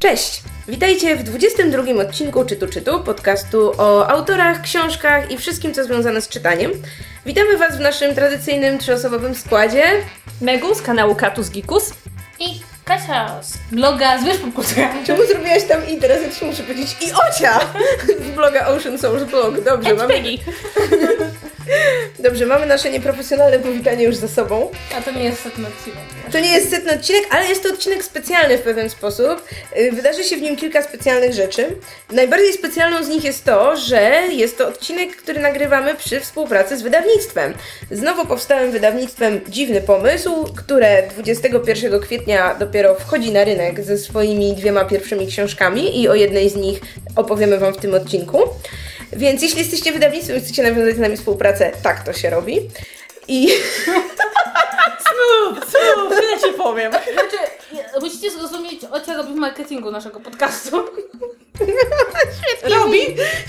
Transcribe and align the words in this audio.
Cześć! 0.00 0.42
Witajcie 0.68 1.16
w 1.16 1.22
22 1.22 1.82
odcinku 2.02 2.44
Czytu 2.44 2.66
Czytu, 2.66 3.00
podcastu 3.00 3.72
o 3.78 4.08
autorach, 4.08 4.62
książkach 4.62 5.30
i 5.30 5.38
wszystkim, 5.38 5.74
co 5.74 5.84
związane 5.84 6.20
z 6.20 6.28
czytaniem. 6.28 6.70
Witamy 7.26 7.56
Was 7.56 7.76
w 7.76 7.80
naszym 7.80 8.14
tradycyjnym 8.14 8.78
trzyosobowym 8.78 9.34
składzie. 9.34 9.82
Megu 10.40 10.74
z 10.74 10.82
kanału 10.82 11.14
Katus 11.14 11.50
Gikus. 11.50 11.92
I 12.38 12.60
Kasia 12.84 13.42
z 13.42 13.58
bloga 13.74 14.18
Zwierz 14.18 14.38
Popkultura. 14.38 14.88
Czemu 15.06 15.26
zrobiłaś 15.26 15.64
tam 15.64 15.88
i 15.88 15.96
teraz 15.96 16.18
ja 16.22 16.30
ci 16.30 16.44
muszę 16.44 16.62
powiedzieć 16.62 16.96
i 17.00 17.12
Ocia 17.12 17.60
z 18.30 18.30
bloga 18.34 18.66
Ocean 18.66 18.98
Source 18.98 19.26
Blog. 19.26 19.60
Dobrze, 19.64 19.94
mamy, 19.94 20.14
Peggy. 20.14 20.38
Dobrze, 22.18 22.46
mamy 22.46 22.66
nasze 22.66 22.90
nieprofesjonalne 22.90 23.58
powitanie 23.58 24.04
już 24.04 24.16
za 24.16 24.28
sobą. 24.28 24.70
A 24.98 25.02
to 25.02 25.10
nie 25.10 25.24
jest 25.24 25.42
setny 25.42 25.68
odcinek. 25.68 25.98
To 26.32 26.40
nie 26.40 26.52
jest 26.52 26.70
setny 26.70 26.92
odcinek, 26.92 27.22
ale 27.30 27.46
jest 27.46 27.62
to 27.62 27.68
odcinek 27.68 28.04
specjalny 28.04 28.58
w 28.58 28.62
pewien 28.62 28.90
sposób. 28.90 29.48
Y, 29.78 29.92
Wydarzy 29.92 30.24
się 30.24 30.36
w 30.36 30.42
nim 30.42 30.56
kilka 30.56 30.82
specjalnych 30.82 31.32
rzeczy. 31.32 31.76
Najbardziej 32.12 32.52
specjalną 32.52 33.04
z 33.04 33.08
nich 33.08 33.24
jest 33.24 33.44
to, 33.44 33.76
że 33.76 34.22
jest 34.30 34.58
to 34.58 34.68
odcinek, 34.68 35.16
który 35.16 35.40
nagrywamy 35.40 35.94
przy 35.94 36.20
współpracy 36.20 36.78
z 36.78 36.82
wydawnictwem. 36.82 37.54
Z 37.90 38.02
nowo 38.02 38.26
powstałym 38.26 38.70
wydawnictwem 38.70 39.40
Dziwny 39.48 39.80
Pomysł, 39.80 40.46
które 40.56 41.02
21 41.08 42.00
kwietnia 42.00 42.54
dopiero 42.54 42.94
wchodzi 42.94 43.32
na 43.32 43.44
rynek 43.44 43.84
ze 43.84 43.98
swoimi 43.98 44.54
dwiema 44.54 44.84
pierwszymi 44.84 45.26
książkami 45.26 46.00
i 46.02 46.08
o 46.08 46.14
jednej 46.14 46.50
z 46.50 46.56
nich 46.56 46.80
opowiemy 47.16 47.58
Wam 47.58 47.74
w 47.74 47.76
tym 47.76 47.94
odcinku. 47.94 48.38
Więc 49.12 49.42
jeśli 49.42 49.58
jesteście 49.58 49.92
wydawnictwem 49.92 50.36
i 50.36 50.40
chcecie 50.40 50.62
nawiązać 50.62 50.96
z 50.96 50.98
nami 50.98 51.16
współpracę, 51.16 51.70
tak 51.82 52.04
to 52.04 52.12
się 52.12 52.30
robi. 52.30 52.60
I 53.28 53.48
Smooth, 55.10 55.70
smooth, 55.70 56.08
tyle 56.08 56.38
ci 56.38 56.58
powiem. 56.58 56.92
Znaczy, 56.92 57.36
musicie 58.00 58.30
zrozumieć, 58.30 58.80
Ocia 58.90 59.16
robi 59.16 59.32
w 59.32 59.36
marketingu 59.36 59.90
naszego 59.90 60.20
podcastu. 60.20 60.76
Robi? 62.62 63.00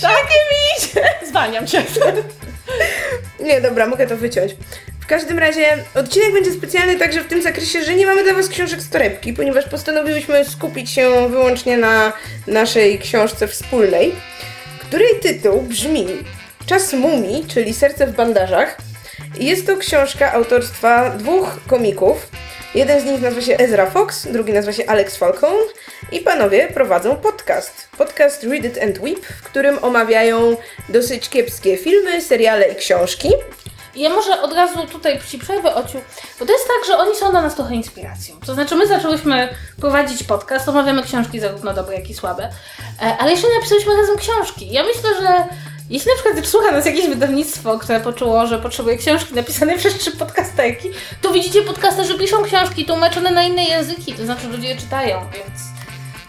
Tak 0.01 0.27
mi 0.51 0.87
idzie. 0.87 1.09
Zwalniam 1.27 1.67
cię. 1.67 1.83
Nie, 3.39 3.61
dobra, 3.61 3.87
mogę 3.87 4.07
to 4.07 4.17
wyciąć. 4.17 4.55
W 5.01 5.07
każdym 5.07 5.39
razie 5.39 5.77
odcinek 5.95 6.33
będzie 6.33 6.51
specjalny 6.51 6.95
także 6.95 7.21
w 7.21 7.27
tym 7.27 7.41
zakresie, 7.41 7.83
że 7.83 7.95
nie 7.95 8.05
mamy 8.05 8.23
dla 8.23 8.33
Was 8.33 8.47
książek 8.49 8.81
z 8.81 8.89
torebki, 8.89 9.33
ponieważ 9.33 9.65
postanowiłyśmy 9.65 10.45
skupić 10.45 10.91
się 10.91 11.29
wyłącznie 11.29 11.77
na 11.77 12.13
naszej 12.47 12.99
książce 12.99 13.47
wspólnej, 13.47 14.15
której 14.91 15.19
tytuł 15.19 15.61
brzmi 15.61 16.07
Czas 16.65 16.93
mumii, 16.93 17.45
czyli 17.47 17.73
Serce 17.73 18.07
w 18.07 18.15
bandażach. 18.15 18.77
Jest 19.39 19.67
to 19.67 19.77
książka 19.77 20.33
autorstwa 20.33 21.09
dwóch 21.09 21.59
komików. 21.67 22.29
Jeden 22.75 23.01
z 23.01 23.05
nich 23.05 23.21
nazywa 23.21 23.41
się 23.41 23.57
Ezra 23.57 23.89
Fox, 23.89 24.27
drugi 24.27 24.53
nazywa 24.53 24.73
się 24.73 24.85
Alex 24.85 25.17
Falcone 25.17 25.63
i 26.11 26.19
panowie 26.19 26.67
prowadzą 26.67 27.15
podcast. 27.15 27.87
Podcast 27.97 28.43
Read 28.43 28.65
It 28.65 28.83
and 28.83 28.99
Weep, 28.99 29.25
w 29.25 29.43
którym 29.43 29.83
omawiają 29.83 30.57
dosyć 30.89 31.29
kiepskie 31.29 31.77
filmy, 31.77 32.21
seriale 32.21 32.67
i 32.67 32.75
książki. 32.75 33.29
I 33.95 34.01
ja 34.01 34.09
może 34.09 34.41
od 34.41 34.53
razu 34.53 34.87
tutaj 34.87 35.19
ci 35.29 35.39
przerwę, 35.39 35.75
Ociu, 35.75 35.97
bo 36.39 36.45
to 36.45 36.51
jest 36.51 36.67
tak, 36.67 36.87
że 36.87 36.97
oni 36.97 37.15
są 37.15 37.31
dla 37.31 37.41
nas 37.41 37.55
trochę 37.55 37.75
inspiracją. 37.75 38.35
To 38.45 38.53
znaczy, 38.53 38.75
my 38.75 38.87
zaczęłyśmy 38.87 39.49
prowadzić 39.79 40.23
podcast, 40.23 40.69
omawiamy 40.69 41.03
książki 41.03 41.39
zarówno 41.39 41.73
dobre, 41.73 41.95
jak 41.95 42.09
i 42.09 42.13
słabe, 42.13 42.49
e, 43.01 43.17
ale 43.19 43.31
jeszcze 43.31 43.47
nie 43.47 43.55
napisałyśmy 43.55 43.97
razem 43.97 44.17
książki. 44.17 44.71
Ja 44.71 44.83
myślę, 44.83 45.09
że 45.21 45.47
jeśli 45.89 46.11
na 46.11 46.15
przykład 46.15 46.47
słucha 46.47 46.71
nas 46.71 46.85
jakieś 46.85 47.07
wydawnictwo, 47.07 47.79
które 47.79 47.99
poczuło, 47.99 48.47
że 48.47 48.59
potrzebuje 48.59 48.97
książki 48.97 49.33
napisanej 49.33 49.77
przez 49.79 49.97
trzy 49.97 50.11
podcasterki, 50.11 50.89
to 51.21 51.31
widzicie 51.31 51.61
podcasterzy 51.61 52.17
piszą 52.17 52.43
książki 52.43 52.85
tłumaczone 52.85 53.31
na 53.31 53.43
inne 53.43 53.63
języki, 53.63 54.13
to 54.13 54.25
znaczy 54.25 54.47
ludzie 54.47 54.67
je 54.67 54.77
czytają, 54.77 55.19
więc 55.33 55.59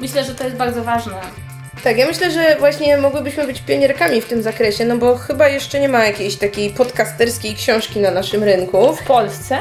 myślę, 0.01 0.25
że 0.25 0.35
to 0.35 0.45
jest 0.45 0.57
bardzo 0.57 0.85
ważne. 0.85 1.52
Tak, 1.85 1.99
ja 1.99 2.07
myślę, 2.07 2.31
że 2.31 2.57
właśnie 2.59 2.97
mogłybyśmy 2.97 3.47
być 3.47 3.61
pionierkami 3.61 4.21
w 4.21 4.27
tym 4.27 4.43
zakresie, 4.43 4.85
no 4.85 4.97
bo 4.97 5.17
chyba 5.17 5.49
jeszcze 5.49 5.81
nie 5.81 5.89
ma 5.89 6.05
jakiejś 6.05 6.37
takiej 6.37 6.71
podcasterskiej 6.71 7.55
książki 7.55 8.01
na 8.01 8.11
naszym 8.11 8.45
rynku. 8.45 8.97
W 8.97 9.03
Polsce? 9.03 9.59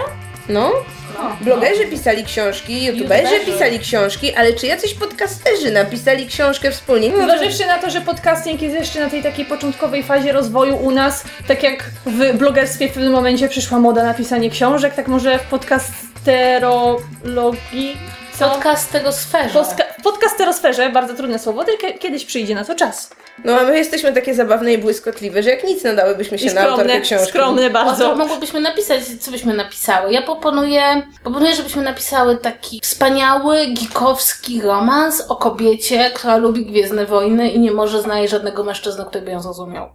No, 0.50 0.72
No, 1.14 1.38
blogerzy 1.42 1.88
pisali 1.88 2.24
książki, 2.24 2.84
youtuberzy 2.84 3.40
pisali 3.46 3.80
książki, 3.80 4.34
ale 4.36 4.54
czy 4.54 4.68
jacyś 4.68 4.94
podcasterzy 4.94 5.72
napisali 5.72 6.28
książkę 6.28 6.72
wspólnie? 6.72 7.10
No, 7.10 7.24
Zważywszy 7.24 7.66
na 7.66 7.78
to, 7.78 7.90
że 7.90 8.02
podcasting 8.02 8.62
jest 8.62 8.76
jeszcze 8.76 9.00
na 9.00 9.10
tej 9.10 9.24
takiej 9.24 9.46
początkowej 9.46 10.04
fazie 10.04 10.32
rozwoju 10.32 10.76
u 10.76 10.92
nas, 10.92 11.24
tak 11.48 11.64
jak 11.64 11.84
w 12.06 12.38
blogerstwie 12.38 12.90
w 12.90 12.94
pewnym 12.94 13.14
momencie 13.14 13.50
przyszła 13.50 13.80
moda 13.80 14.04
na 14.04 14.14
pisanie 14.14 14.50
książek, 14.50 14.94
tak 14.94 15.08
może 15.08 15.40
w 15.40 15.44
podcasterologii... 15.44 17.98
Co? 18.42 18.50
Podcast 18.50 18.92
tego 18.92 19.12
sferze. 19.12 19.60
Postka- 19.60 20.04
podcasterosferze, 20.04 20.90
bardzo 20.90 21.14
trudne 21.14 21.40
słowo, 21.40 21.64
tylko 21.64 21.88
kiedyś 22.00 22.26
przyjdzie 22.26 22.56
na 22.56 22.66
to 22.66 22.76
czas. 22.76 23.10
no 23.46 23.54
a 23.60 23.64
my 23.64 23.78
jesteśmy 23.78 24.14
takie 24.14 24.34
zabawne 24.36 24.74
i 24.74 24.78
błyskotliwe, 24.78 25.44
że 25.44 25.50
jak 25.50 25.64
nic 25.64 25.84
nadałybyśmy 25.84 26.40
się 26.40 26.52
I 26.52 26.54
na 26.54 26.62
autorkę 26.62 26.84
skromne, 26.84 27.02
książki. 27.02 27.28
skromne 27.30 27.62
O, 27.62 27.68
to 27.68 27.74
bardzo. 27.74 28.16
mogłybyśmy 28.16 28.60
napisać, 28.62 29.02
co 29.20 29.32
byśmy 29.32 29.54
napisały. 29.54 30.12
Ja 30.14 30.22
proponuję, 30.22 30.84
proponuję, 31.24 31.56
żebyśmy 31.56 31.82
napisały 31.82 32.38
taki 32.38 32.80
wspaniały, 32.84 33.66
gikowski 33.66 34.62
romans 34.62 35.22
o 35.30 35.36
kobiecie, 35.36 36.12
która 36.14 36.38
lubi 36.38 36.66
Gwiezdne 36.66 37.06
Wojny 37.06 37.50
i 37.50 37.60
nie 37.60 37.72
może 37.72 38.02
znaleźć 38.02 38.32
żadnego 38.32 38.64
mężczyzny, 38.64 39.06
który 39.06 39.26
by 39.26 39.32
ją 39.32 39.42
zrozumiał. 39.42 39.90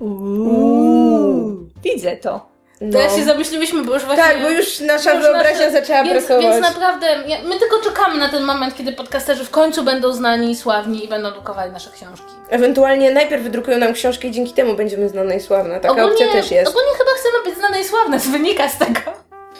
Uuu. 0.00 1.56
Widzę 1.84 2.16
to. 2.16 2.55
No. 2.80 2.98
Teraz 2.98 3.16
się 3.16 3.24
zamyśliłyśmy, 3.24 3.84
bo 3.84 3.94
już 3.94 4.04
właśnie... 4.04 4.24
Tak, 4.24 4.42
bo 4.42 4.50
już 4.50 4.80
nasza 4.80 5.12
już 5.12 5.22
wyobraźnia 5.22 5.66
nasze- 5.66 5.72
zaczęła 5.72 6.04
więc, 6.04 6.26
pracować. 6.26 6.44
Więc 6.54 6.66
naprawdę, 6.66 7.06
ja, 7.26 7.36
my 7.44 7.58
tylko 7.58 7.78
czekamy 7.78 8.18
na 8.18 8.28
ten 8.28 8.44
moment, 8.44 8.76
kiedy 8.76 8.92
podcasterzy 8.92 9.44
w 9.44 9.50
końcu 9.50 9.82
będą 9.82 10.12
znani 10.12 10.50
i 10.50 10.56
sławni 10.56 11.04
i 11.04 11.08
będą 11.08 11.30
drukowali 11.30 11.72
nasze 11.72 11.90
książki. 11.90 12.32
Ewentualnie 12.50 13.10
najpierw 13.10 13.42
wydrukują 13.42 13.78
nam 13.78 13.92
książkę 13.92 14.28
i 14.28 14.30
dzięki 14.30 14.52
temu 14.52 14.74
będziemy 14.74 15.08
znane 15.08 15.36
i 15.36 15.40
sławne. 15.40 15.80
Taka 15.80 16.04
opcja 16.04 16.32
też 16.32 16.50
jest. 16.50 16.70
ogólnie 16.70 16.90
chyba 16.98 17.10
chcemy 17.10 17.44
być 17.44 17.58
znane 17.58 17.80
i 17.80 17.84
sławne, 17.84 18.18
wynika 18.18 18.68
z 18.68 18.78
tego. 18.78 19.00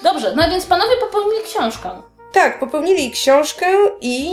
Dobrze, 0.03 0.33
no 0.37 0.51
więc 0.51 0.67
panowie 0.67 0.97
popełnili 1.01 1.43
książkę. 1.45 1.91
Tak, 2.37 2.59
popełnili 2.59 3.11
książkę 3.11 3.67
i 4.01 4.31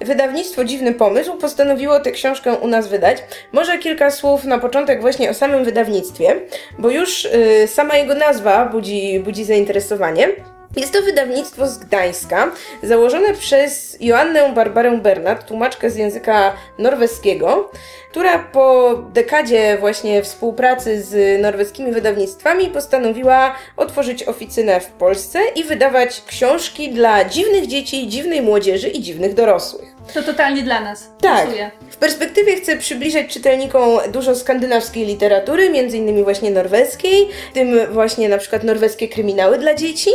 wydawnictwo 0.00 0.64
Dziwny 0.64 0.94
Pomysł 0.94 1.36
postanowiło 1.36 2.00
tę 2.00 2.12
książkę 2.12 2.54
u 2.54 2.66
nas 2.68 2.88
wydać. 2.88 3.18
Może 3.52 3.78
kilka 3.78 4.10
słów 4.10 4.44
na 4.44 4.58
początek 4.58 5.00
właśnie 5.00 5.30
o 5.30 5.34
samym 5.34 5.64
wydawnictwie, 5.64 6.40
bo 6.78 6.90
już 6.90 7.24
y, 7.24 7.68
sama 7.68 7.96
jego 7.96 8.14
nazwa 8.14 8.66
budzi, 8.66 9.20
budzi 9.20 9.44
zainteresowanie. 9.44 10.28
Jest 10.76 10.92
to 10.92 11.02
wydawnictwo 11.02 11.68
z 11.68 11.78
Gdańska, 11.78 12.52
założone 12.82 13.34
przez 13.34 13.96
Joannę 14.00 14.52
Barbarę 14.52 14.98
Bernard, 14.98 15.48
tłumaczkę 15.48 15.90
z 15.90 15.96
języka 15.96 16.52
norweskiego, 16.78 17.70
która 18.10 18.38
po 18.38 18.94
dekadzie 19.12 19.76
właśnie 19.80 20.22
współpracy 20.22 21.02
z 21.02 21.42
norweskimi 21.42 21.92
wydawnictwami 21.92 22.66
postanowiła 22.66 23.54
otworzyć 23.76 24.28
oficynę 24.28 24.80
w 24.80 24.86
Polsce 24.86 25.38
i 25.56 25.64
wydawać 25.64 26.22
książki 26.26 26.92
dla 26.92 27.24
dziwnych 27.24 27.66
dzieci, 27.66 28.08
dziwnej 28.08 28.42
młodzieży 28.42 28.88
i 28.88 29.00
dziwnych 29.00 29.34
dorosłych. 29.34 29.91
To 30.14 30.22
totalnie 30.22 30.62
dla 30.62 30.80
nas. 30.80 31.08
Tak. 31.20 31.44
Pasuje. 31.44 31.70
W 31.90 31.96
perspektywie 31.96 32.56
chcę 32.56 32.76
przybliżać 32.76 33.26
czytelnikom 33.26 33.98
dużo 34.12 34.34
skandynawskiej 34.34 35.06
literatury, 35.06 35.70
między 35.70 35.96
innymi 35.96 36.24
właśnie 36.24 36.50
norweskiej, 36.50 37.28
w 37.50 37.54
tym 37.54 37.92
właśnie 37.92 38.28
na 38.28 38.38
przykład 38.38 38.64
norweskie 38.64 39.08
kryminały 39.08 39.58
dla 39.58 39.74
dzieci, 39.74 40.10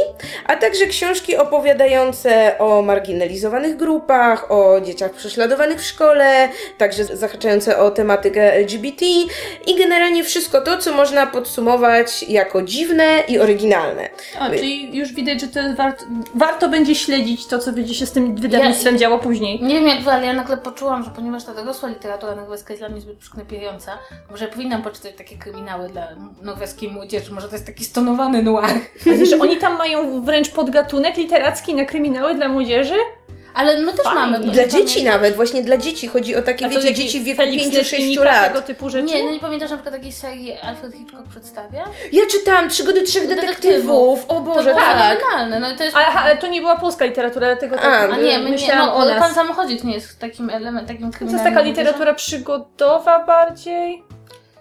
a 0.45 0.55
także 0.55 0.85
książki 0.85 1.35
opowiadające 1.35 2.57
o 2.59 2.81
marginalizowanych 2.81 3.77
grupach, 3.77 4.51
o 4.51 4.81
dzieciach 4.81 5.13
prześladowanych 5.13 5.79
w 5.79 5.85
szkole, 5.85 6.49
także 6.77 7.05
zahaczające 7.05 7.77
o 7.77 7.91
tematykę 7.91 8.53
LGBT 8.53 9.05
i 9.67 9.75
generalnie 9.77 10.23
wszystko 10.23 10.61
to, 10.61 10.77
co 10.77 10.93
można 10.93 11.27
podsumować 11.27 12.23
jako 12.23 12.61
dziwne 12.61 13.05
i 13.27 13.39
oryginalne. 13.39 14.09
O, 14.39 14.49
czyli 14.49 14.97
już 14.97 15.13
widać, 15.13 15.41
że 15.41 15.47
to 15.47 15.59
jest 15.59 15.75
wart, 15.75 16.05
warto 16.35 16.69
będzie 16.69 16.95
śledzić 16.95 17.45
to, 17.47 17.59
co 17.59 17.71
będzie 17.71 17.93
się 17.93 18.05
z 18.05 18.11
tym 18.11 18.35
wydawnictwem 18.35 18.97
działo 18.97 19.19
później. 19.19 19.59
Nie 19.63 19.76
wiem 19.79 19.87
jak 19.87 20.03
wy, 20.03 20.11
ale 20.11 20.25
ja 20.25 20.33
nagle 20.33 20.57
poczułam, 20.57 21.03
że 21.03 21.09
ponieważ 21.09 21.43
ta 21.43 21.53
dorosła 21.53 21.89
literatura 21.89 22.35
norweska 22.35 22.73
jest 22.73 22.81
dla 22.81 22.89
mnie 22.89 23.01
zbyt 23.01 23.17
przygnębiająca, 23.17 23.97
może 24.31 24.45
ja 24.45 24.51
powinnam 24.51 24.81
poczytać 24.81 25.15
takie 25.17 25.37
kryminały 25.37 25.89
dla 25.89 26.07
norweskiej 26.41 26.91
młodzieży, 26.91 27.33
może 27.33 27.47
to 27.47 27.55
jest 27.55 27.65
taki 27.65 27.85
stonowany 27.85 28.43
noir. 28.43 28.69
Że 29.29 29.39
oni 29.39 29.57
tam 29.57 29.77
mają 29.77 30.21
wręcz 30.21 30.49
podgatunek 30.49 31.17
literacki 31.17 31.75
na 31.75 31.85
kryminały 31.85 32.35
dla 32.35 32.49
młodzieży? 32.49 32.95
Ale 33.57 33.79
my 33.79 33.93
też 33.93 34.03
Fajnie. 34.03 34.19
mamy. 34.19 34.39
Dla 34.39 34.63
nie 34.63 34.69
dzieci 34.69 34.99
pamię- 34.99 35.05
nawet, 35.11 35.35
właśnie 35.35 35.63
dla 35.63 35.77
dzieci 35.77 36.07
chodzi 36.07 36.35
o 36.35 36.41
takie, 36.41 36.65
A 36.65 36.69
to 36.69 36.75
wiecie, 36.75 36.93
dzieci 36.93 37.19
w 37.19 37.23
wieku 37.23 37.37
Felix 37.37 37.67
5-6 37.67 37.75
Leśnika, 37.77 38.23
lat. 38.23 38.47
tego 38.47 38.61
typu 38.61 38.89
rzeczy? 38.89 39.05
Nie, 39.05 39.23
no 39.23 39.31
nie 39.31 39.39
pamiętasz 39.39 39.69
na 39.71 39.77
przykład 39.77 39.95
takiej 39.95 40.11
serii 40.11 40.53
Alfred 40.57 40.93
Hitchcock 40.93 41.27
przedstawia? 41.29 41.85
Ja 42.11 42.23
czytałam 42.31 42.69
Przygody 42.69 43.01
trzech 43.03 43.27
detektywów. 43.27 44.25
O 44.27 44.33
To 44.35 44.41
Boże, 44.41 44.63
było 44.69 44.75
tak. 44.85 45.19
No 45.59 45.71
i 45.71 45.75
to 45.75 45.83
jest... 45.83 45.95
Ale, 45.97 46.05
ale 46.07 46.37
to 46.37 46.47
nie 46.47 46.61
była 46.61 46.77
polska 46.77 47.05
literatura, 47.05 47.47
dlatego 47.47 47.75
tak 47.75 47.85
A, 47.85 48.13
A 48.13 48.17
nie, 48.17 48.39
my 48.39 48.45
nie, 48.45 48.49
myślałam 48.51 48.85
no, 48.85 48.95
o 48.95 49.05
nas. 49.05 49.19
Pan 49.19 49.33
Samochodzic 49.33 49.83
nie 49.83 49.93
jest 49.93 50.19
takim 50.19 50.49
elementem, 50.49 50.97
takim 51.11 51.27
To 51.27 51.33
jest 51.33 51.43
taka 51.43 51.61
literatura 51.61 52.13
przygodowa 52.13 53.25
bardziej. 53.25 54.03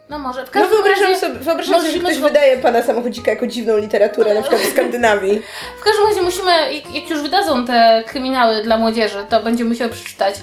No 0.08 0.18
może. 0.18 0.42
W 0.46 0.46
No 0.46 0.52
każdym 0.52 0.70
wyobrażam 0.76 1.04
razie, 1.08 1.20
sobie, 1.20 1.34
wyobrażam 1.34 1.80
sobie, 1.80 1.92
że 1.92 1.98
ktoś 1.98 2.16
zro- 2.16 2.22
wydaje 2.22 2.58
pana 2.58 2.82
samochodzika 2.82 3.30
jako 3.30 3.46
dziwną 3.46 3.76
literaturę, 3.76 4.34
na 4.34 4.40
przykład 4.40 4.62
w 4.62 4.72
Skandynawii. 4.72 5.42
w 5.80 5.84
każdym 5.84 6.06
razie 6.08 6.22
musimy, 6.22 6.52
jak 6.94 7.10
już 7.10 7.20
wydadzą 7.22 7.66
te 7.66 8.04
kryminały 8.06 8.62
dla 8.62 8.76
młodzieży, 8.78 9.26
to 9.28 9.42
będziemy 9.42 9.70
musiały 9.70 9.90
przeczytać. 9.90 10.34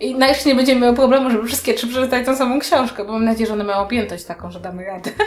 I 0.00 0.14
nareszcie 0.14 0.48
nie 0.48 0.54
będziemy 0.54 0.80
miały 0.80 0.96
problemu, 0.96 1.30
żeby 1.30 1.46
wszystkie 1.46 1.74
trzy 1.74 1.86
przeczytać 1.86 2.26
tą 2.26 2.36
samą 2.36 2.58
książkę, 2.58 3.04
bo 3.04 3.12
mam 3.12 3.24
nadzieję, 3.24 3.46
że 3.46 3.52
one 3.52 3.64
mają 3.64 3.78
objętość 3.78 4.24
taką, 4.24 4.50
że 4.50 4.60
damy 4.60 4.84
radę. 4.84 5.10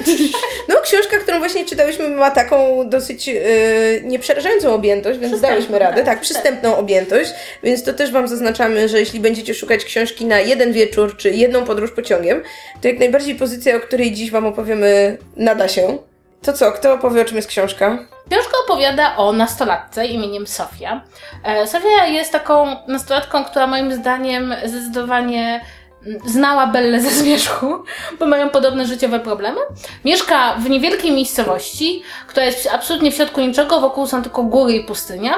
No, 0.69 0.75
książka, 0.83 1.17
którą 1.17 1.39
właśnie 1.39 1.65
czytałyśmy, 1.65 2.09
ma 2.09 2.31
taką 2.31 2.89
dosyć 2.89 3.27
yy, 3.27 3.33
nieprzerażającą 4.03 4.73
objętość, 4.73 5.19
więc 5.19 5.41
dałyśmy 5.41 5.79
radę. 5.79 5.95
tak, 5.95 6.05
Tak, 6.05 6.21
przystępną 6.21 6.77
objętość, 6.77 7.31
więc 7.63 7.83
to 7.83 7.93
też 7.93 8.11
Wam 8.11 8.27
zaznaczamy, 8.27 8.89
że 8.89 8.99
jeśli 8.99 9.19
będziecie 9.19 9.53
szukać 9.53 9.85
książki 9.85 10.25
na 10.25 10.39
jeden 10.39 10.73
wieczór, 10.73 11.17
czy 11.17 11.31
jedną 11.31 11.65
podróż 11.65 11.91
pociągiem, 11.91 12.43
to 12.81 12.87
jak 12.87 12.99
najbardziej 12.99 13.35
pozycja, 13.35 13.75
o 13.75 13.79
której 13.79 14.11
dziś 14.11 14.31
Wam 14.31 14.45
opowiemy, 14.45 15.17
nada 15.37 15.67
się. 15.67 15.97
To 16.43 16.53
co, 16.53 16.71
kto 16.71 16.93
opowie, 16.93 17.21
o 17.21 17.25
czym 17.25 17.35
jest 17.35 17.47
książka? 17.47 17.97
Książka 18.29 18.51
opowiada 18.65 19.15
o 19.17 19.31
nastolatce 19.31 20.05
imieniem 20.05 20.47
Sofia. 20.47 21.01
E, 21.43 21.67
Sofia 21.67 22.05
jest 22.05 22.31
taką 22.31 22.75
nastolatką, 22.87 23.45
która 23.45 23.67
moim 23.67 23.93
zdaniem 23.93 24.55
zdecydowanie 24.65 25.65
mm, 26.05 26.19
znała 26.25 26.67
Bellę 26.67 27.01
ze 27.01 27.09
zmierzchu, 27.09 27.83
bo 28.19 28.25
mają 28.25 28.49
podobne 28.49 28.85
życiowe 28.85 29.19
problemy. 29.19 29.59
Mieszka 30.05 30.55
w 30.55 30.69
niewielkiej 30.69 31.11
miejscowości, 31.11 32.03
która 32.27 32.45
jest 32.45 32.69
absolutnie 32.73 33.11
w 33.11 33.15
środku 33.15 33.41
niczego, 33.41 33.81
wokół 33.81 34.07
są 34.07 34.21
tylko 34.21 34.43
góry 34.43 34.73
i 34.73 34.83
pustynia. 34.83 35.33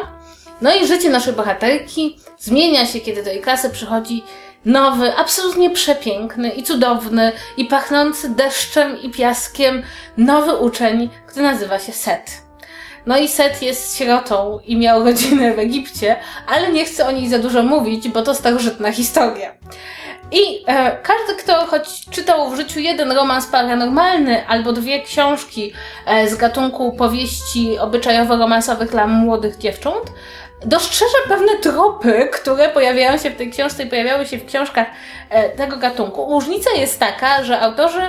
No 0.62 0.76
i 0.76 0.88
życie 0.88 1.10
naszej 1.10 1.34
bohaterki 1.34 2.20
zmienia 2.40 2.86
się, 2.86 3.00
kiedy 3.00 3.24
do 3.24 3.30
jej 3.30 3.42
klasy 3.42 3.70
przychodzi 3.70 4.24
nowy, 4.66 5.16
absolutnie 5.16 5.70
przepiękny 5.70 6.50
i 6.50 6.64
cudowny 6.64 7.32
i 7.58 7.66
pachnący 7.66 8.30
deszczem 8.30 9.02
i 9.02 9.10
piaskiem 9.10 9.84
nowy 10.18 10.56
uczeń, 10.56 11.10
który 11.28 11.46
nazywa 11.46 11.80
się 11.80 11.92
Set. 11.92 12.46
No 13.06 13.18
i 13.18 13.28
Set 13.28 13.62
jest 13.62 13.98
sierotą 13.98 14.60
i 14.66 14.78
miał 14.78 15.04
rodzinę 15.04 15.54
w 15.54 15.60
Egipcie, 15.60 16.16
ale 16.48 16.72
nie 16.72 16.86
chcę 16.86 17.08
o 17.08 17.12
niej 17.12 17.30
za 17.30 17.40
dużo 17.40 17.64
mówić, 17.64 18.10
bo 18.10 18.22
to 18.22 18.36
starożytna 18.36 18.92
historia. 18.92 19.52
I 20.32 20.64
e, 20.68 20.98
każdy, 21.04 21.36
kto 21.44 21.66
choć 21.66 22.06
czytał 22.10 22.50
w 22.50 22.56
życiu 22.56 22.80
jeden 22.80 23.12
romans 23.12 23.48
paranormalny 23.48 24.48
albo 24.48 24.74
dwie 24.74 25.02
książki 25.02 25.74
e, 26.06 26.30
z 26.30 26.36
gatunku 26.36 26.92
powieści 26.92 27.78
obyczajowo-romansowych 27.80 28.90
dla 28.90 29.08
młodych 29.08 29.58
dziewcząt, 29.58 30.04
dostrzeże 30.66 31.18
pewne 31.28 31.56
tropy, 31.56 32.30
które 32.34 32.70
pojawiają 32.70 33.18
się 33.18 33.30
w 33.30 33.36
tej 33.36 33.52
książce 33.52 33.84
i 33.84 33.88
pojawiały 33.88 34.26
się 34.26 34.38
w 34.38 34.46
książkach 34.46 34.88
e, 35.30 35.50
tego 35.50 35.78
gatunku. 35.78 36.28
Różnica 36.30 36.72
jest 36.72 37.00
taka, 37.00 37.44
że 37.44 37.60
autorzy 37.60 38.02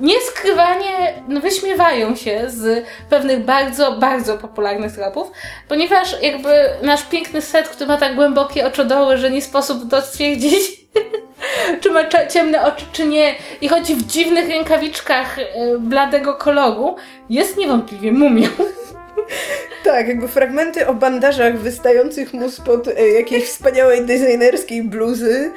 nieskrywanie 0.00 1.14
wyśmiewają 1.42 2.16
się 2.16 2.44
z 2.46 2.84
pewnych 3.10 3.44
bardzo, 3.44 3.92
bardzo 3.92 4.38
popularnych 4.38 4.92
tropów, 4.92 5.30
ponieważ 5.68 6.22
jakby 6.22 6.48
nasz 6.82 7.02
piękny 7.02 7.42
set, 7.42 7.68
który 7.68 7.86
ma 7.86 7.96
tak 7.96 8.14
głębokie 8.14 8.66
oczodoły, 8.66 9.16
że 9.16 9.30
nie 9.30 9.42
sposób 9.42 9.78
stwierdzić, 10.04 10.80
czy 11.80 11.90
ma 11.90 12.00
ciemne 12.28 12.64
oczy, 12.64 12.84
czy 12.92 13.06
nie, 13.06 13.34
i 13.60 13.68
chodzi 13.68 13.94
w 13.94 14.06
dziwnych 14.06 14.48
rękawiczkach 14.48 15.38
e, 15.38 15.44
bladego 15.78 16.34
koloru, 16.34 16.96
jest 17.30 17.56
niewątpliwie 17.56 18.12
mumią. 18.12 18.48
Tak, 19.84 20.08
jakby 20.08 20.28
fragmenty 20.28 20.86
o 20.86 20.94
bandażach 20.94 21.58
wystających 21.58 22.32
mu 22.34 22.50
spod 22.50 22.88
e, 22.88 23.08
jakiejś 23.08 23.44
wspaniałej 23.44 24.06
designerskiej 24.06 24.82
bluzy, 24.82 25.52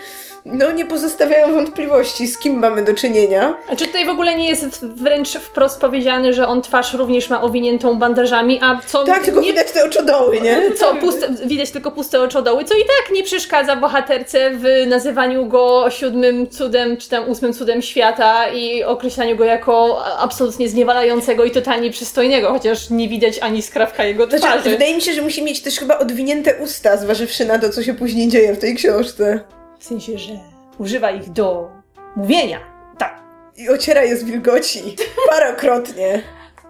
no 0.46 0.72
nie 0.72 0.86
pozostawiają 0.86 1.54
wątpliwości, 1.54 2.28
z 2.28 2.38
kim 2.38 2.60
mamy 2.60 2.84
do 2.84 2.94
czynienia. 2.94 3.56
A 3.70 3.76
czy 3.76 3.86
tutaj 3.86 4.06
w 4.06 4.10
ogóle 4.10 4.36
nie 4.36 4.50
jest 4.50 4.86
wręcz 4.86 5.30
wprost 5.30 5.82
powiedziane, 5.82 6.34
że 6.34 6.48
on 6.48 6.62
twarz 6.62 6.94
również 6.94 7.30
ma 7.30 7.42
owiniętą 7.42 8.00
bandażami, 8.00 8.60
a 8.64 8.80
co... 8.86 9.04
Tak, 9.04 9.24
tylko 9.24 9.42
nie, 9.42 9.48
widać 9.48 9.72
te 9.72 9.86
oczodoły, 9.86 10.42
nie? 10.42 10.62
Co, 10.80 10.96
puste, 10.96 11.28
widać 11.46 11.72
tylko 11.72 11.92
puste 11.92 12.22
oczodoły, 12.22 12.64
co 12.66 12.74
i 12.74 12.82
tak 12.82 13.16
nie 13.16 13.24
przeszkadza 13.24 13.76
bohaterce 13.76 14.52
w 14.54 14.88
nazywaniu 14.88 15.46
go 15.46 15.86
siódmym 15.90 16.50
cudem, 16.50 16.98
czy 16.98 17.10
tam 17.10 17.30
ósmym 17.30 17.54
cudem 17.54 17.82
świata 17.82 18.50
i 18.50 18.84
określaniu 18.84 19.36
go 19.36 19.44
jako 19.44 20.06
absolutnie 20.20 20.70
zniewalającego 20.70 21.46
i 21.46 21.52
totalnie 21.52 21.92
przystojnego, 21.92 22.50
chociaż 22.54 22.90
nie 22.90 23.10
widać 23.10 23.40
ani 23.40 23.51
skrawka 23.62 24.04
jego 24.04 24.28
twarzy. 24.28 24.42
Znaczy, 24.42 24.70
wydaje 24.70 24.96
mi 24.96 25.02
się, 25.02 25.14
że 25.14 25.22
musi 25.22 25.44
mieć 25.44 25.62
też 25.62 25.80
chyba 25.80 25.98
odwinięte 25.98 26.56
usta, 26.56 26.98
zważywszy 26.98 27.46
na 27.46 27.60
to, 27.60 27.70
co 27.70 27.84
się 27.84 27.94
później 27.94 28.28
dzieje 28.28 28.54
w 28.54 28.60
tej 28.60 28.76
książce. 28.76 29.40
W 29.80 29.84
sensie, 29.84 30.18
że 30.18 30.40
używa 30.78 31.12
ich 31.12 31.30
do 31.30 31.70
mówienia. 32.16 32.60
Tak. 32.98 33.20
I 33.58 33.70
ociera 33.70 34.04
je 34.04 34.18
z 34.18 34.24
wilgoci. 34.24 34.96
Parokrotnie. 35.30 36.24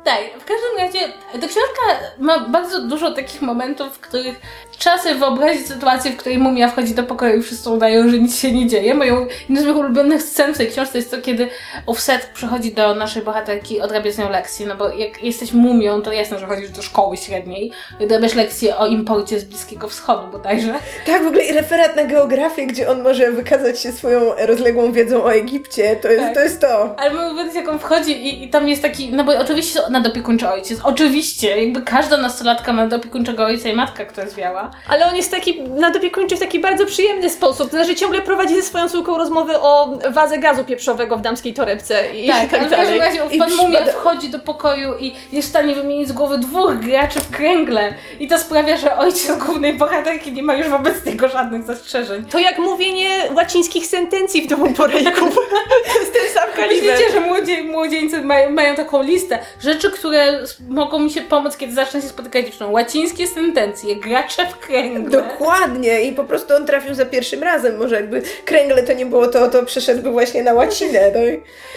Tak, 0.04 0.22
w 0.40 0.46
każdym 0.46 0.78
razie 0.78 1.14
ta 1.32 1.48
książka 1.48 1.82
ma 2.20 2.40
bardzo 2.40 2.82
dużo 2.82 3.12
takich 3.12 3.42
momentów, 3.42 3.94
w 3.94 4.00
których 4.00 4.42
trzeba 4.82 4.98
sobie 4.98 5.16
wyobrazić 5.16 5.68
sytuację, 5.68 6.12
w 6.12 6.18
której 6.18 6.38
mumia 6.38 6.68
wchodzi 6.68 6.96
do 6.96 7.04
pokoju 7.04 7.40
i 7.40 7.44
wszyscy 7.44 7.70
udają, 7.70 8.10
że 8.10 8.20
nic 8.20 8.40
się 8.40 8.52
nie 8.52 8.68
dzieje. 8.68 8.94
Moją 8.94 9.26
jedną 9.40 9.62
z 9.62 9.66
moich 9.66 9.78
ulubionych 9.78 10.24
scen 10.24 10.54
w 10.54 10.58
tej 10.58 10.68
książce 10.68 10.98
jest 10.98 11.12
to, 11.12 11.18
kiedy 11.18 11.50
Offset 11.86 12.30
przychodzi 12.34 12.72
do 12.74 12.96
naszej 12.96 13.22
bohaterki 13.22 13.76
i 13.76 13.82
odrabia 13.82 14.12
z 14.12 14.18
nią 14.18 14.30
lekcję, 14.30 14.68
no 14.68 14.76
bo 14.76 14.90
jak 14.90 15.24
jesteś 15.24 15.54
mumią, 15.54 16.02
to 16.02 16.12
jasne, 16.14 16.40
że 16.40 16.46
chodzisz 16.46 16.70
do 16.70 16.82
szkoły 16.82 17.18
średniej 17.18 17.72
i 18.00 18.04
odrabiasz 18.04 18.36
lekcję 18.36 18.78
o 18.78 18.88
imporcie 18.88 19.40
z 19.40 19.44
Bliskiego 19.44 19.88
Wschodu 19.88 20.28
bodajże. 20.32 20.74
Tak, 21.06 21.24
w 21.24 21.28
ogóle 21.28 21.44
i 21.44 21.54
referat 21.54 21.96
na 21.96 22.04
geografię, 22.04 22.68
gdzie 22.68 22.90
on 22.90 23.02
może 23.02 23.32
wykazać 23.32 23.82
się 23.82 23.92
swoją 23.92 24.22
rozległą 24.46 24.92
wiedzą 24.92 25.24
o 25.24 25.34
Egipcie, 25.34 25.96
to 25.96 26.08
jest 26.08 26.24
Tak. 26.24 26.34
to. 26.34 26.42
Jest 26.42 26.62
to. 26.62 27.00
Ale 27.00 27.28
ulubiony 27.28 27.54
jak 27.54 27.70
on 27.70 27.80
wchodzi 27.80 28.12
i, 28.12 28.44
i 28.44 28.50
tam 28.50 28.68
jest 28.70 28.82
taki, 28.82 29.14
no 29.14 29.24
bo 29.24 29.40
oczywiście 29.40 29.80
nadopiekuńczy 29.90 30.50
ojciec, 30.50 30.80
oczywiście, 30.84 31.64
jakby 31.64 31.82
każda 31.82 32.18
nastolatka 32.18 32.74
ma 32.74 32.84
nadopiekuńczego 32.84 33.46
ojca 33.46 33.70
i 33.70 33.76
matka, 33.76 34.06
która 34.06 34.28
zwiała. 34.28 34.71
Ale 34.88 35.06
on 35.06 35.16
jest 35.16 35.32
taki 35.32 35.62
nadopiekuńczy 35.62 36.36
w 36.36 36.40
taki 36.40 36.60
bardzo 36.60 36.86
przyjemny 36.86 37.30
sposób. 37.30 37.72
To 37.72 37.78
znaczy 37.78 37.96
ciągle 37.96 38.22
prowadzi 38.22 38.56
ze 38.56 38.62
swoją 38.62 38.90
córką 38.90 39.18
rozmowy 39.18 39.60
o 39.60 39.98
wazę 40.10 40.38
gazu 40.38 40.64
pieprzowego 40.64 41.18
w 41.18 41.22
damskiej 41.22 41.54
torebce 41.54 42.12
i 42.16 42.28
Tak, 42.28 42.50
tak, 42.50 42.60
ale 42.60 42.68
w 42.68 42.72
każdym 42.72 43.00
dalej. 43.00 43.00
razie 43.00 43.36
I 43.36 43.40
pan 43.40 43.52
Mumia 43.56 43.86
wchodzi 43.86 44.30
do 44.30 44.40
pokoju 44.40 44.98
i 45.00 45.16
jest 45.32 45.48
w 45.48 45.52
stanie 45.52 45.76
wymienić 45.76 46.08
z 46.08 46.12
głowy 46.12 46.38
dwóch 46.38 46.80
graczy 46.80 47.20
w 47.20 47.32
kręgle. 47.32 47.94
I 48.20 48.28
to 48.28 48.40
sprawia, 48.40 48.78
że 48.78 48.98
ojciec 48.98 49.38
głównej 49.38 49.74
bohaterki 49.74 50.32
nie 50.32 50.44
ma 50.44 50.54
już 50.54 50.68
wobec 50.70 51.06
niego 51.06 51.30
żadnych 51.30 51.64
zastrzeżeń. 51.64 52.26
To 52.26 52.40
jak 52.40 52.58
mówienie 52.60 53.10
łacińskich 53.36 53.86
sentencji 53.88 54.42
w 54.42 54.48
domu 54.48 54.74
porejków. 54.74 55.36
to 55.94 56.00
jest 56.00 56.14
ten 56.14 56.30
sam 56.34 56.50
kaliber. 56.56 56.98
Wiecie, 56.98 57.12
że 57.12 57.20
młodzie, 57.20 57.64
młodzieńcy 57.64 58.22
mają, 58.22 58.50
mają 58.50 58.76
taką 58.76 59.04
listę 59.04 59.40
rzeczy, 59.64 59.92
które 59.92 60.40
mogą 60.70 61.00
mi 61.00 61.10
się 61.12 61.22
pomóc, 61.22 61.58
kiedy 61.58 61.74
zacznę 61.74 62.02
się 62.02 62.08
spotykać 62.08 62.44
z 62.44 62.46
dziewczyną. 62.48 62.72
Łacińskie 62.72 63.28
sentencje, 63.28 63.96
gracze 63.96 64.46
w 64.46 64.58
kręgle. 64.62 65.10
Dokładnie. 65.22 66.02
I 66.02 66.12
po 66.14 66.24
prostu 66.24 66.56
on 66.56 66.66
trafił 66.66 66.94
za 66.94 67.06
pierwszym 67.06 67.44
razem. 67.44 67.78
Może 67.78 67.96
jakby 67.96 68.22
kręgle 68.46 68.84
to 68.84 68.94
nie 68.94 69.06
było 69.06 69.28
to, 69.28 69.50
to 69.50 69.66
przeszedłby 69.66 70.12
właśnie 70.12 70.44
na 70.44 70.54
łacinę. 70.54 71.00
No. 71.14 71.20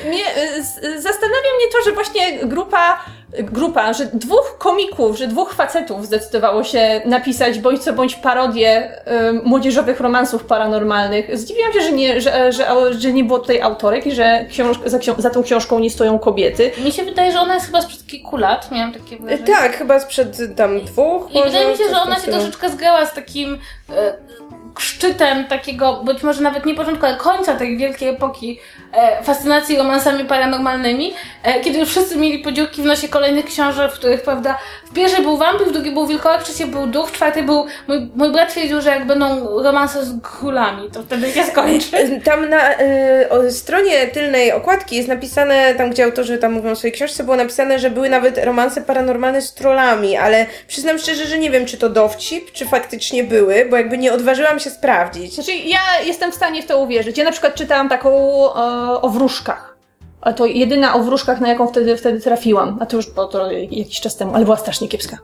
Mnie, 0.09 0.25
y, 0.59 0.63
z- 0.63 1.03
zastanawia 1.03 1.51
mnie 1.59 1.67
to, 1.73 1.83
że 1.85 1.93
właśnie 1.93 2.39
grupa, 2.43 3.05
grupa, 3.43 3.93
że 3.93 4.07
dwóch 4.07 4.57
komików, 4.59 5.19
że 5.19 5.27
dwóch 5.27 5.55
facetów 5.55 6.07
zdecydowało 6.07 6.65
się 6.65 7.03
napisać 7.05 7.59
bądź 7.59 7.83
co 7.83 7.93
bądź 7.93 8.15
parodię 8.15 8.93
y, 9.31 9.33
młodzieżowych 9.45 10.01
romansów 10.01 10.45
paranormalnych. 10.45 11.39
Zdziwiłam 11.39 11.73
się, 11.73 11.81
że 11.81 11.93
nie, 11.93 12.21
że, 12.21 12.53
że, 12.53 12.67
że 12.99 13.13
nie 13.13 13.25
było 13.25 13.39
tutaj 13.39 13.61
autorek 13.61 14.07
i 14.07 14.13
że 14.13 14.45
książ- 14.51 14.79
za, 14.87 14.99
za 15.19 15.31
tą 15.31 15.43
książką 15.43 15.79
nie 15.79 15.91
stoją 15.91 16.19
kobiety. 16.19 16.71
Mi 16.85 16.93
się 16.93 17.05
wydaje, 17.05 17.33
że 17.33 17.41
ona 17.41 17.55
jest 17.55 17.67
chyba 17.67 17.83
sprzed 17.83 18.07
kilku 18.07 18.37
lat, 18.37 18.71
miałam 18.71 18.93
takie 18.93 19.17
wrażenie. 19.17 19.47
Tak, 19.47 19.77
chyba 19.77 20.01
sprzed 20.01 20.39
tam 20.57 20.81
dwóch. 20.85 21.31
I 21.31 21.35
może, 21.35 21.51
wydaje 21.51 21.71
mi 21.71 21.77
się, 21.77 21.85
że 21.91 22.03
ona 22.03 22.17
się 22.17 22.31
troszeczkę 22.33 22.71
zgrała 22.71 23.07
z 23.07 23.15
takim 23.15 23.59
e, 23.91 24.15
szczytem 24.79 25.45
takiego, 25.45 26.03
być 26.05 26.23
może 26.23 26.43
nawet 26.43 26.67
nie 26.67 26.75
początku, 26.75 27.07
ale 27.07 27.17
końca 27.17 27.55
tej 27.55 27.77
wielkiej 27.77 28.09
epoki 28.09 28.61
e, 28.93 29.23
fascynacji 29.23 29.77
romansami 29.77 30.25
paranormalnymi, 30.25 31.15
e, 31.43 31.61
kiedy 31.61 31.79
już 31.79 31.89
wszyscy 31.89 32.17
mieli 32.17 32.39
podziurki 32.39 32.83
w 32.83 32.85
nosie 32.85 33.09
kolejnych 33.09 33.45
książek, 33.45 33.93
w 33.93 33.95
których, 33.95 34.23
prawda, 34.23 34.59
w 34.91 34.93
pierwszej 34.93 35.23
był 35.23 35.37
wampir, 35.37 35.67
w 35.67 35.73
drugiej 35.73 35.93
był 35.93 36.07
wilkołak, 36.07 36.41
w 36.41 36.45
trzeciej 36.45 36.67
był 36.67 36.87
duch, 36.87 37.09
w 37.09 37.13
czwartej 37.13 37.43
był... 37.43 37.67
Mój, 37.89 38.11
mój 38.15 38.33
brat 38.33 38.51
twierdził, 38.51 38.81
że 38.81 38.91
jak 38.91 39.07
będą 39.07 39.49
romanse 39.63 40.05
z 40.05 40.23
królami, 40.23 40.91
to 40.91 41.03
wtedy 41.03 41.33
się 41.33 41.45
skończy. 41.45 42.21
Tam 42.25 42.49
na 42.49 42.73
y, 42.73 43.29
o, 43.31 43.51
stronie 43.51 44.07
tylnej 44.07 44.53
okładki 44.53 44.97
jest 44.97 45.09
napisane, 45.09 45.75
tam 45.75 45.91
gdzie 45.91 46.05
autorzy 46.05 46.39
tam 46.39 46.53
mówią 46.53 46.71
o 46.71 46.77
swojej 46.77 46.95
książce, 46.95 47.25
było 47.25 47.37
napisane, 47.37 47.79
że 47.79 47.91
były 47.91 48.09
nawet 48.09 48.39
romanse 48.45 48.83
paranormalne 48.83 49.43
z 49.43 49.55
trollami, 49.55 50.17
ale 50.17 50.47
przyznam 50.67 50.99
szczerze, 50.99 51.27
że 51.27 51.39
nie 51.39 51.51
wiem, 51.51 51.67
czy 51.67 51.79
to 51.79 51.89
dowcip, 51.89 52.53
czy 52.53 52.67
faktycznie 52.67 53.25
były, 53.25 53.67
bo 53.71 53.77
jakby 53.77 53.99
nie 53.99 54.13
odważyłam 54.13 54.61
się 54.61 54.64
sprawdzić. 54.71 55.35
Znaczy, 55.35 55.53
ja 55.55 55.81
jestem 56.05 56.33
w 56.33 56.35
stanie 56.35 56.63
w 56.63 56.67
to 56.67 56.79
uwierzyć. 56.79 57.19
Ja 57.19 57.25
na 57.25 57.33
przykład 57.33 57.55
czytałam 57.55 57.89
taką 57.89 58.11
e, 58.11 59.01
o 59.01 59.09
wróżkach. 59.09 59.77
A 60.21 60.33
to 60.33 60.47
jedyna 60.47 60.95
o 60.95 61.03
wróżkach, 61.03 61.41
na 61.41 61.49
jaką 61.49 61.69
wtedy, 61.69 61.97
wtedy 61.97 62.21
trafiłam. 62.21 62.79
A 62.81 62.87
to 62.87 62.97
już 62.97 63.11
było 63.11 63.27
to 63.27 63.51
jakiś 63.51 64.01
czas 64.01 64.17
temu, 64.17 64.35
ale 64.35 64.45
była 64.45 64.57
strasznie 64.57 64.89
kiepska. 64.89 65.19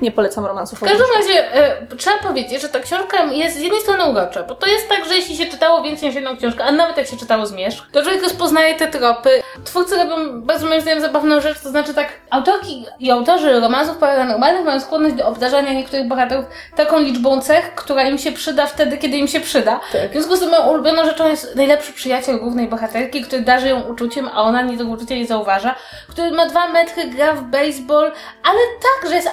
Nie 0.00 0.12
polecam 0.12 0.46
romansów. 0.46 0.78
W 0.78 0.82
każdym 0.82 1.06
razie 1.16 1.54
e, 1.54 1.86
trzeba 1.96 2.18
powiedzieć, 2.18 2.62
że 2.62 2.68
ta 2.68 2.80
książka 2.80 3.24
jest 3.24 3.56
z 3.56 3.60
jednej 3.60 3.80
strony 3.80 4.04
urocza, 4.04 4.42
bo 4.42 4.54
to 4.54 4.66
jest 4.66 4.88
tak, 4.88 5.04
że 5.04 5.14
jeśli 5.14 5.36
się 5.36 5.46
czytało 5.46 5.82
więcej 5.82 6.08
niż 6.08 6.14
jedną 6.14 6.36
książkę, 6.36 6.64
a 6.64 6.72
nawet 6.72 6.96
jak 6.96 7.06
się 7.06 7.16
czytało 7.16 7.46
zmierzch, 7.46 7.86
to 7.92 8.02
człowiek 8.02 8.22
rozpoznaje 8.22 8.74
te 8.74 8.88
tropy. 8.88 9.42
Twórcy 9.64 9.96
robią 9.96 10.40
bardzo 10.40 10.66
moim 10.66 10.80
zdaniem 10.80 11.00
zabawną 11.00 11.40
rzecz, 11.40 11.60
to 11.60 11.70
znaczy 11.70 11.94
tak, 11.94 12.08
autorki 12.30 12.86
i 13.00 13.10
autorzy 13.10 13.60
romansów 13.60 13.96
paranormalnych 13.96 14.64
mają 14.64 14.80
skłonność 14.80 15.14
do 15.14 15.26
obdarzania 15.26 15.72
niektórych 15.72 16.08
bohaterów 16.08 16.44
taką 16.76 16.98
liczbą 16.98 17.40
cech, 17.40 17.74
która 17.74 18.02
im 18.02 18.18
się 18.18 18.32
przyda 18.32 18.66
wtedy, 18.66 18.98
kiedy 18.98 19.16
im 19.16 19.28
się 19.28 19.40
przyda. 19.40 19.80
Tak. 19.92 20.10
W 20.10 20.12
związku 20.12 20.36
z 20.36 20.40
tym 20.40 20.50
moją 20.50 20.70
ulubioną 20.70 21.04
rzeczą 21.04 21.28
jest 21.28 21.56
najlepszy 21.56 21.92
przyjaciel 21.92 22.38
głównej 22.38 22.68
bohaterki, 22.68 23.22
który 23.22 23.42
darzy 23.42 23.68
ją 23.68 23.80
uczuciem, 23.80 24.30
a 24.34 24.42
ona 24.42 24.62
nie 24.62 24.78
tego 24.78 24.90
uczucia 24.90 25.14
nie 25.14 25.26
zauważa, 25.26 25.74
który 26.08 26.30
ma 26.30 26.46
dwa 26.46 26.68
metry, 26.68 27.06
gra 27.06 27.32
w 27.32 27.42
baseball, 27.42 28.12
ale 28.44 28.58
tak, 28.82 29.10
że 29.10 29.16
jest 29.16 29.28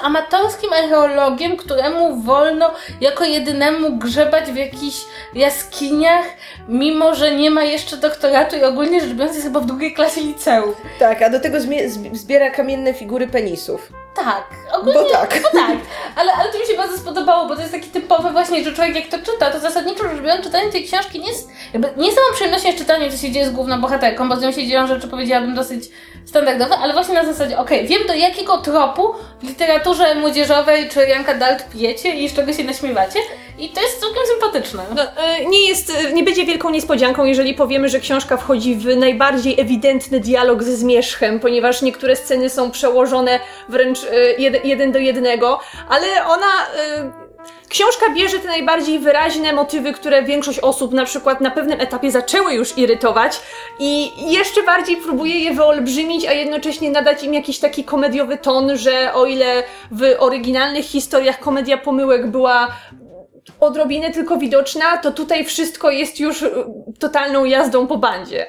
amatorskim 0.56 0.74
archeologiem, 0.74 1.58
któremu 1.58 2.22
wolno 2.22 2.72
jako 3.02 3.24
jedynemu 3.24 3.98
grzebać 3.98 4.46
w 4.46 4.56
jakichś 4.56 4.98
jaskiniach, 5.34 6.26
mimo 6.68 7.16
że 7.16 7.36
nie 7.36 7.52
ma 7.52 7.64
jeszcze 7.64 7.98
doktoratu 7.98 8.56
i 8.56 8.64
ogólnie 8.64 9.02
rzecz 9.02 9.14
biorąc 9.14 9.36
jest 9.36 9.48
chyba 9.48 9.60
w 9.60 9.66
drugiej 9.66 9.94
klasie 9.94 10.22
liceum. 10.22 10.74
Tak, 11.00 11.22
a 11.22 11.30
do 11.30 11.40
tego 11.40 11.58
zbiera 12.14 12.50
kamienne 12.50 12.94
figury 12.94 13.28
penisów. 13.28 13.92
Tak, 14.16 14.44
ogólnie, 14.74 15.00
Bo 15.00 15.10
tak. 15.10 15.42
Bo 15.44 15.60
tak, 15.60 15.78
ale, 16.16 16.34
ale 16.34 16.52
to 16.52 16.60
mi 16.60 16.66
się 16.66 16.78
bardzo 16.78 16.98
spodobało, 16.98 17.48
bo 17.48 17.56
to 17.56 17.62
jest 17.62 17.74
taki 17.74 17.90
typowy 17.90 18.30
właśnie, 18.32 18.64
że 18.64 18.74
człowiek 18.74 18.96
jak 18.96 19.08
to 19.08 19.32
czyta, 19.32 19.52
to 19.52 19.60
zasadniczo 19.60 20.04
rzecz 20.04 20.22
biorąc 20.22 20.44
czytanie 20.44 20.72
tej 20.72 20.84
książki 20.84 21.20
nie 21.20 21.28
jest, 21.28 21.50
jakby 21.74 21.88
nie 21.98 22.12
samą 22.12 22.28
przyjemnością 22.34 22.68
jest 22.68 22.80
czytanie, 22.80 23.12
co 23.12 23.18
się 23.18 23.32
dzieje 23.32 23.48
z 23.48 23.52
główną 23.52 23.82
bohaterką, 23.82 24.30
bo 24.30 24.36
z 24.36 24.42
nią 24.42 24.52
się 24.52 24.68
dzieją 24.68 24.88
rzeczy, 24.88 25.08
powiedziałabym, 25.08 25.56
dosyć 25.56 25.90
standardowe, 26.26 26.78
ale 26.78 26.94
właśnie 26.94 27.14
na 27.14 27.26
zasadzie, 27.26 27.58
okej, 27.58 27.88
wiem 27.88 28.08
do 28.08 28.14
jakiego 28.14 28.58
tropu 28.58 29.14
w 29.42 29.48
literaturze 29.48 30.16
młodzieżowej 30.16 30.90
czy 30.90 31.08
Janka 31.08 31.34
Dalt 31.34 31.70
pijecie 31.70 32.16
i 32.16 32.30
z 32.30 32.34
czego 32.34 32.54
się 32.54 32.64
naśmiewacie 32.64 33.20
i 33.60 33.70
to 33.70 33.82
jest 33.82 34.00
całkiem 34.00 34.24
sympatyczne. 34.28 34.84
No, 34.96 35.02
e, 35.04 35.46
nie 35.46 35.68
jest, 35.68 35.90
e, 35.90 36.14
nie 36.14 36.24
będzie 36.24 36.46
wielką 36.46 36.70
niespodzianką, 36.70 37.26
jeżeli 37.26 37.54
powiemy, 37.54 37.90
że 37.90 38.00
książka 38.00 38.38
wchodzi 38.38 38.76
w 38.76 38.98
najbardziej 38.98 39.62
ewidentny 39.62 40.20
dialog 40.20 40.64
ze 40.64 40.78
zmierzchem, 40.78 41.40
ponieważ 41.40 41.82
niektóre 41.82 42.16
sceny 42.16 42.50
są 42.50 42.72
przełożone 42.72 43.40
wręcz 43.70 44.04
e, 44.04 44.60
jeden 44.64 44.92
do 44.92 45.00
jednego, 45.00 45.60
ale 45.90 46.08
ona... 46.28 46.48
Książka 47.70 48.10
bierze 48.10 48.40
te 48.40 48.48
najbardziej 48.48 49.00
wyraźne 49.00 49.54
motywy, 49.54 49.94
które 49.94 50.24
większość 50.24 50.60
osób 50.60 50.94
na 50.94 51.06
przykład 51.06 51.42
na 51.42 51.52
pewnym 51.52 51.82
etapie 51.82 52.12
zaczęły 52.12 52.54
już 52.54 52.78
irytować 52.78 53.40
i 53.80 54.12
jeszcze 54.34 54.64
bardziej 54.64 54.98
próbuje 54.98 55.40
je 55.40 55.54
wyolbrzymić, 55.54 56.26
a 56.26 56.34
jednocześnie 56.34 56.92
nadać 56.92 57.24
im 57.24 57.34
jakiś 57.34 57.60
taki 57.60 57.84
komediowy 57.84 58.38
ton, 58.38 58.78
że 58.78 59.14
o 59.14 59.26
ile 59.26 59.64
w 59.92 60.16
oryginalnych 60.20 60.86
historiach 60.86 61.40
komedia 61.40 61.78
pomyłek 61.78 62.28
była 62.28 62.68
odrobinę 63.60 64.12
tylko 64.12 64.38
widoczna, 64.38 64.98
to 64.98 65.12
tutaj 65.12 65.46
wszystko 65.46 65.92
jest 65.92 66.20
już 66.20 66.42
y, 66.42 66.66
totalną 67.00 67.46
jazdą 67.46 67.88
po 67.88 67.98
bandzie. 67.98 68.46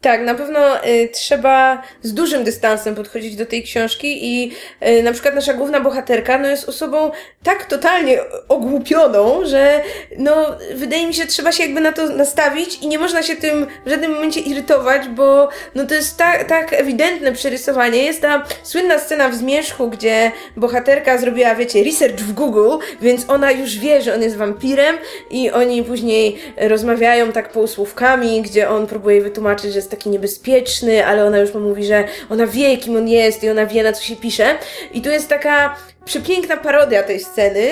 Tak, 0.00 0.20
na 0.20 0.34
pewno 0.34 0.84
y, 0.86 1.08
trzeba 1.12 1.82
z 2.02 2.14
dużym 2.14 2.44
dystansem 2.44 2.94
podchodzić 2.94 3.36
do 3.36 3.46
tej 3.46 3.62
książki 3.62 4.18
i 4.26 4.52
y, 4.88 5.02
na 5.02 5.12
przykład 5.12 5.34
nasza 5.34 5.54
główna 5.54 5.80
bohaterka 5.80 6.38
no 6.38 6.48
jest 6.48 6.68
osobą 6.68 7.10
tak 7.42 7.64
totalnie 7.64 8.18
ogłupioną, 8.48 9.46
że 9.46 9.80
no 10.18 10.46
wydaje 10.74 11.06
mi 11.06 11.14
się, 11.14 11.26
trzeba 11.26 11.52
się 11.52 11.62
jakby 11.62 11.80
na 11.80 11.92
to 11.92 12.08
nastawić 12.08 12.78
i 12.82 12.88
nie 12.88 12.98
można 12.98 13.22
się 13.22 13.36
tym 13.36 13.66
w 13.86 13.90
żadnym 13.90 14.14
momencie 14.14 14.40
irytować, 14.40 15.08
bo 15.08 15.48
no 15.74 15.86
to 15.86 15.94
jest 15.94 16.16
tak, 16.16 16.44
tak 16.44 16.72
ewidentne 16.72 17.32
przerysowanie. 17.32 18.02
Jest 18.02 18.22
ta 18.22 18.44
słynna 18.62 18.98
scena 18.98 19.28
w 19.28 19.34
Zmierzchu, 19.34 19.90
gdzie 19.90 20.32
bohaterka 20.56 21.18
zrobiła, 21.18 21.54
wiecie, 21.54 21.84
research 21.84 22.20
w 22.20 22.32
Google, 22.32 22.76
więc 23.00 23.30
ona 23.30 23.50
już 23.50 23.78
wie, 23.78 24.02
że 24.02 24.14
on 24.14 24.22
jest 24.22 24.36
wampirem 24.36 24.96
i 25.30 25.50
oni 25.50 25.84
później 25.84 26.38
rozmawiają 26.56 27.32
tak 27.32 27.52
półsłówkami, 27.52 28.42
gdzie 28.42 28.68
on 28.68 28.86
próbuje 28.86 29.22
wytłumaczyć, 29.22 29.72
że 29.72 29.87
jest 29.88 29.98
taki 29.98 30.10
niebezpieczny, 30.10 31.06
ale 31.06 31.24
ona 31.24 31.38
już 31.38 31.54
mu 31.54 31.60
mówi, 31.60 31.84
że 31.84 32.04
ona 32.30 32.46
wie, 32.46 32.76
kim 32.76 32.96
on 32.96 33.08
jest 33.08 33.44
i 33.44 33.50
ona 33.50 33.66
wie, 33.66 33.82
na 33.82 33.92
co 33.92 34.02
się 34.02 34.16
pisze. 34.16 34.58
I 34.92 35.02
tu 35.02 35.10
jest 35.10 35.28
taka 35.28 35.76
przepiękna 36.04 36.56
parodia 36.56 37.02
tej 37.02 37.20
sceny, 37.20 37.68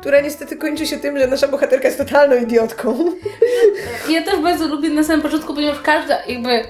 która 0.00 0.20
niestety 0.20 0.56
kończy 0.56 0.86
się 0.86 0.96
tym, 0.96 1.18
że 1.18 1.26
nasza 1.26 1.48
bohaterka 1.48 1.88
jest 1.88 1.98
totalną 1.98 2.36
idiotką. 2.36 3.12
Ja 4.10 4.22
też 4.22 4.40
bardzo 4.40 4.68
lubię 4.68 4.90
na 4.90 5.04
samym 5.04 5.22
początku, 5.22 5.54
ponieważ 5.54 5.80
każda 5.82 6.24
jakby 6.26 6.64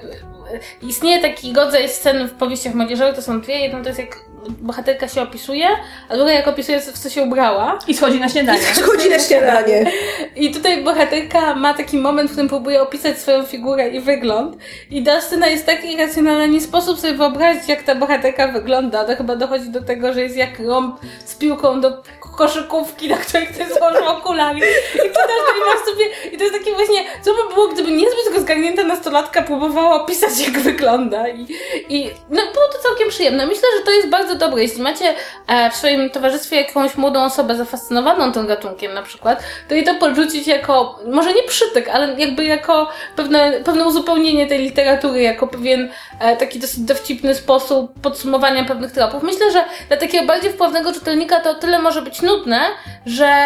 istnieje 0.81 1.21
taki 1.21 1.53
rodzaj 1.53 1.89
scen 1.89 2.27
w 2.27 2.31
powieściach 2.31 2.73
młodzieżowych, 2.73 3.15
to 3.15 3.21
są 3.21 3.41
dwie. 3.41 3.59
Jedna 3.59 3.81
to 3.81 3.87
jest 3.87 3.99
jak 3.99 4.17
bohaterka 4.49 5.07
się 5.07 5.21
opisuje, 5.21 5.67
a 6.09 6.15
druga 6.15 6.31
jak 6.31 6.47
opisuje, 6.47 6.79
w 6.79 6.99
co 6.99 7.09
się 7.09 7.23
ubrała. 7.23 7.79
I 7.87 7.93
schodzi 7.93 8.19
na 8.19 8.29
śniadanie. 8.29 8.59
Schodzi 8.73 9.09
na 9.09 9.19
śniadanie. 9.19 9.91
I 10.35 10.51
tutaj 10.51 10.83
bohaterka 10.83 11.55
ma 11.55 11.73
taki 11.73 11.97
moment, 11.97 12.29
w 12.29 12.31
którym 12.31 12.49
próbuje 12.49 12.81
opisać 12.81 13.17
swoją 13.17 13.45
figurę 13.45 13.89
i 13.89 13.99
wygląd. 13.99 14.57
I 14.89 15.03
ta 15.03 15.21
scena 15.21 15.47
jest 15.47 15.65
tak 15.65 15.85
irracjonalna, 15.85 16.45
nie 16.45 16.61
sposób 16.61 16.99
sobie 16.99 17.13
wyobrazić, 17.13 17.69
jak 17.69 17.83
ta 17.83 17.95
bohaterka 17.95 18.47
wygląda. 18.47 19.05
To 19.05 19.15
chyba 19.15 19.35
dochodzi 19.35 19.69
do 19.69 19.81
tego, 19.81 20.13
że 20.13 20.21
jest 20.21 20.37
jak 20.37 20.59
rąb 20.59 20.99
z 21.25 21.35
piłką 21.35 21.81
do 21.81 22.03
koszykówki, 22.37 23.09
na 23.09 23.17
której 23.17 23.47
ktoś 23.47 23.67
założył 23.67 24.07
okulary. 24.07 24.59
I 24.95 24.97
czytasz 24.97 25.41
to 25.47 25.57
i 25.57 25.75
masz 25.75 25.85
sobie... 25.85 26.05
I 26.31 26.37
to 26.37 26.43
jest 26.43 26.55
takie 26.55 26.73
właśnie, 26.75 27.03
co 27.21 27.31
by 27.33 27.53
było, 27.53 27.67
gdyby 27.67 27.91
niezbyt 27.91 28.35
rozgarnięta 28.35 28.83
nastolatka 28.83 29.41
próbowała 29.41 29.95
opisać, 30.03 30.47
jak 30.47 30.59
wygląda. 30.59 31.29
I, 31.29 31.47
i 31.89 32.11
no, 32.29 32.41
było 32.41 32.67
to 32.73 32.89
całkiem 32.89 33.09
przyjemne. 33.09 33.47
Myślę, 33.47 33.67
że 33.77 33.85
to 33.85 33.91
jest 33.91 34.09
bardzo 34.09 34.30
dobre. 34.35 34.61
Jeśli 34.61 34.81
macie 34.81 35.15
e, 35.47 35.71
w 35.71 35.75
swoim 35.75 36.09
towarzystwie 36.09 36.61
jakąś 36.61 36.95
młodą 36.95 37.23
osobę 37.23 37.55
zafascynowaną 37.55 38.31
tym 38.31 38.47
gatunkiem 38.47 38.93
na 38.93 39.01
przykład, 39.01 39.43
to 39.69 39.75
i 39.75 39.83
to 39.83 39.95
podrzucić 39.95 40.47
jako, 40.47 40.99
może 41.05 41.33
nie 41.33 41.43
przytyk, 41.43 41.89
ale 41.89 42.19
jakby 42.19 42.45
jako 42.45 42.89
pewne, 43.15 43.51
pewne 43.65 43.85
uzupełnienie 43.85 44.47
tej 44.47 44.59
literatury, 44.59 45.21
jako 45.21 45.47
pewien 45.47 45.89
e, 46.19 46.37
taki 46.37 46.59
dosyć 46.59 46.79
dowcipny 46.79 47.35
sposób 47.35 48.01
podsumowania 48.01 48.65
pewnych 48.65 48.91
tropów. 48.91 49.23
Myślę, 49.23 49.51
że 49.51 49.63
dla 49.87 49.97
takiego 49.97 50.25
bardziej 50.25 50.51
wpływnego 50.51 50.93
czytelnika 50.93 51.39
to 51.39 51.49
o 51.49 51.53
tyle 51.53 51.79
może 51.79 52.01
być 52.01 52.21
nudne, 52.21 52.59
że 53.05 53.45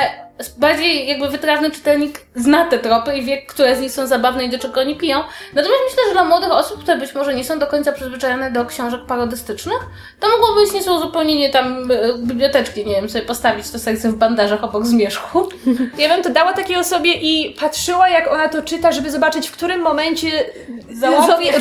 bardziej 0.57 1.07
jakby 1.07 1.29
wytrawny 1.29 1.71
czytelnik 1.71 2.21
zna 2.35 2.65
te 2.65 2.79
tropy 2.79 3.17
i 3.17 3.25
wie, 3.25 3.41
które 3.41 3.75
z 3.75 3.81
nich 3.81 3.91
są 3.91 4.07
zabawne 4.07 4.43
i 4.45 4.49
do 4.49 4.59
czego 4.59 4.81
oni 4.81 4.95
piją. 4.95 5.19
Natomiast 5.53 5.81
myślę, 5.89 6.03
że 6.07 6.13
dla 6.13 6.23
młodych 6.23 6.51
osób, 6.51 6.83
które 6.83 6.97
być 6.97 7.15
może 7.15 7.35
nie 7.35 7.43
są 7.43 7.59
do 7.59 7.67
końca 7.67 7.91
przyzwyczajone 7.91 8.51
do 8.51 8.65
książek 8.65 9.01
parodystycznych, 9.07 9.79
to 10.19 10.29
mogłoby 10.29 10.61
być 10.61 10.73
niezłe 10.73 10.93
uzupełnienie 10.93 11.49
tam 11.49 11.91
e, 11.91 12.17
biblioteczki, 12.17 12.85
nie 12.85 12.95
wiem, 12.95 13.09
sobie 13.09 13.25
postawić 13.25 13.69
to 13.69 13.79
serce 13.79 14.09
w 14.09 14.15
bandażach 14.15 14.63
obok 14.63 14.85
zmierzchu. 14.85 15.49
Ja 15.97 16.09
bym 16.09 16.23
to 16.23 16.29
dała 16.29 16.53
takiej 16.53 16.75
osobie 16.75 17.13
i 17.13 17.55
patrzyła, 17.59 18.09
jak 18.09 18.31
ona 18.31 18.49
to 18.49 18.61
czyta, 18.61 18.91
żeby 18.91 19.11
zobaczyć, 19.11 19.47
w 19.47 19.51
którym 19.51 19.81
momencie 19.81 20.45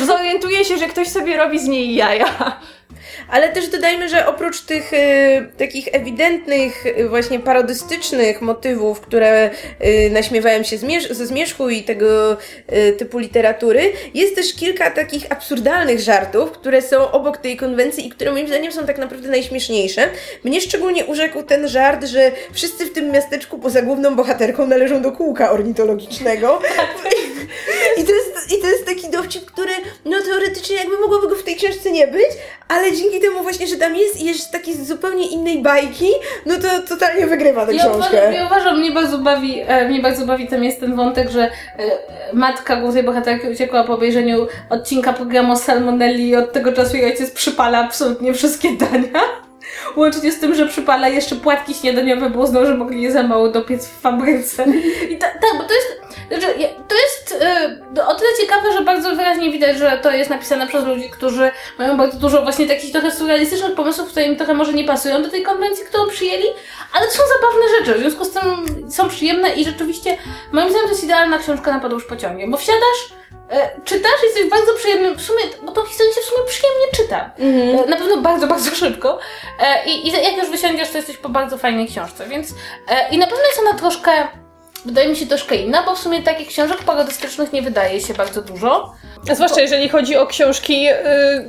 zorientuje 0.05 0.65
się, 0.65 0.77
że 0.77 0.87
ktoś 0.87 1.07
sobie 1.07 1.37
robi 1.37 1.59
z 1.59 1.67
niej 1.67 1.95
jaja. 1.95 2.57
Ale 3.29 3.49
też 3.49 3.67
dodajmy, 3.67 4.09
że 4.09 4.27
oprócz 4.27 4.61
tych 4.61 4.93
y, 4.93 4.97
takich 5.57 5.87
ewidentnych, 5.91 6.85
y, 6.85 7.09
właśnie 7.09 7.39
parodystycznych 7.39 8.41
motywów, 8.41 9.01
które 9.01 9.49
y, 9.85 10.09
naśmiewają 10.09 10.63
się 10.63 10.77
zmierz- 10.77 11.13
ze 11.13 11.25
zmierzchu 11.25 11.69
i 11.69 11.83
tego 11.83 12.33
y, 12.33 12.93
typu 12.93 13.19
literatury, 13.19 13.93
jest 14.13 14.35
też 14.35 14.53
kilka 14.55 14.91
takich 14.91 15.31
absurdalnych 15.31 15.99
żartów, 15.99 16.51
które 16.51 16.81
są 16.81 17.11
obok 17.11 17.37
tej 17.37 17.57
konwencji 17.57 18.07
i 18.07 18.09
które 18.09 18.31
moim 18.31 18.47
zdaniem 18.47 18.71
są 18.71 18.85
tak 18.85 18.97
naprawdę 18.97 19.29
najśmieszniejsze. 19.29 20.09
Mnie 20.43 20.61
szczególnie 20.61 21.05
urzekł 21.05 21.43
ten 21.43 21.67
żart, 21.67 22.05
że 22.05 22.31
wszyscy 22.53 22.85
w 22.85 22.93
tym 22.93 23.11
miasteczku 23.11 23.59
poza 23.59 23.81
główną 23.81 24.15
bohaterką 24.15 24.67
należą 24.67 25.01
do 25.01 25.11
kółka 25.11 25.51
ornitologicznego. 25.51 26.61
I 27.99 28.03
to, 28.03 28.11
jest, 28.11 28.51
I 28.57 28.61
to 28.61 28.67
jest 28.67 28.85
taki 28.85 29.09
dowcip, 29.09 29.45
który 29.45 29.71
no 30.05 30.21
teoretycznie 30.21 30.75
jakby 30.75 30.97
mogłoby 30.97 31.27
go 31.27 31.35
w 31.35 31.43
tej 31.43 31.55
książce 31.55 31.91
nie 31.91 32.07
być, 32.07 32.29
ale 32.67 32.91
dzięki 32.91 33.19
temu 33.19 33.43
właśnie, 33.43 33.67
że 33.67 33.75
tam 33.75 33.95
jest 33.95 34.21
i 34.21 34.25
jest 34.25 34.51
taki 34.51 34.73
z 34.73 34.87
zupełnie 34.87 35.27
innej 35.27 35.61
bajki, 35.61 36.07
no 36.45 36.55
to 36.55 36.87
totalnie 36.89 37.27
wygrywa 37.27 37.65
tę 37.65 37.73
Ja 37.73 37.79
książkę. 37.83 37.97
uważam, 38.17 38.33
ja 38.33 38.45
uważam, 38.45 38.79
mnie 38.79 38.91
bardzo 38.91 39.17
bawi, 39.17 39.61
e, 39.67 39.89
mnie 39.89 40.01
bardzo 40.01 40.25
bawi 40.25 40.47
tam 40.47 40.63
jest 40.63 40.79
ten 40.79 40.95
wątek, 40.95 41.29
że 41.29 41.43
e, 41.43 41.51
matka 42.33 42.75
głównej 42.75 43.03
bohaterki 43.03 43.47
uciekła 43.47 43.83
po 43.83 43.93
obejrzeniu 43.93 44.47
odcinka 44.69 45.13
programu 45.13 45.55
Salmonelli 45.55 46.27
i 46.29 46.35
od 46.35 46.53
tego 46.53 46.73
czasu 46.73 46.97
jej 46.97 47.05
ojciec 47.05 47.31
przypala 47.31 47.79
absolutnie 47.79 48.33
wszystkie 48.33 48.69
dania. 48.77 49.44
Łącznie 49.95 50.31
z 50.31 50.39
tym, 50.39 50.55
że 50.55 50.67
przypala 50.67 51.07
jeszcze 51.07 51.35
płatki 51.35 51.73
śniadaniowe, 51.73 52.29
bo 52.29 52.39
uznał, 52.39 52.65
że 52.65 52.77
mogli 52.77 53.01
je 53.01 53.11
za 53.11 53.23
mało 53.23 53.49
dopiec 53.49 53.87
w 53.87 54.01
fabryce. 54.01 54.65
I 55.09 55.17
ta, 55.17 55.27
tak, 55.27 55.57
bo 55.57 55.63
to 55.63 55.73
jest, 55.73 56.01
znaczy, 56.27 56.47
to 56.87 56.95
jest 56.95 57.43
e, 57.97 58.07
o 58.07 58.15
tyle 58.15 58.29
ciekawe, 58.41 58.73
że 58.73 58.81
bardzo 58.81 59.15
wyraźnie 59.15 59.51
widać, 59.51 59.77
że 59.77 59.99
to 60.03 60.11
jest 60.11 60.29
napisane 60.29 60.67
przez 60.67 60.85
ludzi, 60.85 61.09
którzy 61.09 61.51
mają 61.79 61.97
bardzo 61.97 62.17
dużo 62.17 62.41
właśnie 62.41 62.67
takich 62.67 62.91
trochę 62.91 63.11
surrealistycznych 63.11 63.75
pomysłów, 63.75 64.09
które 64.09 64.25
im 64.25 64.35
trochę 64.35 64.53
może 64.53 64.73
nie 64.73 64.83
pasują 64.83 65.23
do 65.23 65.29
tej 65.29 65.43
konwencji, 65.43 65.85
którą 65.85 66.07
przyjęli, 66.07 66.47
ale 66.93 67.05
to 67.07 67.13
są 67.13 67.23
zabawne 67.35 67.79
rzeczy, 67.79 67.93
w 67.93 68.01
związku 68.01 68.25
z 68.25 68.31
tym 68.31 68.65
są 68.91 69.09
przyjemne 69.09 69.53
i 69.53 69.65
rzeczywiście 69.65 70.17
moim 70.51 70.69
zdaniem 70.69 70.87
to 70.87 70.91
jest 70.91 71.03
idealna 71.03 71.37
książka 71.37 71.71
na 71.71 71.79
podróż 71.79 72.05
pociągiem, 72.05 72.51
bo 72.51 72.57
wsiadasz, 72.57 73.15
e, 73.49 73.81
czytasz 73.85 74.23
i 74.23 74.25
jesteś 74.25 74.49
bardzo 74.49 74.73
przyjemnym, 74.73 75.15
w 75.15 75.21
sumie, 75.21 75.41
bo 75.63 75.71
tą 75.71 75.85
historię 75.85 76.13
się 76.13 76.21
w 76.21 76.25
sumie 76.25 76.47
przyjemnie 76.47 76.85
czyta. 76.95 77.31
E, 77.85 77.89
na 77.89 77.97
pewno 77.97 78.17
bardzo, 78.17 78.47
bardzo 78.53 78.71
szybko. 78.71 79.19
E, 79.59 79.85
i, 79.85 80.07
I 80.07 80.11
jak 80.11 80.37
już 80.37 80.49
wysiądziesz, 80.49 80.89
to 80.89 80.97
jesteś 80.97 81.17
po 81.17 81.29
bardzo 81.29 81.57
fajnej 81.57 81.87
książce, 81.87 82.27
więc 82.27 82.51
e, 82.89 83.09
i 83.11 83.17
na 83.17 83.27
pewno 83.27 83.43
jest 83.45 83.59
ona 83.59 83.73
troszkę, 83.73 84.11
wydaje 84.85 85.09
mi 85.09 85.15
się 85.15 85.25
troszkę 85.25 85.55
inna, 85.55 85.83
bo 85.83 85.95
w 85.95 85.99
sumie 85.99 86.23
takich 86.23 86.47
książek 86.47 86.77
parodystycznych 86.83 87.53
nie 87.53 87.61
wydaje 87.61 88.01
się 88.01 88.13
bardzo 88.13 88.41
dużo. 88.41 88.95
A 89.29 89.35
zwłaszcza 89.35 89.61
jeżeli 89.61 89.89
chodzi 89.89 90.15
o 90.15 90.27
książki 90.27 90.87
y, 90.89 90.93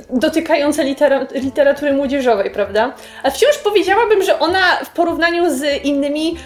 dotykające 0.09 0.83
litera 0.83 1.25
literatury 1.31 1.93
młodzieżowej, 1.93 2.51
prawda? 2.51 2.93
A 3.23 3.31
wciąż 3.31 3.57
powiedziałabym, 3.57 4.23
że 4.23 4.39
ona 4.39 4.75
w 4.85 4.89
porównaniu 4.89 5.49
z 5.49 5.83
innymi 5.83 6.37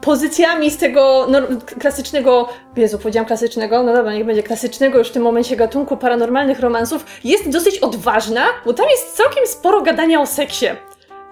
pozycjami 0.00 0.70
z 0.70 0.76
tego 0.76 1.26
nor- 1.28 1.64
klasycznego, 1.80 2.48
Jezu, 2.76 2.98
powiedziałam 2.98 3.26
klasycznego, 3.26 3.82
no 3.82 3.92
dobra, 3.92 4.12
niech 4.12 4.26
będzie 4.26 4.42
klasycznego 4.42 4.98
już 4.98 5.08
w 5.08 5.12
tym 5.12 5.22
momencie 5.22 5.56
gatunku 5.56 5.96
paranormalnych 5.96 6.60
romansów, 6.60 7.04
jest 7.24 7.48
dosyć 7.48 7.78
odważna, 7.78 8.44
bo 8.64 8.72
tam 8.72 8.86
jest 8.88 9.16
całkiem 9.16 9.46
sporo 9.46 9.80
gadania 9.82 10.20
o 10.20 10.26
seksie. 10.26 10.66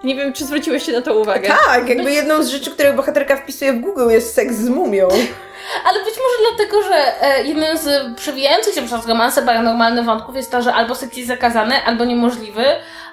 Nie 0.03 0.15
wiem, 0.15 0.33
czy 0.33 0.45
zwróciłyście 0.45 0.91
na 0.91 1.01
to 1.01 1.15
uwagę. 1.15 1.49
Tak, 1.65 1.89
jakby 1.89 2.11
jedną 2.11 2.43
z 2.43 2.47
rzeczy, 2.47 2.71
które 2.71 2.93
bohaterka 2.93 3.35
wpisuje 3.35 3.73
w 3.73 3.79
Google 3.79 4.09
jest 4.09 4.33
seks 4.33 4.55
z 4.55 4.69
mumią. 4.69 5.07
Ale 5.87 5.99
być 6.03 6.13
może 6.17 6.49
dlatego, 6.49 6.83
że 6.83 7.23
e, 7.23 7.43
jednym 7.43 7.77
z 7.77 8.15
przewijających 8.15 8.73
się 8.73 8.81
przez 8.81 9.07
romanse 9.07 9.41
paranormalnych 9.41 10.05
wątków 10.05 10.35
jest 10.35 10.51
to, 10.51 10.61
że 10.61 10.73
albo 10.73 10.95
seks 10.95 11.17
jest 11.17 11.27
zakazany, 11.27 11.75
albo 11.85 12.05
niemożliwy, 12.05 12.63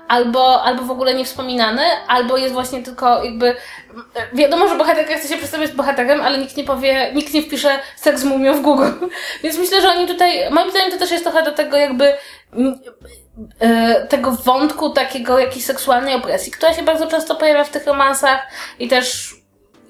albo, 0.09 0.63
albo 0.63 0.83
w 0.83 0.91
ogóle 0.91 1.15
niewspominany, 1.15 1.83
albo 2.09 2.37
jest 2.37 2.55
właśnie 2.55 2.83
tylko 2.83 3.25
jakby... 3.25 3.57
Wiadomo, 4.33 4.69
że 4.69 4.77
bohaterka 4.77 5.15
chce 5.15 5.29
się 5.29 5.37
przedstawiać 5.37 5.73
bohaterem, 5.73 6.21
ale 6.21 6.39
nikt 6.39 6.57
nie 6.57 6.65
powie, 6.65 7.13
nikt 7.15 7.35
nie 7.35 7.43
wpisze 7.43 7.79
seks 7.97 8.21
z 8.21 8.25
mumią 8.25 8.55
w 8.55 8.63
Google. 8.63 8.91
Więc 9.43 9.59
myślę, 9.59 9.81
że 9.81 9.89
oni 9.89 10.07
tutaj, 10.07 10.51
moim 10.51 10.71
zdaniem 10.71 10.91
to 10.91 10.99
też 10.99 11.11
jest 11.11 11.25
trochę 11.25 11.43
do 11.43 11.53
tego 11.53 11.77
jakby 11.77 12.15
mm, 12.53 12.81
e, 13.61 14.07
tego 14.07 14.33
wątku 14.33 14.91
takiego 14.91 15.39
jakiejś 15.39 15.65
seksualnej 15.65 16.15
opresji, 16.15 16.53
która 16.53 16.75
się 16.75 16.83
bardzo 16.83 17.07
często 17.07 17.35
pojawia 17.35 17.65
w 17.65 17.71
tych 17.71 17.87
romansach 17.87 18.47
i 18.79 18.89
też 18.89 19.36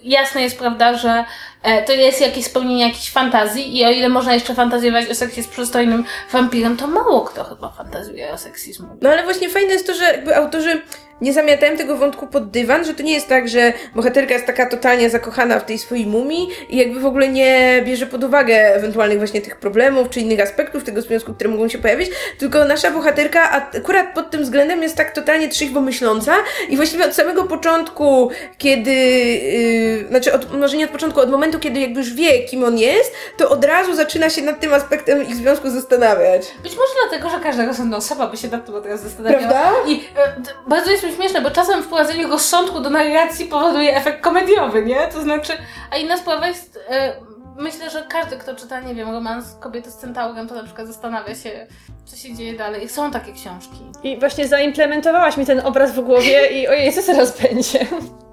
jasne 0.06 0.42
jest, 0.42 0.58
prawda, 0.58 0.94
że 0.94 1.24
e, 1.62 1.82
to 1.82 1.92
jest 1.92 2.20
jakieś 2.20 2.44
spełnienie 2.44 2.82
jakiejś 2.82 3.10
fantazji 3.10 3.78
i 3.78 3.84
o 3.84 3.90
ile 3.90 4.08
można 4.08 4.34
jeszcze 4.34 4.54
fantazjować 4.54 5.10
o 5.10 5.14
seksie 5.14 5.42
z 5.42 5.48
przystojnym 5.48 6.04
wampirem, 6.32 6.76
to 6.76 6.86
mało 6.86 7.20
kto 7.20 7.44
chyba 7.44 7.68
fantazjuje 7.68 8.32
o 8.32 8.38
seksizmu. 8.38 8.88
No 9.02 9.10
ale 9.10 9.24
właśnie 9.24 9.48
fajne 9.48 9.72
jest 9.72 9.86
to, 9.86 9.94
że 9.94 10.04
jakby 10.04 10.36
autorzy 10.36 10.82
nie 11.20 11.32
zamiatają 11.32 11.76
tego 11.76 11.96
wątku 11.96 12.26
pod 12.26 12.50
dywan, 12.50 12.84
że 12.84 12.94
to 12.94 13.02
nie 13.02 13.12
jest 13.12 13.28
tak, 13.28 13.48
że 13.48 13.72
bohaterka 13.94 14.34
jest 14.34 14.46
taka 14.46 14.66
totalnie 14.70 15.10
zakochana 15.10 15.60
w 15.60 15.64
tej 15.64 15.78
swojej 15.78 16.06
mumii 16.06 16.48
i 16.68 16.76
jakby 16.76 17.00
w 17.00 17.06
ogóle 17.06 17.28
nie 17.28 17.82
bierze 17.86 18.06
pod 18.06 18.24
uwagę 18.24 18.74
ewentualnych 18.74 19.18
właśnie 19.18 19.40
tych 19.40 19.56
problemów 19.56 20.10
czy 20.10 20.20
innych 20.20 20.40
aspektów 20.40 20.84
tego 20.84 21.02
związku, 21.02 21.34
które 21.34 21.50
mogą 21.50 21.68
się 21.68 21.78
pojawić, 21.78 22.10
tylko 22.38 22.64
nasza 22.64 22.90
bohaterka 22.90 23.50
akurat 23.50 24.14
pod 24.14 24.30
tym 24.30 24.42
względem 24.42 24.82
jest 24.82 24.96
tak 24.96 25.10
totalnie 25.10 25.48
trzeźwo 25.48 25.80
myśląca 25.80 26.34
i 26.68 26.76
właściwie 26.76 27.04
od 27.04 27.14
samego 27.14 27.44
początku, 27.44 28.30
kiedy, 28.58 28.90
yy, 28.90 30.08
znaczy 30.08 30.32
od, 30.32 30.58
może 30.58 30.76
nie 30.76 30.84
od 30.84 30.90
początku, 30.90 31.20
od 31.20 31.30
momentu, 31.30 31.58
kiedy 31.58 31.80
jakby 31.80 32.00
już 32.00 32.14
wie, 32.14 32.42
kim 32.44 32.64
on 32.64 32.78
jest, 32.78 33.12
to 33.36 33.50
od 33.50 33.64
razu 33.64 33.94
zaczyna 33.94 34.30
się 34.30 34.42
nad 34.42 34.60
tym 34.60 34.74
aspektem 34.74 35.22
ich 35.28 35.34
związku 35.34 35.70
zastanawiać. 35.70 36.42
Być 36.62 36.72
może 36.76 36.92
dlatego, 37.08 37.30
że 37.30 37.40
każda 37.40 37.96
osoba 37.96 38.26
by 38.26 38.36
się 38.36 38.48
nad 38.48 38.66
tym 38.66 38.74
od 38.74 38.86
razu 38.86 39.02
zastanawiała. 39.04 39.40
Prawda? 39.48 39.72
I 39.88 39.96
d- 40.42 40.50
bardzo 40.66 40.90
jest 40.90 41.05
mi 41.06 41.12
śmieszne, 41.12 41.40
bo 41.40 41.50
czasem 41.50 41.82
wprowadzenie 41.82 42.26
rozsądku 42.26 42.80
do 42.80 42.90
narracji 42.90 43.46
powoduje 43.46 43.96
efekt 43.96 44.20
komediowy, 44.20 44.82
nie? 44.84 45.08
To 45.12 45.20
znaczy, 45.22 45.52
a 45.90 45.96
inna 45.96 46.16
sprawa 46.16 46.46
jest... 46.48 46.78
E, 46.90 47.12
Myślę, 47.58 47.90
że 47.90 48.06
każdy, 48.08 48.36
kto 48.36 48.54
czyta, 48.54 48.80
nie 48.80 48.94
wiem, 48.94 49.10
romans 49.10 49.56
kobiety 49.60 49.90
z 49.90 49.96
centaurem, 49.96 50.48
to 50.48 50.54
na 50.54 50.64
przykład 50.64 50.86
zastanawia 50.86 51.34
się, 51.34 51.66
co 52.04 52.16
się 52.16 52.34
dzieje 52.34 52.54
dalej. 52.54 52.88
Są 52.88 53.10
takie 53.10 53.32
książki. 53.32 53.78
I 54.02 54.18
właśnie 54.20 54.48
zaimplementowałaś 54.48 55.36
mi 55.36 55.46
ten 55.46 55.60
obraz 55.60 55.92
w 55.92 56.00
głowie 56.00 56.46
i 56.46 56.68
ojej, 56.68 56.92
co 56.92 57.02
teraz 57.02 57.40
będzie? 57.40 57.86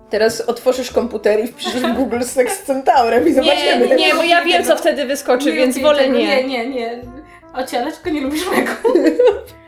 Teraz 0.09 0.41
otworzysz 0.41 0.91
komputer 0.91 1.39
i 1.43 1.47
wpiszesz 1.47 1.73
w 1.81 1.93
Google 1.93 2.21
seks 2.23 2.53
z 2.59 2.63
centaurem 2.63 3.27
i 3.27 3.33
zobaczymy. 3.33 3.87
Nie, 3.87 3.95
nie, 3.95 4.15
bo 4.15 4.23
ja 4.23 4.41
wiem, 4.45 4.63
co 4.65 4.75
wtedy 4.77 5.05
wyskoczy, 5.05 5.51
więc 5.51 5.75
lubię 5.75 5.87
wolę 5.87 6.03
tego. 6.03 6.17
nie. 6.17 6.25
Nie, 6.27 6.47
nie, 6.47 6.69
nie. 6.69 7.01
Ocieleczko, 7.53 8.09
nie 8.09 8.21
lubisz 8.21 8.43
mego. 8.51 8.71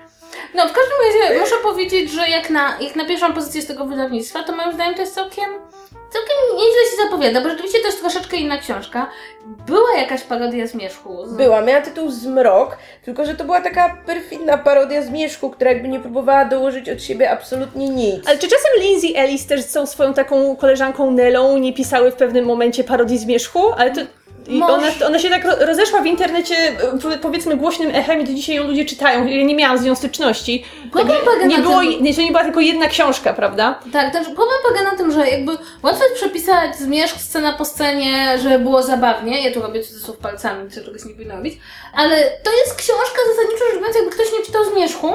No, 0.56 0.68
w 0.68 0.72
każdym 0.72 0.98
razie 1.06 1.40
muszę 1.40 1.56
powiedzieć, 1.64 2.12
że 2.12 2.30
jak 2.30 2.50
na, 2.50 2.78
jak 2.82 2.96
na 2.96 3.06
pierwszą 3.06 3.34
pozycję 3.34 3.62
z 3.62 3.68
tego 3.68 3.86
wydawnictwa, 3.86 4.44
to 4.44 4.56
moim 4.56 4.74
zdaniem 4.74 4.96
to 4.96 5.02
jest 5.02 5.16
całkiem, 5.16 5.46
całkiem 5.92 6.38
nieźle 6.54 6.82
się 6.92 7.04
zapowiada, 7.04 7.42
bo 7.42 7.50
rzeczywiście 7.50 7.80
to 7.80 7.86
jest 7.86 8.02
troszeczkę 8.02 8.38
inna 8.38 8.58
książka. 8.58 9.10
Była 9.46 9.98
jakaś 9.98 10.22
parodia 10.22 10.68
zmierzchu. 10.68 11.28
Z... 11.28 11.34
Była, 11.34 11.62
miała 11.62 11.82
tytuł 11.82 12.12
Zmrok, 12.12 12.78
tylko 13.06 13.26
że 13.26 13.36
to 13.36 13.44
była 13.44 13.62
taka 13.62 13.98
perfidna 14.06 14.58
parodia 14.58 15.02
zmierzchu, 15.02 15.50
która 15.50 15.72
jakby 15.72 15.88
nie 15.88 16.00
próbowała 16.00 16.46
dołożyć 16.46 16.90
od 16.90 17.04
siebie 17.04 17.32
absolutnie 17.32 17.90
nic. 17.90 18.28
Ale 18.28 18.38
czy 18.38 18.48
czasem 18.48 18.72
Lindsay 18.80 19.16
Ellis 19.16 19.48
też 19.48 19.62
z 19.62 19.74
tą 19.74 19.86
swoją 19.86 20.14
taką 20.14 20.56
koleżanką 20.56 21.12
Nelą 21.12 21.58
nie 21.58 21.74
pisały 21.74 22.12
w 22.12 22.16
pewnym 22.16 22.46
momencie 22.46 22.84
parodii 22.84 23.18
zmierzchu? 23.18 23.72
Ale 23.78 23.92
to... 23.92 24.02
I 24.48 24.60
Może. 24.60 24.74
ona, 24.74 24.88
ona 25.08 25.20
się 25.20 25.30
tak 25.30 25.46
ro- 25.46 25.66
rozeszła 25.66 26.02
w 26.02 26.06
internecie, 26.06 26.56
e, 26.56 26.98
powie- 27.02 27.18
powiedzmy, 27.18 27.58
głośnym 27.58 27.96
echem 27.96 28.22
i 28.22 28.24
do 28.24 28.34
dzisiaj 28.34 28.56
ją 28.56 28.64
ludzie 28.68 28.86
czytają. 28.86 29.26
Ja 29.28 29.44
nie 29.44 29.56
miałam 29.56 29.78
z 29.78 29.84
nią 29.84 29.96
styczności. 29.96 30.66
Problem 30.92 31.18
polega 31.26 31.46
nie 31.46 31.58
na 31.58 31.64
było, 31.64 31.80
tym- 31.80 32.04
nie, 32.04 32.16
to 32.16 32.22
nie 32.22 32.32
była 32.32 32.44
tylko 32.44 32.60
jedna 32.60 32.88
książka, 32.88 33.34
prawda? 33.34 33.80
Tak, 33.94 34.14
też 34.14 34.26
problem 34.26 34.58
polega 34.68 34.92
na 34.92 34.98
tym, 34.98 35.12
że 35.12 35.28
jakby 35.30 35.52
łatwo 35.84 36.04
jest 36.04 36.16
przepisać 36.16 36.76
zmierzch 36.76 37.22
scena 37.22 37.54
po 37.54 37.66
scenie, 37.66 38.38
żeby 38.44 38.60
było 38.60 38.84
zabawnie. 38.84 39.42
Ja 39.48 39.54
tu 39.54 39.62
robię 39.62 39.84
cudzysłów 39.84 40.18
palcami, 40.18 40.72
co 40.72 40.84
czegoś 40.84 41.06
nie 41.06 41.14
powinno 41.14 41.36
robić. 41.36 41.60
Ale 41.96 42.18
to 42.44 42.52
jest 42.52 42.76
książka 42.76 43.20
zasadniczo 43.36 43.66
rzecz 43.66 43.76
biorąc, 43.80 43.96
jakby 43.96 44.12
ktoś 44.12 44.28
nie 44.40 44.46
czytał 44.46 44.64
zmierzchu, 44.74 45.08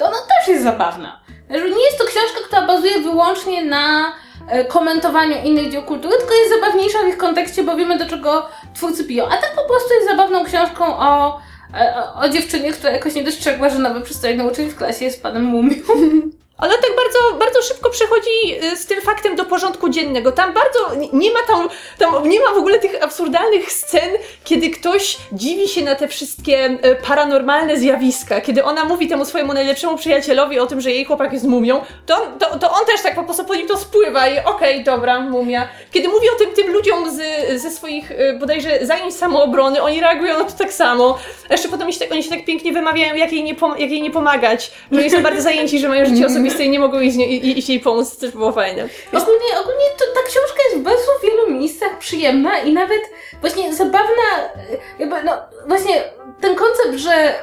to 0.00 0.06
ona 0.06 0.16
też 0.18 0.48
jest 0.48 0.62
zabawna. 0.62 1.20
Nie 1.50 1.84
jest 1.84 1.98
to 1.98 2.04
książka, 2.04 2.40
która 2.46 2.66
bazuje 2.66 3.00
wyłącznie 3.00 3.64
na 3.64 4.12
e, 4.48 4.64
komentowaniu 4.64 5.36
innych 5.44 5.72
dzieł 5.72 5.82
kultury, 5.82 6.16
tylko 6.18 6.34
jest 6.34 6.54
zabawniejsza 6.60 6.98
w 6.98 7.08
ich 7.08 7.16
kontekście, 7.16 7.62
bo 7.62 7.76
wiemy 7.76 7.98
do 7.98 8.06
czego 8.06 8.48
twórcy 8.74 9.04
piją. 9.04 9.26
A 9.26 9.36
tak 9.36 9.54
po 9.54 9.64
prostu 9.64 9.94
jest 9.94 10.08
zabawną 10.08 10.44
książką 10.44 10.84
o, 10.98 11.40
e, 11.74 11.94
o, 11.96 12.20
o 12.20 12.28
dziewczynie, 12.28 12.72
która 12.72 12.92
jakoś 12.92 13.14
nie 13.14 13.24
dostrzegła, 13.24 13.68
że 13.68 13.78
nowy 13.78 14.00
przystojny 14.00 14.50
uczeń 14.50 14.68
w 14.68 14.76
klasie 14.76 15.04
jest 15.04 15.22
panem 15.22 15.44
mumią. 15.44 15.74
Ale 16.60 16.74
tak 16.74 16.90
bardzo, 16.96 17.38
bardzo 17.46 17.62
szybko 17.62 17.90
przechodzi 17.90 18.64
y, 18.72 18.76
z 18.76 18.86
tym 18.86 19.00
faktem 19.00 19.36
do 19.36 19.44
porządku 19.44 19.88
dziennego. 19.88 20.32
Tam 20.32 20.54
bardzo 20.54 20.94
nie- 21.12 21.32
ma 21.32 21.38
tam, 21.46 21.68
tam 21.98 22.28
nie 22.28 22.40
ma 22.40 22.50
w 22.54 22.56
ogóle 22.58 22.78
tych 22.78 23.02
absurdalnych 23.04 23.72
scen, 23.72 24.10
kiedy 24.44 24.70
ktoś 24.70 25.16
dziwi 25.32 25.68
się 25.68 25.82
na 25.84 25.94
te 25.94 26.08
wszystkie 26.08 26.64
y, 26.84 26.96
paranormalne 27.08 27.76
zjawiska. 27.76 28.40
Kiedy 28.40 28.64
ona 28.64 28.84
mówi 28.84 29.08
temu 29.08 29.24
swojemu 29.24 29.52
najlepszemu 29.52 29.96
przyjacielowi 29.96 30.58
o 30.58 30.66
tym, 30.66 30.80
że 30.80 30.90
jej 30.90 31.04
chłopak 31.04 31.32
jest 31.32 31.44
mumią, 31.44 31.80
to, 32.06 32.14
on- 32.22 32.38
to, 32.38 32.58
to 32.58 32.72
on 32.72 32.86
też 32.86 33.02
tak 33.02 33.14
po 33.14 33.24
prostu 33.24 33.44
po 33.44 33.54
nim 33.54 33.68
to 33.68 33.76
spływa 33.78 34.28
i 34.28 34.44
okej, 34.44 34.84
dobra, 34.84 35.20
mumia. 35.20 35.68
Kiedy 35.92 36.08
mówi 36.08 36.26
o 36.30 36.38
tym 36.38 36.50
tym 36.54 36.72
ludziom 36.72 37.10
z, 37.10 37.20
ze 37.62 37.70
swoich 37.70 38.10
y, 38.10 38.36
bodajże 38.40 38.86
zajęć 38.86 39.14
samoobrony, 39.16 39.82
oni 39.82 40.00
reagują 40.00 40.38
na 40.38 40.44
to 40.44 40.52
tak 40.58 40.72
samo. 40.72 41.18
A 41.50 41.54
jeszcze 41.54 41.68
potem 41.68 41.82
oni 41.86 41.92
się 41.92 41.98
tak, 42.00 42.12
oni 42.12 42.22
się 42.22 42.30
tak 42.30 42.44
pięknie 42.44 42.72
wymawiają, 42.72 43.14
jak 43.14 43.32
jej 43.32 43.42
nie, 43.44 43.54
pom- 43.54 43.78
jak 43.78 43.90
jej 43.90 44.02
nie 44.02 44.10
pomagać. 44.10 44.70
Że 44.92 45.00
oni 45.00 45.10
są 45.10 45.22
bardzo 45.22 45.42
zajęci, 45.42 45.78
że 45.78 45.88
mają 45.88 46.06
życie 46.06 46.26
osobiste 46.26 46.64
i 46.64 46.70
nie 46.70 46.78
mogą 46.80 47.00
iść, 47.00 47.16
i- 47.16 47.58
iść 47.58 47.68
jej 47.68 47.80
pomóc. 47.80 48.16
Też 48.18 48.30
było 48.30 48.52
fajne. 48.52 48.82
Ogólnie, 49.08 49.60
ogólnie 49.60 49.84
to, 49.98 50.04
ta 50.14 50.20
książka 50.26 50.58
jest 50.68 50.76
w 50.80 50.82
bardzo 50.82 51.10
wielu 51.22 51.58
miejscach 51.58 51.98
przyjemna 51.98 52.58
i 52.58 52.72
nawet 52.72 53.00
właśnie 53.40 53.74
zabawna, 53.74 54.50
jakby, 54.98 55.16
no 55.24 55.32
właśnie 55.66 56.02
ten 56.40 56.54
koncept, 56.56 56.94
że 56.94 57.34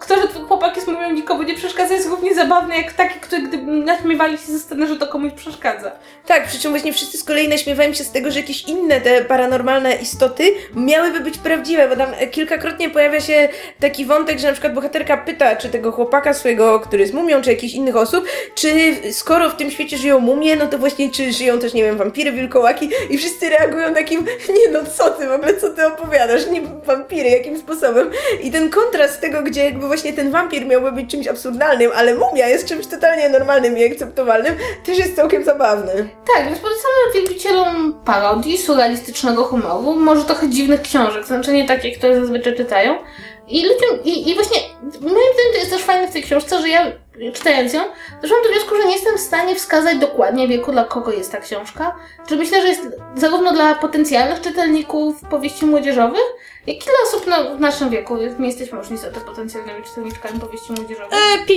kto, 0.00 0.16
że 0.16 0.28
twój 0.28 0.44
chłopak 0.44 0.76
jest 0.76 0.88
mówią 0.88 1.10
nikomu 1.10 1.42
nie 1.42 1.54
przeszkadza 1.54 1.94
jest 1.94 2.08
równie 2.08 2.34
zabawny 2.34 2.76
jak 2.76 2.92
taki, 2.92 3.20
który 3.20 3.42
gdyby 3.42 3.72
naśmiewali 3.72 4.38
się 4.38 4.52
ze 4.52 4.58
sceny, 4.58 4.86
że 4.86 4.96
to 4.96 5.06
komuś 5.06 5.32
przeszkadza. 5.32 5.92
Tak, 6.26 6.46
przy 6.46 6.58
czym 6.58 6.70
właśnie 6.70 6.92
wszyscy 6.92 7.18
z 7.18 7.24
kolei 7.24 7.48
naśmiewają 7.48 7.94
się 7.94 8.04
z 8.04 8.10
tego, 8.10 8.30
że 8.30 8.40
jakieś 8.40 8.64
inne 8.64 9.00
te 9.00 9.24
paranormalne 9.24 9.94
istoty 9.94 10.52
miałyby 10.74 11.20
być 11.20 11.38
prawdziwe, 11.38 11.88
bo 11.88 11.96
tam 11.96 12.08
kilkakrotnie 12.30 12.90
pojawia 12.90 13.20
się 13.20 13.48
taki 13.80 14.06
wątek, 14.06 14.38
że 14.38 14.46
na 14.46 14.52
przykład 14.52 14.74
bohaterka 14.74 15.16
pyta, 15.16 15.56
czy 15.56 15.68
tego 15.68 15.92
chłopaka 15.92 16.34
swojego, 16.34 16.80
który 16.80 17.02
jest 17.02 17.14
mumią, 17.14 17.42
czy 17.42 17.50
jakichś 17.50 17.74
innych 17.74 17.96
osób, 17.96 18.24
czy 18.54 18.94
skoro 19.12 19.50
w 19.50 19.56
tym 19.56 19.70
świecie 19.70 19.98
żyją 19.98 20.20
mumie, 20.20 20.56
no 20.56 20.66
to 20.66 20.78
właśnie 20.78 21.10
czy 21.10 21.32
żyją 21.32 21.58
też, 21.58 21.74
nie 21.74 21.82
wiem, 21.82 21.96
wampiry, 21.96 22.32
wilkołaki 22.32 22.90
i 23.10 23.18
wszyscy 23.18 23.48
reagują 23.48 23.94
takim, 23.94 24.26
nie 24.64 24.72
no 24.72 24.80
co 24.96 25.10
ty, 25.10 25.28
w 25.28 25.32
ogóle 25.32 25.56
co 25.56 25.68
ty 25.68 25.86
opowiadasz, 25.86 26.46
nie 26.46 26.62
wampiry, 26.84 27.30
jakim 27.30 27.58
sposobem? 27.58 28.10
I 28.42 28.50
ten 28.50 28.70
kontrast 28.70 29.20
tego, 29.20 29.42
gdzie 29.42 29.64
jakby 29.64 29.89
właśnie 29.90 30.12
ten 30.12 30.30
wampir 30.30 30.66
miałby 30.66 30.92
być 30.92 31.10
czymś 31.10 31.28
absurdalnym, 31.28 31.90
ale 31.96 32.14
mumia 32.14 32.48
jest 32.48 32.68
czymś 32.68 32.86
totalnie 32.86 33.28
normalnym 33.28 33.78
i 33.78 33.84
akceptowalnym, 33.84 34.54
też 34.84 34.98
jest 34.98 35.16
całkiem 35.16 35.44
zabawny. 35.44 36.08
Tak, 36.34 36.44
więc 36.46 36.58
polecamy 36.58 36.94
wielbicielom 37.14 38.00
parodii, 38.04 38.58
surrealistycznego 38.58 39.44
humoru, 39.44 39.96
może 39.96 40.24
trochę 40.24 40.48
dziwnych 40.48 40.82
książek, 40.82 41.24
znaczy 41.24 41.52
nie 41.52 41.66
takie, 41.66 41.92
które 41.92 42.20
zazwyczaj 42.20 42.56
czytają. 42.56 42.98
I 43.50 43.62
ludziom, 43.66 44.04
i, 44.04 44.30
i 44.30 44.34
właśnie 44.34 44.58
moim 45.00 45.12
zdaniem 45.34 45.52
to 45.52 45.58
jest 45.58 45.70
też 45.70 45.82
fajne 45.82 46.08
w 46.08 46.12
tej 46.12 46.22
książce, 46.22 46.60
że 46.60 46.68
ja 46.68 46.92
czytając 47.34 47.72
ją, 47.72 47.80
doszłam 48.22 48.42
do 48.42 48.48
wniosku, 48.48 48.76
że 48.76 48.84
nie 48.88 48.92
jestem 48.94 49.16
w 49.16 49.20
stanie 49.20 49.54
wskazać 49.54 49.98
dokładnie 49.98 50.48
wieku, 50.48 50.72
dla 50.72 50.84
kogo 50.84 51.12
jest 51.12 51.32
ta 51.32 51.40
książka. 51.40 51.96
Że 52.30 52.36
myślę, 52.36 52.62
że 52.62 52.68
jest 52.68 52.82
zarówno 53.14 53.52
dla 53.52 53.74
potencjalnych 53.74 54.40
czytelników 54.40 55.14
powieści 55.30 55.66
młodzieżowych, 55.66 56.22
jak 56.66 56.76
i 56.76 56.80
dla 56.80 56.92
osób 57.08 57.26
no, 57.26 57.56
w 57.56 57.60
naszym 57.60 57.90
wieku. 57.90 58.16
My 58.38 58.46
jesteśmy 58.46 58.78
już 58.78 58.90
niestety 58.90 59.20
potencjalnymi 59.20 59.84
czytelniczkami 59.84 60.40
powieści 60.40 60.72
młodzieżowych. 60.72 61.18
E, 61.48 61.54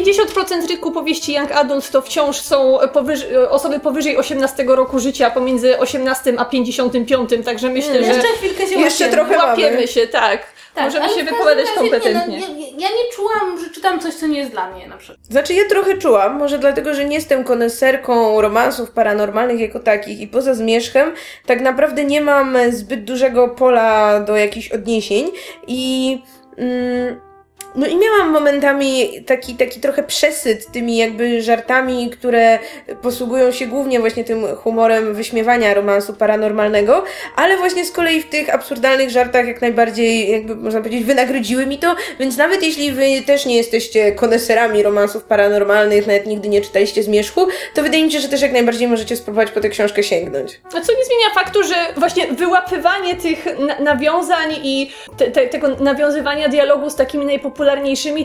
50% 0.62 0.68
rynku 0.70 0.92
powieści 0.92 1.34
Young 1.34 1.52
Adult 1.52 1.92
to 1.92 2.02
wciąż 2.02 2.38
są 2.42 2.78
powyż- 2.94 3.26
osoby 3.50 3.80
powyżej 3.80 4.18
18 4.18 4.64
roku 4.68 5.00
życia, 5.00 5.32
pomiędzy 5.32 5.80
18 5.80 6.34
a 6.38 6.46
55, 6.46 7.30
także 7.46 7.70
myślę, 7.70 7.96
Jeszcze 7.98 8.14
że 8.22 8.28
chwilkę 8.28 8.68
się 8.68 8.80
Jeszcze 8.80 9.06
łapiemy. 9.06 9.26
trochę 9.28 9.46
łapiemy 9.48 9.72
mamy. 9.76 9.88
się, 9.88 10.08
tak. 10.08 10.53
Tak, 10.76 10.86
Możemy 10.86 11.10
się 11.10 11.24
wypowiadać 11.24 11.66
razie 11.66 11.80
kompetentnie. 11.80 12.40
Nie, 12.40 12.48
no, 12.48 12.56
ja, 12.58 12.66
ja 12.66 12.88
nie 12.90 13.12
czułam, 13.16 13.60
że 13.60 13.70
czytam 13.70 14.00
coś, 14.00 14.14
co 14.14 14.28
nie 14.28 14.40
jest 14.40 14.52
dla 14.52 14.72
mnie 14.72 14.88
na 14.88 14.98
przykład. 14.98 15.26
Znaczy 15.26 15.54
ja 15.54 15.64
trochę 15.70 15.98
czułam, 15.98 16.38
może 16.38 16.60
dlatego, 16.60 16.94
że 16.94 17.06
nie 17.06 17.16
jestem 17.16 17.44
koneserką 17.44 18.42
romansów 18.42 18.92
paranormalnych 18.92 19.60
jako 19.60 19.80
takich 19.80 20.20
i 20.20 20.28
poza 20.28 20.54
zmierzchem 20.54 21.14
tak 21.46 21.62
naprawdę 21.62 22.06
nie 22.06 22.22
mam 22.22 22.58
zbyt 22.70 23.04
dużego 23.04 23.50
pola 23.50 24.20
do 24.20 24.36
jakichś 24.36 24.72
odniesień 24.72 25.32
i... 25.68 26.22
Mm, 26.58 27.33
no 27.76 27.88
i 27.88 27.96
miałam 27.98 28.30
momentami 28.32 29.10
taki, 29.26 29.56
taki 29.56 29.80
trochę 29.80 30.04
przesyt 30.04 30.68
tymi 30.72 30.98
jakby 30.98 31.42
żartami, 31.42 32.10
które 32.10 32.60
posługują 33.02 33.52
się 33.52 33.68
głównie 33.68 34.00
właśnie 34.00 34.24
tym 34.24 34.56
humorem 34.56 35.14
wyśmiewania 35.14 35.74
romansu 35.74 36.14
paranormalnego, 36.14 37.04
ale 37.36 37.58
właśnie 37.58 37.86
z 37.86 37.92
kolei 37.92 38.22
w 38.22 38.30
tych 38.30 38.54
absurdalnych 38.54 39.10
żartach 39.10 39.48
jak 39.48 39.62
najbardziej, 39.62 40.32
jakby 40.32 40.56
można 40.56 40.80
powiedzieć, 40.80 41.04
wynagrodziły 41.04 41.66
mi 41.66 41.78
to, 41.78 41.96
więc 42.20 42.38
nawet 42.38 42.64
jeśli 42.64 42.92
wy 42.92 43.04
też 43.26 43.46
nie 43.46 43.58
jesteście 43.58 44.12
koneserami 44.12 44.84
romansów 44.84 45.24
paranormalnych, 45.24 46.08
nawet 46.08 46.26
nigdy 46.26 46.50
nie 46.50 46.62
czytaliście 46.62 47.04
Zmierzchu, 47.04 47.48
to 47.74 47.84
wydaje 47.84 48.04
mi 48.04 48.12
się, 48.12 48.20
że 48.20 48.28
też 48.30 48.42
jak 48.42 48.52
najbardziej 48.52 48.88
możecie 48.88 49.16
spróbować 49.16 49.52
po 49.52 49.60
tę 49.62 49.70
książkę 49.70 50.04
sięgnąć. 50.04 50.60
A 50.66 50.72
co 50.72 50.78
nie 50.78 51.06
zmienia 51.06 51.34
faktu, 51.36 51.64
że 51.64 51.76
właśnie 51.98 52.28
wyłapywanie 52.28 53.16
tych 53.16 53.46
na- 53.60 53.80
nawiązań 53.80 54.56
i 54.64 54.92
te, 55.18 55.32
te, 55.32 55.48
tego 55.48 55.68
nawiązywania 55.68 56.50
dialogu 56.50 56.90
z 56.90 56.96
takimi 56.96 57.26
najpopularniejszymi 57.26 57.63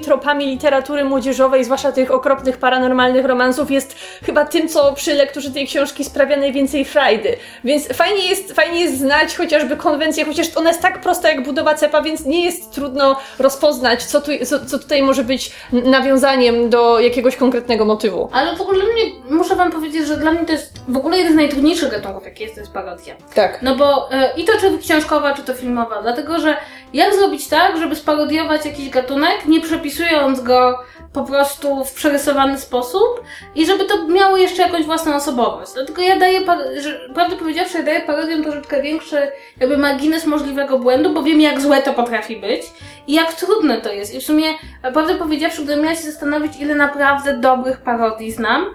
tropami 0.00 0.46
literatury 0.46 1.04
młodzieżowej, 1.04 1.64
zwłaszcza 1.64 1.92
tych 1.92 2.10
okropnych 2.10 2.58
paranormalnych 2.58 3.24
romansów, 3.24 3.70
jest 3.70 3.96
chyba 4.26 4.44
tym, 4.44 4.68
co 4.68 4.92
przy 4.92 5.14
lekturze 5.14 5.50
tej 5.50 5.66
książki 5.66 6.04
sprawia 6.04 6.36
najwięcej 6.36 6.84
frajdy. 6.84 7.36
Więc 7.64 7.88
fajnie 7.88 8.28
jest, 8.28 8.52
fajnie 8.52 8.80
jest 8.80 8.98
znać 8.98 9.36
chociażby 9.36 9.76
konwencję, 9.76 10.24
chociaż 10.24 10.46
ona 10.56 10.70
jest 10.70 10.82
tak 10.82 11.00
prosta 11.00 11.28
jak 11.28 11.42
budowa 11.42 11.74
cepa, 11.74 12.02
więc 12.02 12.24
nie 12.24 12.44
jest 12.44 12.72
trudno 12.72 13.16
rozpoznać, 13.38 14.04
co, 14.04 14.20
tu, 14.20 14.30
co, 14.46 14.66
co 14.66 14.78
tutaj 14.78 15.02
może 15.02 15.24
być 15.24 15.52
nawiązaniem 15.72 16.70
do 16.70 17.00
jakiegoś 17.00 17.36
konkretnego 17.36 17.84
motywu. 17.84 18.28
Ale 18.32 18.56
w 18.56 18.60
ogóle 18.60 18.84
mnie, 18.84 19.02
muszę 19.30 19.56
wam 19.56 19.72
powiedzieć, 19.72 20.06
że 20.06 20.16
dla 20.16 20.32
mnie 20.32 20.46
to 20.46 20.52
jest 20.52 20.80
w 20.88 20.96
ogóle 20.96 21.18
jeden 21.18 21.32
z 21.32 21.36
najtrudniejszych 21.36 21.90
gatunków, 21.90 22.24
jaki 22.24 22.42
jest, 22.42 22.54
to 22.54 22.60
jest 22.60 22.72
parodia. 22.72 23.14
Tak. 23.34 23.62
No 23.62 23.76
bo 23.76 24.12
e, 24.12 24.32
i 24.36 24.44
to 24.44 24.52
czy 24.60 24.78
książkowa, 24.78 25.34
czy 25.34 25.42
to 25.42 25.54
filmowa, 25.54 26.02
dlatego 26.02 26.40
że 26.40 26.56
jak 26.94 27.14
zrobić 27.14 27.48
tak, 27.48 27.78
żeby 27.78 27.96
sparodiować 27.96 28.66
jakiś 28.66 28.90
gatunek, 28.90 29.46
nie 29.46 29.60
przepisując 29.60 30.40
go 30.40 30.78
po 31.12 31.24
prostu 31.24 31.84
w 31.84 31.92
przerysowany 31.92 32.58
sposób 32.58 33.22
i 33.54 33.66
żeby 33.66 33.84
to 33.84 34.08
miało 34.08 34.36
jeszcze 34.36 34.62
jakąś 34.62 34.84
własną 34.84 35.14
osobowość. 35.14 35.72
Dlatego 35.74 36.02
ja 36.02 36.18
daję, 36.18 36.40
że, 36.80 37.00
prawdę 37.14 37.36
powiedziawszy, 37.36 37.78
ja 37.78 37.84
daję 37.84 38.00
parodiom 38.00 38.42
troszeczkę 38.42 38.82
większy 38.82 39.32
jakby 39.60 39.78
margines 39.78 40.26
możliwego 40.26 40.78
błędu, 40.78 41.14
bo 41.14 41.22
wiem 41.22 41.40
jak 41.40 41.60
złe 41.60 41.82
to 41.82 41.92
potrafi 41.92 42.36
być 42.36 42.62
i 43.06 43.14
jak 43.14 43.32
trudne 43.32 43.80
to 43.80 43.92
jest. 43.92 44.14
I 44.14 44.20
w 44.20 44.24
sumie, 44.24 44.46
prawdę 44.92 45.14
powiedziawszy, 45.14 45.62
gdybym 45.64 45.84
miała 45.84 45.96
się 45.96 46.02
zastanowić, 46.02 46.52
ile 46.60 46.74
naprawdę 46.74 47.38
dobrych 47.38 47.80
parodii 47.80 48.32
znam, 48.32 48.66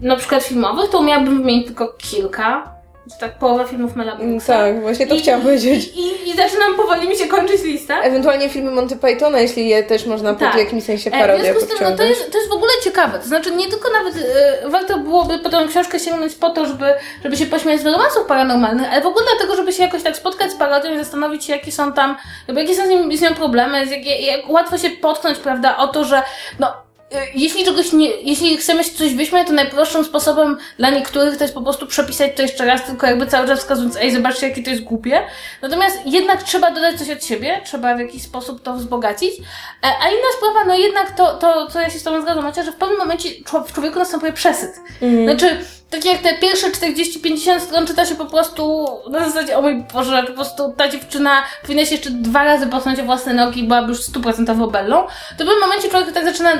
na 0.00 0.16
przykład 0.16 0.42
filmowych, 0.42 0.90
to 0.90 1.02
miałabym 1.02 1.38
wymienić 1.38 1.66
tylko 1.66 1.88
kilka. 1.98 2.75
Tak 3.20 3.38
połowa 3.38 3.64
filmów 3.64 3.96
Mela 3.96 4.12
Mm, 4.12 4.28
Brooksa. 4.28 4.52
Tak, 4.58 4.80
właśnie 4.80 5.06
to 5.06 5.14
I- 5.14 5.18
chciałam 5.18 5.40
powiedzieć. 5.42 5.90
I, 5.96 6.30
I 6.30 6.36
zaczynam 6.36 6.74
powoli 6.76 7.08
mi 7.08 7.16
się 7.16 7.26
kończyć 7.26 7.62
lista. 7.62 8.00
Ewentualnie 8.00 8.48
filmy 8.48 8.70
Monty 8.70 8.96
Pythona, 8.96 9.40
jeśli 9.40 9.68
je 9.68 9.82
też 9.82 10.06
można 10.06 10.34
Tak. 10.34 10.50
pod 10.50 10.60
jakimś 10.60 10.84
sensie 10.84 11.10
E, 11.10 11.16
w 11.16 11.20
parodię 11.20 11.44
związku 11.44 11.64
z 11.64 11.68
tym, 11.68 11.76
no 11.90 11.96
to 11.96 12.02
jest, 12.02 12.32
to 12.32 12.38
jest 12.38 12.50
w 12.50 12.52
ogóle 12.52 12.70
ciekawe. 12.84 13.18
To 13.18 13.24
znaczy, 13.28 13.50
nie 13.50 13.68
tylko 13.68 13.90
nawet 13.90 14.14
e, 14.64 14.68
warto 14.70 14.98
byłoby 14.98 15.38
po 15.38 15.48
tą 15.48 15.68
książkę 15.68 16.00
sięgnąć 16.00 16.34
po 16.34 16.50
to, 16.50 16.66
żeby, 16.66 16.86
żeby 17.24 17.36
się 17.36 17.46
pośmiać 17.46 17.80
z 17.80 17.86
romansów 17.86 18.24
paranormalnych, 18.26 18.92
ale 18.92 19.02
w 19.02 19.06
ogóle 19.06 19.24
dlatego, 19.36 19.56
żeby 19.56 19.72
się 19.72 19.82
jakoś 19.82 20.02
tak 20.02 20.16
spotkać 20.16 20.50
z 20.52 20.54
parodią 20.54 20.94
i 20.94 20.98
zastanowić 20.98 21.44
się, 21.44 21.52
jakie 21.52 21.72
są 21.72 21.92
tam, 21.92 22.16
jakby, 22.48 22.62
jakie 22.62 22.74
są 22.74 22.86
z, 22.86 22.88
nim, 22.88 23.16
z 23.16 23.20
nią 23.20 23.34
problemy, 23.34 23.86
z 23.86 23.90
jakie, 23.90 24.20
jak 24.22 24.48
łatwo 24.50 24.78
się 24.78 24.90
potknąć, 24.90 25.38
prawda, 25.38 25.76
o 25.76 25.88
to, 25.88 26.04
że 26.04 26.22
no, 26.58 26.85
jeśli 27.34 27.64
czegoś 27.64 27.92
nie, 27.92 28.10
jeśli 28.10 28.56
chcemy 28.56 28.84
coś 28.84 29.14
wyśmiać, 29.14 29.46
to 29.46 29.52
najprostszym 29.52 30.04
sposobem 30.04 30.58
dla 30.78 30.90
niektórych 30.90 31.36
to 31.36 31.44
jest 31.44 31.54
po 31.54 31.62
prostu 31.62 31.86
przepisać 31.86 32.30
to 32.36 32.42
jeszcze 32.42 32.64
raz, 32.64 32.86
tylko 32.86 33.06
jakby 33.06 33.26
cały 33.26 33.46
czas 33.48 33.58
wskazując, 33.58 33.96
ej, 33.96 34.12
zobaczcie, 34.12 34.48
jakie 34.48 34.62
to 34.62 34.70
jest 34.70 34.82
głupie. 34.82 35.22
Natomiast 35.62 35.98
jednak 36.06 36.42
trzeba 36.42 36.70
dodać 36.70 36.98
coś 36.98 37.10
od 37.10 37.24
siebie, 37.24 37.60
trzeba 37.64 37.94
w 37.94 38.00
jakiś 38.00 38.22
sposób 38.22 38.62
to 38.62 38.74
wzbogacić. 38.74 39.32
E, 39.38 39.86
A 40.02 40.08
inna 40.08 40.28
sprawa, 40.38 40.64
no 40.64 40.74
jednak 40.74 41.16
to, 41.16 41.38
to 41.38 41.66
co 41.66 41.80
ja 41.80 41.90
się 41.90 41.98
z 41.98 42.02
Tobą 42.02 42.22
zgadzam, 42.22 42.44
Macia, 42.44 42.62
że 42.62 42.72
w 42.72 42.76
pewnym 42.76 42.98
momencie 42.98 43.28
w 43.66 43.72
człowieku 43.72 43.98
następuje 43.98 44.32
przesyt. 44.32 44.70
Znaczy, 45.24 45.58
tak 45.90 46.04
jak 46.04 46.18
te 46.18 46.34
pierwsze 46.34 46.70
40-50 46.70 47.60
stron 47.60 47.86
czyta 47.86 48.06
się 48.06 48.14
po 48.14 48.26
prostu 48.26 48.86
na 49.10 49.28
zasadzie, 49.30 49.58
o 49.58 49.62
mój 49.62 49.84
Boże, 49.94 50.24
po 50.26 50.32
prostu 50.32 50.74
ta 50.76 50.88
dziewczyna 50.88 51.42
powinna 51.62 51.84
się 51.84 51.94
jeszcze 51.94 52.10
dwa 52.10 52.44
razy 52.44 52.66
posunąć 52.66 53.00
o 53.00 53.04
własne 53.04 53.34
nogi 53.34 53.60
i 53.60 53.64
byłaby 53.64 53.88
już 53.88 54.02
stuprocentową 54.02 54.66
bellą, 54.66 55.06
to 55.06 55.34
w 55.34 55.36
pewnym 55.38 55.60
momencie 55.60 55.88
człowiek 55.88 56.12
tak 56.12 56.24
zaczyna 56.24 56.50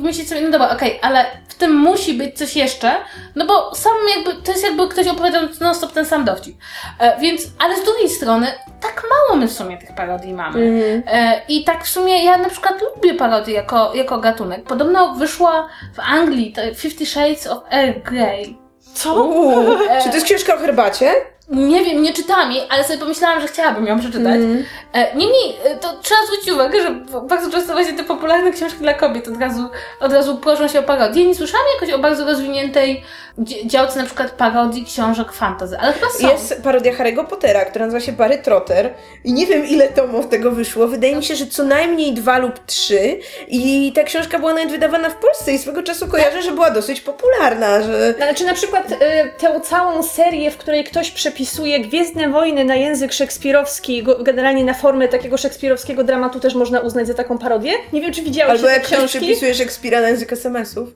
myśleć 0.00 0.28
sobie, 0.28 0.40
no 0.40 0.50
dobra, 0.50 0.70
okej, 0.70 0.98
ale 1.02 1.26
w 1.48 1.54
tym 1.54 1.74
musi 1.74 2.14
być 2.14 2.38
coś 2.38 2.56
jeszcze, 2.56 2.94
no 3.36 3.46
bo 3.46 3.74
sam 3.74 3.92
jakby, 4.16 4.42
to 4.42 4.52
jest 4.52 4.64
jakby 4.64 4.88
ktoś 4.88 5.06
opowiadał 5.06 5.42
non 5.60 5.74
stop 5.74 5.92
ten 5.92 6.06
sam 6.06 6.24
dowcip. 6.24 6.56
E, 6.98 7.20
więc, 7.20 7.42
ale 7.58 7.76
z 7.76 7.84
drugiej 7.84 8.08
strony, 8.08 8.46
tak 8.80 9.02
mało 9.10 9.40
my 9.40 9.48
w 9.48 9.52
sumie 9.52 9.78
tych 9.78 9.94
parodii 9.94 10.34
mamy. 10.34 10.60
Mhm. 10.60 11.02
E, 11.06 11.40
I 11.48 11.64
tak 11.64 11.84
w 11.84 11.88
sumie 11.88 12.24
ja 12.24 12.38
na 12.38 12.48
przykład 12.48 12.74
lubię 12.82 13.14
parodię 13.14 13.54
jako, 13.54 13.94
jako 13.94 14.18
gatunek. 14.18 14.64
Podobno 14.64 15.14
wyszła 15.14 15.68
w 15.94 16.00
Anglii 16.00 16.54
Fifty 16.74 17.06
Shades 17.06 17.46
of 17.46 17.62
Grey. 18.04 18.62
Co? 18.94 19.24
Uuu, 19.24 19.78
czy 20.02 20.08
to 20.08 20.14
jest 20.14 20.26
książka 20.26 20.54
o 20.54 20.58
herbacie? 20.58 21.12
Nie 21.48 21.84
wiem, 21.84 22.02
nie 22.02 22.12
czytałam 22.12 22.52
jej, 22.52 22.62
ale 22.70 22.84
sobie 22.84 22.98
pomyślałam, 22.98 23.40
że 23.40 23.46
chciałabym 23.48 23.86
ją 23.86 23.98
przeczytać. 24.00 24.34
Mm. 24.36 24.64
E, 24.92 25.14
Niemniej, 25.16 25.56
e, 25.64 25.76
to 25.76 25.88
trzeba 26.02 26.20
zwrócić 26.26 26.50
uwagę, 26.52 26.82
że 26.82 26.90
bardzo 27.28 27.50
często 27.50 27.72
właśnie 27.72 27.92
te 27.92 28.04
popularne 28.04 28.50
książki 28.52 28.78
dla 28.78 28.94
kobiet 28.94 29.28
od 29.28 29.40
razu, 29.40 29.68
od 30.00 30.12
razu 30.12 30.36
proszą 30.36 30.68
się 30.68 30.78
o 30.78 30.82
parodię. 30.82 31.26
Nie 31.26 31.34
słyszałam 31.34 31.66
jakoś 31.74 31.94
o 31.94 31.98
bardzo 31.98 32.24
rozwiniętej 32.24 33.02
dzi- 33.38 33.66
działce 33.66 33.98
na 33.98 34.04
przykład 34.06 34.30
parodii 34.30 34.84
książek 34.84 35.32
fantasy, 35.32 35.78
ale 35.78 35.92
chyba 35.92 36.06
są. 36.10 36.30
Jest 36.30 36.62
parodia 36.62 36.92
Harry'ego 36.92 37.26
Pottera, 37.26 37.64
która 37.64 37.84
nazywa 37.86 38.04
się 38.04 38.12
Barry 38.12 38.38
Trotter 38.38 38.94
i 39.24 39.32
nie 39.32 39.46
wiem 39.46 39.66
ile 39.66 39.88
tomów 39.88 40.28
tego 40.28 40.50
wyszło. 40.50 40.88
Wydaje 40.88 41.16
mi 41.16 41.24
się, 41.24 41.36
że 41.36 41.46
co 41.46 41.64
najmniej 41.64 42.12
dwa 42.14 42.38
lub 42.38 42.66
trzy 42.66 43.18
i 43.48 43.92
ta 43.94 44.02
książka 44.02 44.38
była 44.38 44.54
nawet 44.54 44.70
wydawana 44.70 45.10
w 45.10 45.16
Polsce 45.16 45.52
i 45.52 45.58
swego 45.58 45.82
czasu 45.82 46.08
kojarzę, 46.08 46.42
że 46.42 46.50
była 46.52 46.70
dosyć 46.70 47.00
popularna, 47.00 47.82
że... 47.82 48.12
Znaczy 48.16 48.44
na 48.44 48.54
przykład 48.54 48.92
y, 48.92 48.96
tę 49.38 49.60
całą 49.60 50.02
serię, 50.02 50.50
w 50.50 50.56
której 50.56 50.84
ktoś 50.84 51.10
przepisuje 51.32 51.80
Gwiezdne 51.80 52.28
Wojny 52.28 52.64
na 52.64 52.74
język 52.74 53.12
szekspirowski, 53.12 54.04
generalnie 54.20 54.64
na 54.64 54.74
formę 54.74 55.08
takiego 55.08 55.36
szekspirowskiego 55.36 56.04
dramatu 56.04 56.40
też 56.40 56.54
można 56.54 56.80
uznać 56.80 57.06
za 57.06 57.14
taką 57.14 57.38
parodię. 57.38 57.72
Nie 57.92 58.00
wiem, 58.00 58.12
czy 58.12 58.22
widziałeś 58.22 58.52
Albo 58.52 58.68
jak 58.68 58.82
ktoś 58.82 58.98
książki. 58.98 59.18
przepisuje 59.18 59.54
Szekspira 59.54 60.00
na 60.00 60.08
język 60.08 60.32
SMS-ów. 60.32 60.88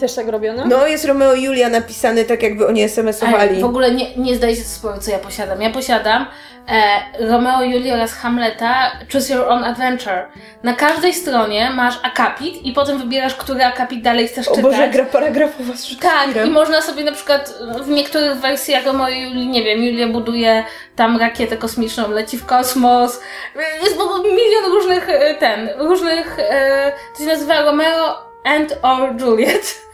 Też 0.00 0.14
tak 0.14 0.28
robiono? 0.28 0.66
No, 0.66 0.86
jest 0.86 1.04
Romeo 1.04 1.34
i 1.34 1.42
Julia 1.42 1.68
napisany 1.68 2.24
tak, 2.24 2.42
jakby 2.42 2.66
oni 2.66 2.82
SMS-owali. 2.82 3.60
w 3.60 3.64
ogóle 3.64 3.94
nie, 3.94 4.16
nie 4.16 4.36
zdaję 4.36 4.56
się 4.56 4.62
sprawę, 4.64 5.00
co 5.00 5.10
ja 5.10 5.18
posiadam. 5.18 5.62
Ja 5.62 5.70
posiadam 5.70 6.26
e, 6.68 7.26
Romeo, 7.26 7.62
Julia 7.62 7.94
oraz 7.94 8.12
Hamleta 8.12 8.92
Choose 9.12 9.34
Your 9.34 9.48
Own 9.48 9.64
Adventure. 9.64 10.28
Na 10.62 10.74
każdej 10.74 11.14
stronie 11.14 11.70
masz 11.70 11.94
akapit 12.02 12.62
i 12.66 12.72
potem 12.72 12.98
wybierasz, 12.98 13.34
który 13.34 13.64
akapit 13.64 14.02
dalej 14.02 14.28
chcesz 14.28 14.48
O 14.48 14.50
czytać. 14.50 14.70
Boże, 14.70 14.88
gra 14.88 15.04
paragrafowa 15.04 15.76
z 15.76 15.98
Tak, 15.98 16.46
i 16.46 16.50
można 16.50 16.82
sobie 16.82 17.04
na 17.04 17.12
przykład 17.12 17.54
w 17.82 17.88
niektórych 17.88 18.34
wersjach 18.34 18.86
Romeo 18.86 19.08
i 19.08 19.20
Julii, 19.20 19.46
nie 19.48 19.64
wiem, 19.64 19.84
Julia 19.84 20.08
buduje 20.08 20.64
tam 20.96 21.16
rakietę 21.16 21.56
kosmiczną, 21.56 22.10
leci 22.10 22.38
w 22.38 22.46
kosmos. 22.46 23.20
Jest 23.82 23.96
w 23.96 24.00
ogóle 24.00 24.22
milion 24.22 24.64
różnych 24.64 25.08
e, 25.08 25.34
ten, 25.34 25.68
różnych, 25.78 26.38
e, 26.38 26.92
to 27.12 27.18
się 27.18 27.28
nazywa 27.28 27.62
Romeo 27.62 28.18
and 28.44 28.78
or 28.82 29.20
Juliet. 29.20 29.84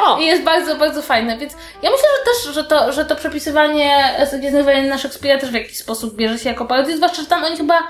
O, 0.00 0.18
I 0.20 0.26
jest 0.26 0.42
bardzo, 0.42 0.76
bardzo 0.76 1.02
fajne, 1.02 1.38
więc 1.38 1.52
ja 1.82 1.90
myślę, 1.90 2.08
że 2.18 2.24
też, 2.24 2.54
że 2.54 2.64
to, 2.64 2.92
że 2.92 3.04
to 3.04 3.16
przepisywanie 3.16 4.16
Gwiezdnych 4.38 4.64
Wojen 4.64 4.88
na 4.88 4.98
Szekspira 4.98 5.38
też 5.38 5.50
w 5.50 5.54
jakiś 5.54 5.78
sposób 5.78 6.16
bierze 6.16 6.38
się 6.38 6.48
jako 6.48 6.64
parodię, 6.64 6.96
zwłaszcza, 6.96 7.22
że 7.22 7.28
tam 7.28 7.44
oni 7.44 7.56
chyba 7.56 7.88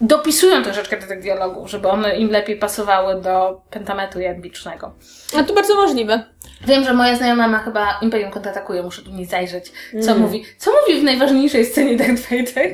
dopisują 0.00 0.62
troszeczkę 0.62 0.96
do 1.00 1.06
tych 1.06 1.20
dialogów, 1.20 1.70
żeby 1.70 1.88
one 1.88 2.16
im 2.16 2.30
lepiej 2.30 2.56
pasowały 2.56 3.20
do 3.20 3.60
pentametru 3.70 4.20
jadwicznego. 4.20 4.94
a 5.38 5.42
to 5.44 5.54
bardzo 5.54 5.74
możliwe. 5.74 6.24
Wiem, 6.66 6.84
że 6.84 6.94
moja 6.94 7.16
znajoma 7.16 7.48
ma 7.48 7.58
chyba 7.58 7.98
Imperium 8.02 8.30
kontratakuje, 8.30 8.82
muszę 8.82 9.02
tu 9.02 9.10
nie 9.10 9.26
zajrzeć. 9.26 9.72
Co 10.02 10.10
Mm. 10.10 10.22
mówi? 10.22 10.44
Co 10.58 10.70
mówi 10.80 11.00
w 11.00 11.04
najważniejszej 11.04 11.66
scenie 11.66 11.96
Darth 11.96 12.22
Vader? 12.22 12.70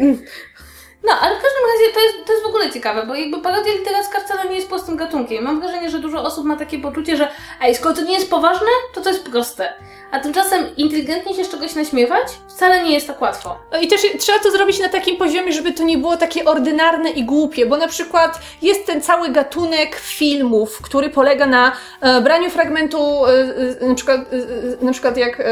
No, 1.05 1.13
ale 1.21 1.37
w 1.37 1.43
każdym 1.43 1.63
razie 1.73 1.95
to 1.95 2.01
jest, 2.01 2.27
to 2.27 2.33
jest 2.33 2.45
w 2.45 2.49
ogóle 2.49 2.71
ciekawe, 2.71 3.07
bo 3.07 3.15
jakby 3.15 3.39
parodia 3.39 3.73
literacka 3.73 4.21
wcale 4.21 4.49
nie 4.51 4.57
jest 4.57 4.69
prostym 4.69 4.97
gatunkiem. 4.97 5.45
Mam 5.45 5.61
wrażenie, 5.61 5.91
że 5.91 5.99
dużo 5.99 6.23
osób 6.23 6.45
ma 6.45 6.57
takie 6.57 6.79
poczucie, 6.79 7.17
że 7.17 7.29
ej, 7.63 7.75
skoro 7.75 7.95
to 7.95 8.03
nie 8.03 8.15
jest 8.15 8.31
poważne, 8.31 8.67
to 8.95 9.01
to 9.01 9.09
jest 9.11 9.25
proste. 9.31 9.73
A 10.11 10.21
tymczasem 10.21 10.77
inteligentnie 10.77 11.35
się 11.35 11.45
z 11.45 11.51
czegoś 11.51 11.75
naśmiewać 11.75 12.27
wcale 12.49 12.83
nie 12.85 12.93
jest 12.95 13.07
tak 13.07 13.21
łatwo. 13.23 13.59
No 13.73 13.81
I 13.81 13.89
też 13.89 14.01
trzeba 14.19 14.39
to 14.39 14.51
zrobić 14.51 14.79
na 14.81 14.89
takim 14.89 15.17
poziomie, 15.17 15.53
żeby 15.53 15.73
to 15.73 15.83
nie 15.83 15.99
było 15.99 16.17
takie 16.17 16.45
ordynarne 16.45 17.11
i 17.11 17.25
głupie, 17.25 17.67
bo 17.67 17.77
na 17.77 17.89
przykład 17.89 18.39
jest 18.63 18.87
ten 18.87 19.03
cały 19.03 19.29
gatunek 19.29 19.97
filmów, 19.97 20.83
który 20.83 21.11
polega 21.11 21.47
na 21.47 21.73
e, 22.01 22.21
braniu 22.21 22.51
fragmentu, 22.51 23.27
e, 23.27 23.31
e, 23.83 23.87
na, 23.89 23.95
przykład, 23.95 24.21
e, 24.81 24.85
na 24.85 24.93
przykład 24.93 25.17
jak 25.17 25.41
e, 25.41 25.45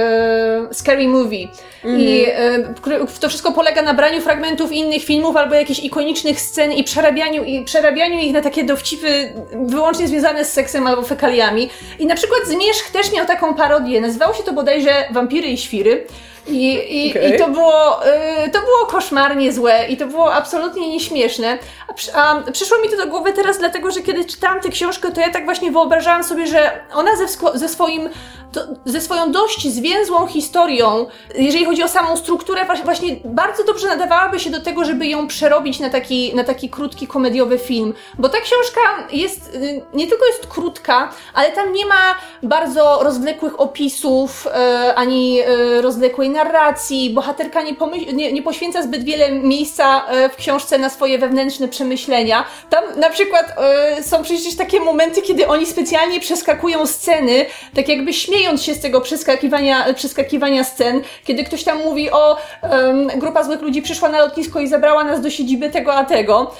Scary 0.73 1.09
Movie. 1.09 1.49
I 1.85 2.27
e, 2.29 2.75
który- 2.81 3.07
to 3.21 3.29
wszystko 3.29 3.53
polega 3.53 3.83
na 3.83 3.95
braniu 3.95 4.21
fragmentów 4.21 4.73
innych 4.73 5.05
filmów 5.05 5.37
albo 5.39 5.55
jakichś 5.55 5.81
ikonicznych 5.81 6.41
scen 6.41 6.73
i 6.73 6.85
przerabianiu, 6.85 7.45
i 7.45 7.65
przerabianiu 7.65 8.19
ich 8.19 8.33
na 8.33 8.41
takie 8.41 8.65
dowcipy 8.65 9.33
wyłącznie 9.53 10.09
związane 10.09 10.45
z 10.45 10.53
seksem 10.53 10.87
albo 10.87 11.03
fekaliami. 11.03 11.71
I 11.99 12.07
na 12.07 12.15
przykład 12.15 12.41
Zmierzch 12.47 12.91
też 12.91 13.13
miał 13.13 13.27
taką 13.27 13.55
parodię. 13.55 14.01
Nazywało 14.01 14.35
się 14.35 14.43
to 14.43 14.53
bodajże 14.53 15.09
Wampiry 15.13 15.49
i 15.49 15.59
Świry. 15.59 16.07
I, 16.49 17.07
i, 17.07 17.11
Okej. 17.11 17.35
i 17.35 17.39
to, 17.39 17.49
było, 17.49 18.07
y, 18.07 18.51
to 18.51 18.61
było 18.61 18.87
koszmarnie 18.87 19.53
złe 19.53 19.87
i 19.89 19.97
to 19.97 20.07
było 20.07 20.35
absolutnie 20.35 20.89
nieśmieszne. 20.89 21.59
A, 21.89 21.93
przy- 21.93 22.15
a 22.15 22.43
przyszło 22.53 22.79
mi 22.79 22.89
to 22.89 22.97
do 22.97 23.07
głowy 23.07 23.33
teraz, 23.33 23.59
dlatego 23.59 23.91
że 23.91 24.01
kiedy 24.01 24.25
czytałam 24.25 24.61
tę 24.61 24.69
książkę, 24.69 25.13
to 25.13 25.21
ja 25.21 25.31
tak 25.31 25.45
właśnie 25.45 25.71
wyobrażałam 25.71 26.25
sobie, 26.25 26.47
że 26.47 26.81
ona 26.95 27.11
ze, 27.17 27.27
ze, 27.59 27.69
swoim, 27.69 28.09
to, 28.53 28.61
ze 28.85 29.01
swoją 29.01 29.33
dość 29.33 29.69
zwięzłą 29.69 30.27
historią, 30.27 31.07
jeżeli 31.35 31.65
chodzi 31.65 31.83
o 31.83 31.89
samą 31.89 32.17
strukturę, 32.17 32.67
właśnie 32.85 33.17
bardzo 33.25 33.65
dobrze 33.65 33.87
nadawałaby 33.89 34.41
się 34.41 34.51
do 34.51 34.61
tego, 34.61 34.85
żeby 34.85 35.07
ją 35.07 35.27
przerobić 35.27 35.81
na 35.81 35.91
taki, 35.91 36.35
na 36.35 36.45
taki 36.45 36.71
krótki 36.71 37.07
komediowy 37.07 37.59
film. 37.59 37.95
Bo 38.19 38.29
ta 38.29 38.39
książka 38.41 38.81
jest, 39.13 39.55
y, 39.55 39.83
nie 39.95 40.07
tylko 40.07 40.27
jest 40.27 40.47
krótka, 40.47 41.11
ale 41.35 41.51
tam 41.53 41.73
nie 41.73 41.87
ma 41.87 42.15
bardzo 42.43 42.99
rozwlekłych 43.03 43.61
opisów, 43.61 44.47
e, 44.47 44.95
ani 44.95 45.41
e, 45.41 45.83
rozwlekłej 45.83 46.31
narracji. 46.45 47.11
Bohaterka 47.11 47.63
nie, 47.63 47.75
nie, 48.13 48.33
nie 48.33 48.43
poświęca 48.43 48.83
zbyt 48.83 49.05
wiele 49.05 49.33
miejsca 49.33 50.07
e, 50.09 50.29
w 50.29 50.37
książce 50.37 50.79
na 50.79 50.91
swoje 50.91 51.19
wewnętrzne 51.19 51.69
przemyślenia. 51.69 52.45
Tam 52.71 52.85
na 52.97 53.11
przykład 53.11 53.55
e, 53.59 54.03
są 54.03 54.23
przecież 54.23 54.57
takie 54.57 54.81
momenty, 54.81 55.23
kiedy 55.23 55.47
oni 55.49 55.67
specjalnie 55.67 56.21
przeskakują 56.21 56.87
sceny, 56.87 57.47
tak 57.75 57.89
jakby 57.89 58.13
śmiejąc 58.13 58.63
się 58.63 58.75
z 58.75 58.81
tego 58.81 59.01
przeskakiwania, 59.01 59.95
przeskakiwania 59.95 60.65
scen, 60.65 61.03
kiedy 61.25 61.45
ktoś 61.45 61.65
tam 61.65 61.79
mówi 61.79 62.11
o 62.11 62.37
grupa 63.17 63.45
złych 63.45 63.63
ludzi 63.63 63.83
przyszła 63.83 64.09
na 64.09 64.19
lotnisko 64.19 64.61
i 64.61 64.69
zabrała 64.69 65.05
nas 65.05 65.21
do 65.21 65.31
siedziby 65.31 65.71
tego 65.71 65.95
a 65.95 66.05
tego. 66.05 66.55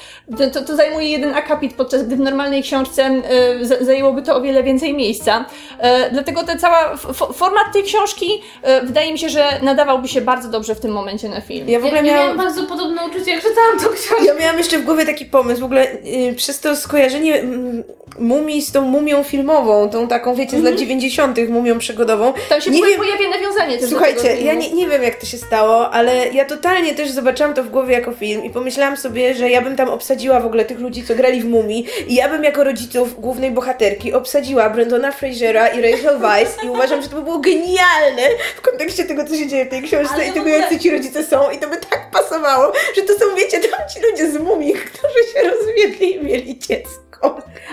To, 0.53 0.61
to, 0.65 0.77
zajmuje 0.77 1.09
jeden 1.09 1.35
akapit, 1.35 1.75
podczas 1.75 2.03
gdy 2.03 2.17
w 2.17 2.21
normalnej 2.21 2.63
książce 2.63 3.03
e, 3.05 3.21
z- 3.65 3.87
zajęłoby 3.87 4.23
to 4.23 4.37
o 4.37 4.41
wiele 4.41 4.63
więcej 4.63 4.95
miejsca. 4.95 5.45
E, 5.79 6.11
dlatego 6.11 6.45
ta 6.45 6.57
cała 6.57 6.97
format 7.35 7.73
tej 7.73 7.83
książki 7.83 8.43
e, 8.63 8.81
wydaje 8.83 9.13
mi 9.13 9.19
się, 9.19 9.29
że 9.29 9.45
nadawałby 9.69 10.09
się 10.09 10.21
bardzo 10.21 10.49
dobrze 10.49 10.75
w 10.75 10.81
tym 10.81 10.91
momencie 10.91 11.29
na 11.29 11.41
film. 11.41 11.69
Ja 11.69 11.81
w 11.81 11.85
ogóle 11.85 12.01
ja, 12.01 12.07
ja 12.07 12.13
miałam... 12.13 12.37
miałam 12.37 12.47
bardzo 12.47 12.67
podobne 12.67 13.07
uczucie, 13.07 13.31
jak 13.31 13.43
czytałam 13.43 13.79
tą 13.81 13.89
książkę. 13.89 14.25
Ja 14.25 14.35
miałam 14.35 14.59
jeszcze 14.59 14.79
w 14.79 14.85
głowie 14.85 15.07
taki 15.07 15.25
pomysł, 15.25 15.61
w 15.61 15.65
ogóle 15.65 15.93
y, 15.93 16.35
przez 16.37 16.61
to 16.61 16.77
skojarzenie 16.77 17.41
mm, 17.41 17.85
mumii 18.19 18.63
z 18.63 18.73
tą 18.73 18.81
mumią 18.81 19.23
filmową, 19.23 19.91
tą 19.91 20.09
taką, 20.09 20.35
wiecie, 20.35 20.61
z 20.61 20.63
lat 20.63 20.75
90., 20.75 21.39
mumią 21.49 21.79
przygodową. 21.79 22.33
Tam 22.49 22.61
się 22.61 22.71
Nie 22.71 22.77
w 22.77 22.81
ogóle 22.81 22.91
wiem- 22.91 23.01
pojawia 23.01 23.39
nawiązanie 23.39 23.73
też 23.73 23.81
do 23.81 23.89
Słuchajcie, 23.89 24.23
tego 24.23 24.43
ja 24.43 24.55
nie, 24.55 24.71
nie 24.71 24.89
wiem 24.89 25.03
jak 25.03 25.15
to 25.15 25.27
się 25.27 25.37
stało, 25.37 25.91
ale 25.91 26.29
ja 26.29 26.45
totalnie 26.45 26.95
też 26.95 27.11
zobaczyłam 27.11 27.55
to 27.55 27.63
w 27.63 27.69
głowie 27.71 27.95
jako 27.95 28.13
film 28.13 28.45
i 28.45 28.51
pomyślałam 28.51 28.97
sobie, 28.97 29.35
że 29.35 29.51
ja 29.51 29.63
bym 29.63 29.77
tam 29.77 29.89
obsadziła 29.89 30.41
w 30.41 30.47
ogóle 30.47 30.65
tych 30.65 30.81
ludzi, 30.81 31.05
co 31.05 31.15
grali 31.15 31.41
w 31.41 31.45
Mumii 31.45 31.87
i 32.09 32.15
ja 32.15 32.29
bym 32.29 32.45
jako 32.45 32.65
rodziców 32.65 33.21
głównej 33.21 33.51
bohaterki 33.51 34.13
obsadziła 34.13 34.71
Brendona 34.71 35.13
Frasera 35.13 35.69
i 35.69 35.83
Rachel 35.83 36.19
Weisz 36.19 36.49
i 36.65 36.69
uważam, 36.69 37.03
że 37.03 37.09
to 37.09 37.17
by 37.17 37.23
było 37.23 37.39
genialne 37.39 38.23
w 38.57 38.61
kontekście 38.61 39.05
tego, 39.05 39.25
co 39.25 39.37
się 39.37 39.48
dzieje 39.49 39.65
w 39.67 39.69
tej 39.69 39.83
książce 39.83 40.15
Ale 40.15 40.25
i 40.25 40.29
tego, 40.29 40.41
ogóle- 40.41 40.59
jacy 40.59 40.79
ci 40.79 40.91
rodzice 40.91 41.25
są 41.25 41.51
i 41.51 41.59
to 41.59 41.69
by 41.69 41.77
tak 41.77 42.11
pasowało, 42.11 42.73
że 42.97 43.03
to 43.03 43.13
są, 43.19 43.35
wiecie, 43.35 43.61
tam 43.61 43.81
ci 43.95 44.01
ludzie 44.11 44.31
z 44.33 44.37
Mumii, 44.39 44.73
którzy 44.93 45.33
się 45.35 45.51
rozwiedli 45.51 46.15
i 46.17 46.25
mieli 46.25 46.59
dziecko. 46.59 47.08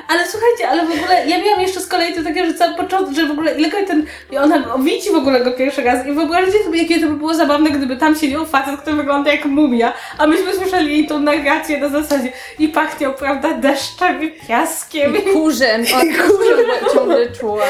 Ale 0.08 0.28
słuchajcie, 0.28 0.70
ale 0.70 0.86
w 0.86 0.92
ogóle 0.92 1.28
ja 1.28 1.44
miałam 1.44 1.62
jeszcze 1.62 1.80
z 1.80 1.88
kolei 1.88 2.14
to 2.14 2.24
takie, 2.24 2.46
że 2.46 2.54
cały 2.54 2.76
początek, 2.76 3.16
że 3.16 3.28
w 3.28 3.32
ogóle 3.32 3.58
ilekroć 3.58 3.88
ten, 3.88 4.06
i 4.32 4.38
ona 4.38 4.78
widzi 4.78 5.12
w 5.12 5.16
ogóle 5.16 5.44
go 5.44 5.52
pierwszy 5.52 5.82
raz 5.82 6.08
i 6.08 6.12
wyobraźcie 6.12 6.64
sobie, 6.64 6.82
jakie 6.82 7.02
to 7.02 7.08
by 7.08 7.16
było 7.16 7.34
zabawne, 7.34 7.70
gdyby 7.70 7.98
tam 7.98 8.16
siedział 8.16 8.46
facet, 8.46 8.82
który 8.82 8.96
wygląda 8.96 9.32
jak 9.32 9.46
mumia, 9.46 9.94
a 10.18 10.28
myśmy 10.28 10.54
słyszeli 10.54 10.92
jej 10.92 11.08
tą 11.08 11.20
narrację 11.20 11.78
na 11.78 11.90
zasadzie 11.90 12.32
i 12.60 12.68
pachniał, 12.68 13.14
prawda, 13.14 13.54
deszczem 13.54 14.24
i 14.24 14.32
piaskiem. 14.32 15.18
I 15.18 15.22
kurzem, 15.22 15.82
o, 15.82 16.00
kurzem 16.28 16.66
ciągle 16.94 17.32
czuła. 17.32 17.66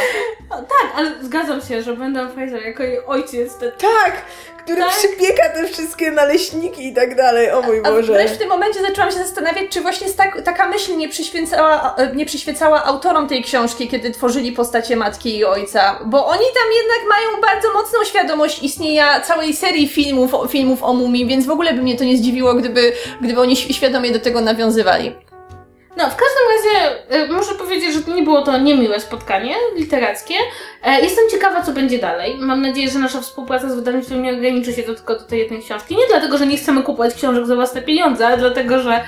O, 0.50 0.56
tak, 0.56 0.92
ale 0.96 1.12
zgadzam 1.22 1.62
się, 1.62 1.82
że 1.84 1.94
Brendan 1.94 2.32
Fraser 2.32 2.66
jako 2.66 2.84
jej 2.84 3.06
ojciec, 3.06 3.58
ten 3.58 3.72
Tak, 3.72 4.22
który 4.66 4.82
Tak. 4.82 4.92
przypieka 4.92 5.50
te 5.50 5.68
wszystkie 5.68 6.12
naleśniki 6.12 6.88
i 6.88 6.94
tak 6.94 7.16
dalej, 7.16 7.52
o 7.52 7.62
mój 7.62 7.80
A 7.84 7.92
Boże. 7.92 8.14
wręcz 8.14 8.32
w 8.32 8.38
tym 8.38 8.50
momencie 8.50 8.82
zaczęłam 8.82 9.12
się 9.12 9.18
zastanawiać, 9.18 9.66
czy 9.70 9.82
właśnie 9.82 10.08
tak, 10.10 10.42
taka 10.42 10.68
myśl 10.68 10.98
nie 10.98 11.10
przyświecała, 11.10 11.96
e, 11.98 12.16
nie 12.16 12.26
przyświecała 12.26 12.84
autorom 12.84 13.28
tej 13.28 13.44
książki, 13.44 13.88
kiedy 13.88 14.12
tworzyli 14.12 14.52
postacie 14.52 14.96
matki 14.96 15.38
i 15.38 15.46
ojca. 15.46 16.00
Bo 16.06 16.26
oni 16.28 16.46
tam 16.54 16.72
jednak 16.78 17.10
mają 17.10 17.42
bardzo 17.42 17.74
mocną 17.74 18.04
świadomość 18.06 18.64
istnienia 18.64 19.20
całej 19.22 19.54
serii 19.54 19.88
filmów, 19.88 20.32
filmów 20.50 20.84
o 20.84 20.94
mumii, 20.94 21.26
więc 21.26 21.46
w 21.46 21.50
ogóle 21.52 21.74
by 21.74 21.82
mnie 21.82 21.98
to 21.98 22.04
nie 22.04 22.18
zdziwiło, 22.18 22.54
gdyby, 22.54 22.94
gdyby 23.22 23.42
oni 23.42 23.56
świadomie 23.56 24.12
do 24.12 24.20
tego 24.20 24.42
nawiązywali. 24.42 25.16
No, 25.98 26.10
w 26.10 26.16
każdym 26.16 26.44
razie 26.56 27.26
y, 27.26 27.34
muszę 27.34 27.56
powiedzieć, 27.56 27.94
że 27.94 28.14
nie 28.14 28.24
było 28.24 28.42
to 28.42 28.58
niemiłe 28.58 29.00
spotkanie 29.00 29.56
literackie. 29.76 30.36
E, 30.84 31.02
jestem 31.02 31.30
ciekawa, 31.32 31.62
co 31.62 31.72
będzie 31.72 32.00
dalej. 32.00 32.36
Mam 32.40 32.62
nadzieję, 32.62 32.90
że 32.90 33.00
nasza 33.00 33.22
współpraca 33.22 33.70
z 33.70 33.76
wydawnictwem 33.76 34.24
nie 34.24 34.34
ograniczy 34.34 34.74
się 34.74 34.84
do, 34.84 34.96
tylko 34.96 35.14
do 35.14 35.24
tej 35.24 35.40
jednej 35.40 35.62
książki. 35.62 35.96
Nie 35.96 36.08
dlatego, 36.10 36.38
że 36.38 36.48
nie 36.48 36.58
chcemy 36.58 36.84
kupować 36.84 37.14
książek 37.14 37.46
za 37.46 37.56
własne 37.56 37.82
pieniądze, 37.82 38.28
ale 38.28 38.38
dlatego, 38.38 38.80
że, 38.80 39.04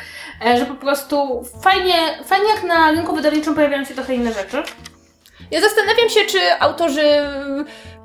e, 0.46 0.58
że 0.58 0.66
po 0.66 0.76
prostu 0.76 1.46
fajnie, 1.64 1.96
fajnie 2.26 2.50
jak 2.50 2.64
na 2.64 2.92
rynku 2.92 3.16
wydawniczym 3.16 3.56
pojawiają 3.56 3.86
się 3.86 3.94
trochę 3.94 4.16
inne 4.16 4.34
rzeczy. 4.34 4.64
Ja 5.52 5.62
zastanawiam 5.62 6.10
się, 6.10 6.22
czy 6.26 6.40
autorzy 6.60 7.04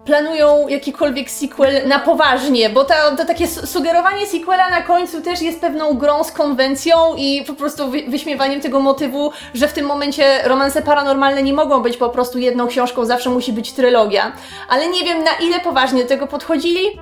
planują 0.04 0.68
jakikolwiek 0.68 1.30
sequel 1.30 1.88
na 1.88 1.98
poważnie, 1.98 2.70
bo 2.70 2.84
to, 2.84 2.94
to 3.16 3.24
takie 3.24 3.46
su- 3.48 3.66
sugerowanie 3.66 4.26
sequela 4.26 4.70
na 4.70 4.82
końcu 4.82 5.20
też 5.20 5.42
jest 5.42 5.60
pewną 5.60 5.94
grą 5.94 6.24
z 6.24 6.32
konwencją 6.32 6.96
i 7.16 7.44
po 7.46 7.52
prostu 7.54 7.90
wy, 7.90 8.02
wyśmiewaniem 8.08 8.60
tego 8.60 8.80
motywu, 8.80 9.32
że 9.54 9.68
w 9.68 9.72
tym 9.72 9.86
momencie 9.86 10.40
romanse 10.44 10.82
paranormalne 10.82 11.42
nie 11.42 11.52
mogą 11.52 11.82
być 11.82 11.96
po 11.96 12.08
prostu 12.08 12.38
jedną 12.38 12.66
książką, 12.66 13.04
zawsze 13.04 13.30
musi 13.30 13.52
być 13.52 13.72
trylogia. 13.72 14.32
Ale 14.68 14.88
nie 14.88 15.04
wiem 15.04 15.24
na 15.24 15.30
ile 15.46 15.60
poważnie 15.60 16.02
do 16.02 16.08
tego 16.08 16.26
podchodzili. 16.26 16.98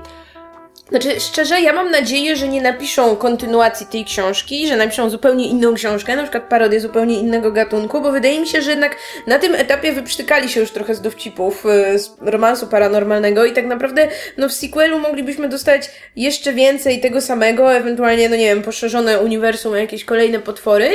Znaczy, 0.90 1.20
szczerze, 1.20 1.61
ja 1.61 1.72
mam 1.72 1.90
nadzieję, 1.90 2.37
że 2.37 2.48
nie 2.48 2.62
napiszą 2.62 3.16
kontynuacji 3.16 3.87
tej 3.87 4.05
książki, 4.05 4.68
że 4.68 4.76
napiszą 4.76 5.11
zupełnie 5.11 5.48
inną 5.48 5.74
książkę, 5.74 6.16
na 6.16 6.22
przykład 6.22 6.48
parodię 6.48 6.81
zupełnie 6.81 7.18
innego 7.18 7.53
gatunku, 7.53 8.00
bo 8.00 8.12
wydaje 8.12 8.40
mi 8.40 8.46
się, 8.46 8.62
że 8.62 8.70
jednak 8.70 8.96
na 9.26 9.38
tym 9.38 9.55
etapie 9.55 9.92
wyprztykali 9.92 10.48
się 10.48 10.61
już 10.61 10.70
trochę 10.70 10.94
z 10.94 11.00
dowcipów 11.00 11.66
y, 11.94 11.98
z 11.98 12.11
romansu 12.20 12.66
paranormalnego 12.66 13.44
i 13.44 13.53
tak 13.53 13.66
naprawdę, 13.66 14.09
no 14.37 14.48
w 14.48 14.53
sequelu 14.53 14.98
moglibyśmy 14.98 15.48
dostać 15.48 15.90
jeszcze 16.16 16.53
więcej 16.53 17.00
tego 17.00 17.20
samego, 17.20 17.74
ewentualnie, 17.74 18.29
no 18.29 18.37
nie 18.37 18.46
wiem, 18.46 18.62
poszerzone 18.62 19.18
uniwersum, 19.18 19.76
jakieś 19.76 20.05
kolejne 20.05 20.38
potwory. 20.38 20.90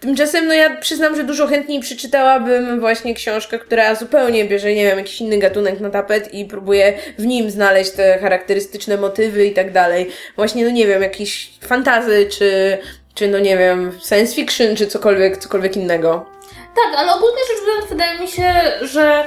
Tymczasem, 0.00 0.46
no 0.46 0.54
ja 0.54 0.76
przyznam, 0.76 1.16
że 1.16 1.24
dużo 1.24 1.46
chętniej 1.46 1.80
przeczytałabym 1.80 2.80
właśnie 2.80 3.14
książkę, 3.14 3.58
która 3.58 3.94
zupełnie 3.94 4.44
bierze, 4.44 4.74
nie 4.74 4.84
wiem, 4.84 4.98
jakiś 4.98 5.20
inny 5.20 5.38
gatunek 5.38 5.80
na 5.80 5.90
tapet 5.90 6.34
i 6.34 6.44
próbuje 6.44 6.94
w 7.18 7.26
nim 7.26 7.50
znaleźć 7.50 7.90
te 7.90 8.18
charakterystyczne 8.18 8.96
motywy 8.96 9.39
i 9.44 9.52
tak 9.52 9.72
dalej. 9.72 10.10
Właśnie, 10.36 10.64
no 10.64 10.70
nie 10.70 10.86
wiem, 10.86 11.02
jakieś 11.02 11.50
fantazy, 11.60 12.26
czy, 12.26 12.78
czy 13.14 13.28
no 13.28 13.38
nie 13.38 13.58
wiem, 13.58 13.98
science 14.08 14.34
fiction, 14.34 14.76
czy 14.76 14.86
cokolwiek, 14.86 15.36
cokolwiek 15.36 15.76
innego. 15.76 16.26
Tak, 16.74 16.98
ale 16.98 17.14
ogólnie 17.14 17.40
rzecz 17.48 17.66
biorąc, 17.66 17.90
wydaje 17.90 18.18
mi 18.18 18.28
się, 18.28 18.54
że 18.80 19.24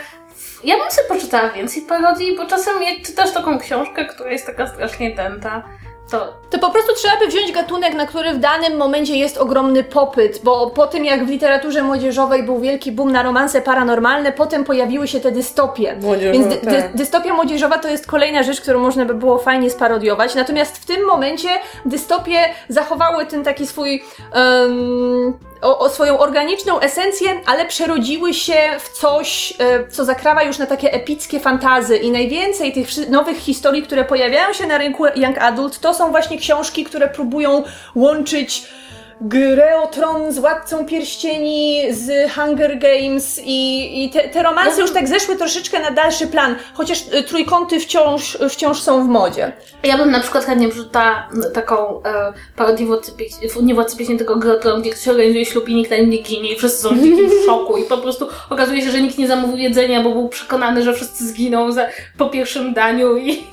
ja 0.64 0.78
bym 0.78 0.92
sobie 0.92 1.08
poczytała 1.08 1.50
więcej 1.50 1.82
parodii, 1.82 2.38
bo 2.38 2.46
czasem 2.46 2.74
czytasz 3.06 3.32
taką 3.34 3.60
książkę, 3.60 4.06
która 4.06 4.32
jest 4.32 4.46
taka 4.46 4.68
strasznie 4.68 5.16
tęta, 5.16 5.64
to 6.18 6.34
To 6.50 6.60
po 6.60 6.70
prostu 6.70 6.96
trzeba 6.96 7.18
by 7.18 7.28
wziąć 7.28 7.52
gatunek, 7.52 7.94
na 7.94 8.06
który 8.06 8.34
w 8.34 8.38
danym 8.38 8.78
momencie 8.78 9.18
jest 9.18 9.38
ogromny 9.38 9.84
popyt, 9.84 10.40
bo 10.44 10.70
po 10.70 10.88
tym 10.88 11.06
jak 11.06 11.26
w 11.26 11.30
literaturze 11.30 11.84
młodzieżowej 11.84 12.44
był 12.44 12.60
wielki 12.60 12.92
boom 12.92 13.12
na 13.12 13.24
romanse 13.24 13.62
paranormalne, 13.62 14.32
potem 14.32 14.64
pojawiły 14.64 15.08
się 15.08 15.20
te 15.20 15.32
dystopie. 15.32 15.96
Młodzieżowe, 16.02 16.34
Więc 16.34 16.48
dy, 16.48 16.72
dy, 16.72 16.82
tak. 16.82 16.96
dystopia 16.96 17.34
młodzieżowa 17.34 17.78
to 17.78 17.88
jest 17.88 18.08
kolejna 18.08 18.44
rzecz, 18.44 18.62
którą 18.62 18.80
można 18.80 19.06
by 19.06 19.14
było 19.14 19.38
fajnie 19.38 19.70
sparodiować. 19.70 20.36
Natomiast 20.36 20.78
w 20.78 20.86
tym 20.86 21.06
momencie 21.06 21.50
dystopie 21.86 22.40
zachowały 22.70 23.26
ten 23.26 23.44
taki 23.44 23.68
swój 23.68 24.04
em, 24.34 25.34
o, 25.64 25.80
o 25.80 25.90
swoją 25.90 26.20
organiczną 26.20 26.80
esencję, 26.80 27.30
ale 27.46 27.66
przerodziły 27.66 28.34
się 28.34 28.56
w 28.80 28.90
coś, 28.90 29.54
e, 29.60 29.88
co 29.88 30.06
zakrawa 30.06 30.44
już 30.44 30.58
na 30.58 30.66
takie 30.66 30.94
epickie 30.94 31.40
fantazy. 31.40 31.98
I 31.98 32.12
najwięcej 32.12 32.74
tych 32.74 33.10
nowych 33.10 33.38
historii, 33.38 33.84
które 33.84 34.06
pojawiają 34.06 34.54
się 34.54 34.68
na 34.68 34.78
rynku 34.78 35.06
Young 35.16 35.38
Adult, 35.38 35.80
to 35.80 35.94
są 35.94 36.12
właśnie 36.12 36.38
książki, 36.38 36.84
które 36.84 37.08
próbują 37.08 37.64
łączyć 37.96 38.64
Grę 39.22 39.82
o 39.82 39.88
Tron 39.88 40.32
z 40.32 40.40
Władcą 40.40 40.86
Pierścieni, 40.86 41.82
z 41.92 42.32
Hunger 42.32 42.80
Games 42.80 43.42
i, 43.46 44.04
i 44.06 44.10
te, 44.10 44.30
te 44.30 44.44
romanse 44.44 44.82
już 44.82 44.92
tak 44.92 45.08
zeszły 45.08 45.36
troszeczkę 45.36 45.80
na 45.80 45.92
dalszy 45.92 46.28
plan, 46.28 46.56
chociaż 46.74 47.02
y, 47.14 47.24
trójkąty 47.24 47.80
wciąż, 47.80 48.38
wciąż 48.50 48.80
są 48.80 49.04
w 49.04 49.08
modzie. 49.08 49.52
Ja 49.84 49.98
bym 49.98 50.12
na 50.12 50.20
przykład 50.20 50.46
chętnie 50.46 50.68
wrzucała 50.68 51.30
taką 51.54 52.04
e, 52.04 52.34
parodię 52.56 52.86
nie 53.62 53.76
Władcy 53.76 53.98
Pieśni, 53.98 54.18
tylko 54.18 54.36
Grotron, 54.36 54.82
gdzie 54.82 54.92
ktoś 54.92 55.08
organizuje 55.08 55.46
ślub 55.46 55.70
i 55.70 55.76
nikt 55.76 55.92
na 55.92 55.98
nim 55.98 56.10
nie 56.10 56.18
ginie 56.18 56.54
i 56.54 56.56
wszyscy 56.56 56.82
są 56.82 56.90
w 56.90 57.46
szoku 57.46 57.78
i 57.78 57.84
po 57.84 57.98
prostu 57.98 58.28
okazuje 58.50 58.82
się, 58.82 58.92
że 58.92 59.02
nikt 59.02 59.18
nie 59.18 59.28
zamówił 59.28 59.58
jedzenia, 59.58 60.04
bo 60.04 60.12
był 60.12 60.30
przekonany, 60.30 60.84
że 60.84 60.94
wszyscy 60.94 61.28
zginą 61.28 61.72
za, 61.72 61.88
po 62.18 62.30
pierwszym 62.30 62.74
daniu 62.74 63.18
i, 63.18 63.32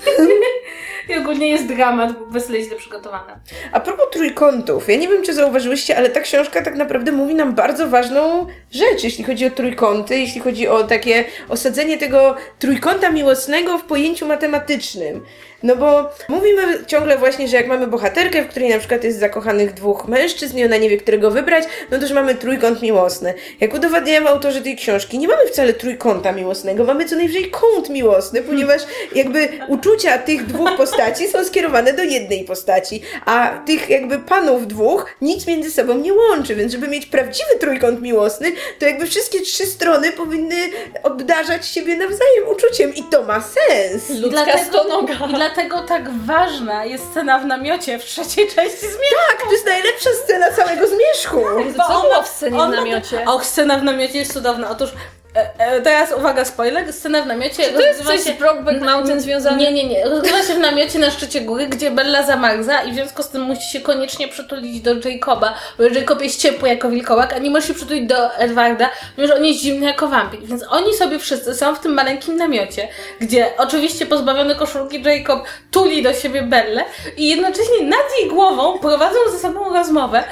i 1.10 1.18
ogólnie 1.18 1.48
jest 1.48 1.66
dramat, 1.66 2.18
bo 2.18 2.26
wesele 2.26 2.62
źle 2.62 2.76
przygotowane. 2.76 3.40
A 3.72 3.80
propos 3.80 4.06
trójkątów, 4.12 4.88
ja 4.88 4.96
nie 4.96 5.08
wiem, 5.08 5.22
czy 5.22 5.34
zauważyłyście, 5.34 5.96
ale 5.96 6.08
ta 6.08 6.20
książka 6.20 6.62
tak 6.62 6.74
naprawdę 6.74 7.12
mówi 7.12 7.34
nam 7.34 7.54
bardzo 7.54 7.88
ważną 7.88 8.46
rzecz, 8.72 9.04
jeśli 9.04 9.24
chodzi 9.24 9.46
o 9.46 9.50
trójkąty, 9.50 10.18
jeśli 10.18 10.40
chodzi 10.40 10.68
o 10.68 10.84
takie 10.84 11.24
osadzenie 11.48 11.98
tego 11.98 12.36
trójkąta 12.58 13.10
miłosnego 13.10 13.78
w 13.78 13.84
pojęciu 13.84 14.26
matematycznym. 14.26 15.24
No 15.62 15.76
bo 15.76 16.10
mówimy 16.28 16.62
ciągle 16.86 17.18
właśnie, 17.18 17.48
że 17.48 17.56
jak 17.56 17.66
mamy 17.66 17.86
bohaterkę, 17.86 18.42
w 18.42 18.48
której 18.48 18.68
na 18.68 18.78
przykład 18.78 19.04
jest 19.04 19.18
zakochanych 19.20 19.74
dwóch 19.74 20.08
mężczyzn 20.08 20.58
i 20.58 20.64
ona 20.64 20.76
nie 20.76 20.90
wie, 20.90 20.96
którego 20.96 21.30
wybrać, 21.30 21.64
no 21.90 21.96
to 21.96 22.02
już 22.02 22.12
mamy 22.12 22.34
trójkąt 22.34 22.82
miłosny. 22.82 23.34
Jak 23.60 23.74
udowadniają 23.74 24.28
autorzy 24.28 24.62
tej 24.62 24.76
książki, 24.76 25.18
nie 25.18 25.28
mamy 25.28 25.46
wcale 25.46 25.72
trójkąta 25.72 26.32
miłosnego, 26.32 26.84
mamy 26.84 27.04
co 27.04 27.16
najwyżej 27.16 27.50
kąt 27.50 27.90
miłosny, 27.90 28.42
ponieważ 28.42 28.82
jakby 29.14 29.48
uczucia 29.68 30.18
tych 30.18 30.46
dwóch 30.46 30.76
postaci 30.76 31.28
są 31.28 31.44
skierowane 31.44 31.92
do 31.92 32.02
jednej 32.02 32.44
postaci, 32.44 33.02
a 33.26 33.60
tych 33.66 33.90
jakby 33.90 34.18
panów 34.18 34.66
dwóch 34.66 35.06
nic 35.20 35.46
między 35.46 35.70
sobą 35.70 35.94
nie 35.94 36.14
łączy, 36.14 36.54
więc 36.54 36.72
żeby 36.72 36.88
mieć 36.88 37.06
prawdziwy 37.06 37.50
trójkąt 37.60 38.02
miłosny, 38.02 38.52
to 38.78 38.86
jakby 38.86 39.06
wszystkie 39.06 39.40
trzy 39.40 39.66
strony 39.66 40.12
powinny 40.12 40.56
obdarzać 41.02 41.66
siebie 41.66 41.96
nawzajem 41.96 42.48
uczuciem 42.48 42.94
i 42.94 43.02
to 43.10 43.22
ma 43.22 43.40
sens. 43.40 44.20
Ludzka 44.20 44.58
stonoga. 44.58 45.14
Dlatego 45.54 45.80
tak 45.80 46.10
ważna 46.10 46.84
jest 46.84 47.10
scena 47.10 47.38
w 47.38 47.46
namiocie 47.46 47.98
w 47.98 48.04
trzeciej 48.04 48.48
części 48.48 48.78
Zmierzchu. 48.78 49.16
Tak, 49.30 49.42
to 49.42 49.52
jest 49.52 49.66
najlepsza 49.66 50.10
scena 50.24 50.50
całego 50.52 50.86
zmierzchu. 50.86 51.40
Co 51.88 52.00
było 52.00 52.22
w 52.22 52.28
scenie 52.28 52.58
w 52.58 52.68
namiocie? 52.68 53.24
Och, 53.26 53.46
scena 53.46 53.78
w 53.78 53.82
namiocie 53.82 54.18
jest 54.18 54.32
cudowna. 54.32 54.70
Otóż 54.70 54.90
e, 55.36 55.50
e, 55.58 55.80
teraz 55.80 56.12
uwaga, 56.12 56.44
spoiler. 56.44 56.92
Scena 56.92 57.22
w 57.22 57.26
namiocie 57.26 57.72
To 57.72 57.80
jest 57.80 58.04
coś 58.04 58.24
się... 58.24 58.32
z 58.32 58.38
Brokeback 58.38 58.80
Mountain 58.80 59.20
związane? 59.20 59.56
Nie, 59.56 59.72
nie, 59.72 59.88
nie. 59.88 60.04
Rozgrywa 60.04 60.42
się 60.42 60.54
w 60.54 60.58
namiocie 60.58 60.98
na 60.98 61.10
szczycie 61.10 61.40
góry, 61.40 61.66
gdzie 61.66 61.90
Bella 61.90 62.22
zamarza 62.22 62.82
i 62.82 62.92
w 62.92 62.94
związku 62.94 63.22
z 63.22 63.28
tym 63.28 63.42
musi 63.42 63.70
się 63.70 63.80
koniecznie 63.80 64.28
przytulić 64.28 64.80
do 64.80 64.94
Jacoba, 64.94 65.54
bo 65.78 65.84
Jacob 65.84 66.22
jest 66.22 66.40
ciepły 66.40 66.68
jako 66.68 66.90
wilkołak, 66.90 67.32
a 67.32 67.38
nie 67.38 67.50
może 67.50 67.66
się 67.66 67.74
przytulić 67.74 68.06
do 68.06 68.34
Edwarda, 68.34 68.90
ponieważ 69.16 69.36
on 69.36 69.44
jest 69.44 69.60
zimny 69.60 69.86
jako 69.86 70.08
wampir. 70.08 70.40
Więc 70.42 70.64
oni 70.68 70.94
sobie 70.94 71.18
wszyscy 71.18 71.54
są 71.54 71.74
w 71.74 71.80
tym 71.80 71.94
maleńkim 71.94 72.36
namiocie, 72.36 72.88
gdzie 73.20 73.46
oczywiście 73.58 74.06
pozbawiony 74.06 74.54
koszulki 74.54 75.02
Jacob 75.02 75.44
tuli 75.70 76.02
do 76.02 76.12
siebie 76.12 76.42
Bellę 76.42 76.84
i 77.16 77.28
jednocześnie 77.28 77.82
nad 77.84 78.04
jej 78.20 78.30
głową 78.30 78.78
prowadzą 78.78 79.18
ze 79.32 79.38
sobą 79.38 79.74
rozmowę, 79.74 80.24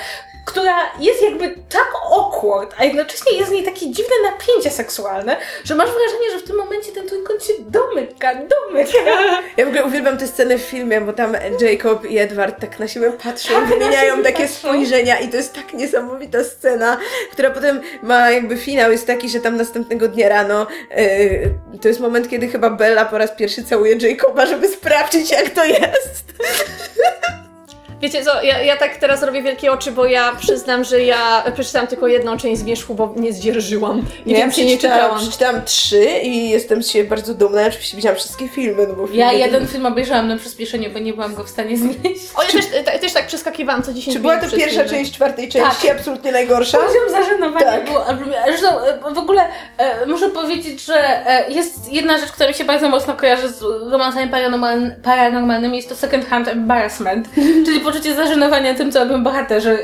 która 0.49 0.77
jest 1.01 1.23
jakby 1.23 1.55
tak 1.69 1.89
awkward, 2.13 2.75
a 2.79 2.85
jednocześnie 2.85 3.39
jest 3.39 3.51
w 3.51 3.53
niej 3.53 3.65
takie 3.65 3.91
dziwne 3.91 4.15
napięcie 4.23 4.71
seksualne, 4.71 5.37
że 5.65 5.75
masz 5.75 5.91
wrażenie, 5.91 6.31
że 6.33 6.39
w 6.39 6.43
tym 6.43 6.57
momencie 6.57 6.93
ten 6.93 7.09
trójkąt 7.09 7.45
się 7.45 7.53
domyka, 7.59 8.35
domyka. 8.35 8.99
Ja 9.57 9.65
w 9.65 9.69
ogóle 9.69 9.85
uwielbiam 9.85 10.19
tę 10.19 10.27
scenę 10.27 10.59
w 10.59 10.63
filmie, 10.63 11.01
bo 11.01 11.13
tam 11.13 11.37
Jacob 11.61 12.11
i 12.11 12.19
Edward 12.19 12.61
tak 12.61 12.79
na 12.79 12.89
siebie 12.89 13.13
patrzą, 13.13 13.67
wymieniają 13.67 14.13
siebie 14.13 14.25
takie 14.25 14.43
patrzą. 14.43 14.59
spojrzenia 14.59 15.19
i 15.19 15.29
to 15.29 15.37
jest 15.37 15.55
tak 15.55 15.75
niesamowita 15.75 16.45
scena, 16.45 16.99
która 17.33 17.51
potem 17.51 17.81
ma 18.03 18.31
jakby 18.31 18.57
finał, 18.57 18.93
jest 18.93 19.07
taki, 19.07 19.29
że 19.29 19.41
tam 19.41 19.57
następnego 19.57 20.09
dnia 20.09 20.29
rano 20.29 20.67
yy, 20.97 21.79
to 21.83 21.89
jest 21.89 22.01
moment, 22.01 22.29
kiedy 22.29 22.49
chyba 22.49 22.71
Bella 22.71 23.05
po 23.05 23.19
raz 23.19 23.31
pierwszy 23.31 23.65
całuje 23.65 23.97
Jacoba, 23.97 24.47
żeby 24.47 24.69
sprawdzić 24.69 25.31
jak 25.31 25.51
to 25.51 25.65
jest. 25.65 26.25
Wiecie 28.03 28.25
co, 28.25 28.43
ja, 28.43 28.63
ja 28.63 28.77
tak 28.77 28.97
teraz 28.97 29.23
robię 29.23 29.43
wielkie 29.43 29.73
oczy, 29.73 29.93
bo 29.93 30.07
ja 30.07 30.33
przyznam, 30.41 30.85
że 30.85 31.01
ja 31.03 31.43
przeczytałam 31.55 31.87
tylko 31.89 32.07
jedną 32.07 32.37
część 32.37 32.61
Zmierzchu, 32.61 32.95
bo 32.95 33.15
nie 33.17 33.33
zdzierżyłam. 33.33 34.03
I 34.27 34.31
ja 34.31 34.37
więcej 34.39 34.67
nie 34.67 34.77
przeczytałam, 34.79 35.01
czytałam. 35.05 35.21
przeczytałam 35.21 35.65
trzy 35.65 36.05
i 36.23 36.51
jestem 36.51 36.83
z 36.83 36.91
siebie 36.91 37.09
bardzo 37.11 37.35
dumna. 37.35 37.61
Ja 37.61 37.67
oczywiście 37.69 37.97
widziałam 37.97 38.17
wszystkie 38.19 38.49
filmy, 38.49 38.87
no 38.87 38.95
bo 38.95 39.03
Ja 39.13 39.31
filmy- 39.31 39.45
jeden 39.47 39.69
film 39.69 39.87
obejrzałam 39.87 40.29
na 40.29 40.37
przyspieszeniu, 40.37 40.91
bo 40.91 40.99
nie 40.99 41.13
byłam 41.13 41.35
go 41.35 41.45
w 41.45 41.49
stanie 41.49 41.77
znieść. 41.77 42.23
O, 42.37 42.43
ja 42.43 42.49
też, 42.49 42.65
ta, 42.85 42.99
też 42.99 43.13
tak 43.13 43.27
przeskakiwałam 43.27 43.83
co 43.83 43.93
10 43.93 44.17
Czy 44.17 44.21
była 44.23 44.37
to 44.37 44.51
pierwsza 44.57 44.69
filmy. 44.85 44.89
część 44.91 45.13
czwartej 45.13 45.49
części, 45.49 45.89
Tak. 45.89 45.97
absolutnie 45.99 46.33
najgorsza? 46.33 46.79
Poziom 46.79 47.11
zażenowania 47.25 47.67
Tak. 47.67 47.85
był. 47.85 47.95
Zresztą 48.47 48.69
e, 48.81 49.15
w 49.15 49.19
ogóle 49.19 49.43
e, 49.79 50.07
muszę 50.07 50.29
powiedzieć, 50.29 50.85
że 50.85 51.27
e, 51.27 51.51
jest 51.51 51.93
jedna 51.93 52.19
rzecz, 52.19 52.33
która 52.33 52.49
mi 52.49 52.55
się 52.55 52.65
bardzo 52.65 52.89
mocno 52.89 53.15
kojarzy 53.15 53.49
z 53.49 53.63
romansami 53.93 54.31
paranormal, 54.31 54.95
paranormalnymi, 55.03 55.77
jest 55.77 55.89
to 55.89 55.97
second 55.97 56.27
hand 56.29 56.49
embarrassment, 56.49 57.29
czyli 57.67 57.81
poczucie 57.89 58.15
zażenowania 58.15 58.75
tym, 58.75 58.93
co 58.93 58.99
robią 58.99 59.23
bohaterzy 59.23 59.79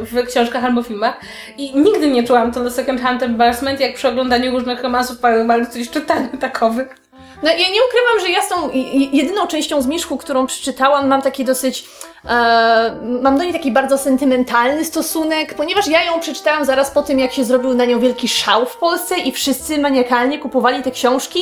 w 0.00 0.26
książkach 0.26 0.64
albo 0.64 0.82
filmach. 0.82 1.20
I 1.58 1.76
nigdy 1.76 2.08
nie 2.08 2.24
czułam 2.24 2.52
tyle 2.52 2.70
second 2.70 3.00
hand 3.00 3.22
embarrassment, 3.22 3.80
jak 3.80 3.94
przy 3.94 4.08
oglądaniu 4.08 4.50
różnych 4.50 4.82
romansów 4.82 5.18
paranormalnych, 5.18 5.68
czy 5.72 5.86
czytaniu 5.86 6.28
takowych. 6.40 6.96
No 7.42 7.50
ja 7.50 7.56
nie 7.56 7.80
ukrywam, 7.88 8.20
że 8.20 8.28
ja 8.30 8.42
z 8.42 8.48
tą 8.48 8.70
jedyną 9.12 9.46
częścią 9.46 9.82
Zmierzchu, 9.82 10.16
którą 10.16 10.46
przeczytałam, 10.46 11.08
mam 11.08 11.22
taki 11.22 11.44
dosyć, 11.44 11.84
e, 12.24 12.96
mam 13.22 13.38
do 13.38 13.44
niej 13.44 13.52
taki 13.52 13.72
bardzo 13.72 13.98
sentymentalny 13.98 14.84
stosunek, 14.84 15.54
ponieważ 15.54 15.86
ja 15.86 16.04
ją 16.04 16.20
przeczytałam 16.20 16.64
zaraz 16.64 16.90
po 16.90 17.02
tym, 17.02 17.18
jak 17.18 17.32
się 17.32 17.44
zrobił 17.44 17.74
na 17.74 17.84
nią 17.84 18.00
wielki 18.00 18.28
szał 18.28 18.66
w 18.66 18.76
Polsce 18.76 19.18
i 19.18 19.32
wszyscy 19.32 19.78
maniakalnie 19.78 20.38
kupowali 20.38 20.82
te 20.82 20.90
książki. 20.90 21.40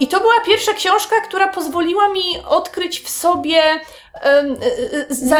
I 0.00 0.08
to 0.08 0.20
była 0.20 0.40
pierwsza 0.46 0.72
książka, 0.72 1.16
która 1.20 1.48
pozwoliła 1.48 2.08
mi 2.08 2.22
odkryć 2.48 3.00
w 3.00 3.08
sobie 3.08 3.58
e, 3.60 3.80
e, 4.24 4.46
za, 5.08 5.36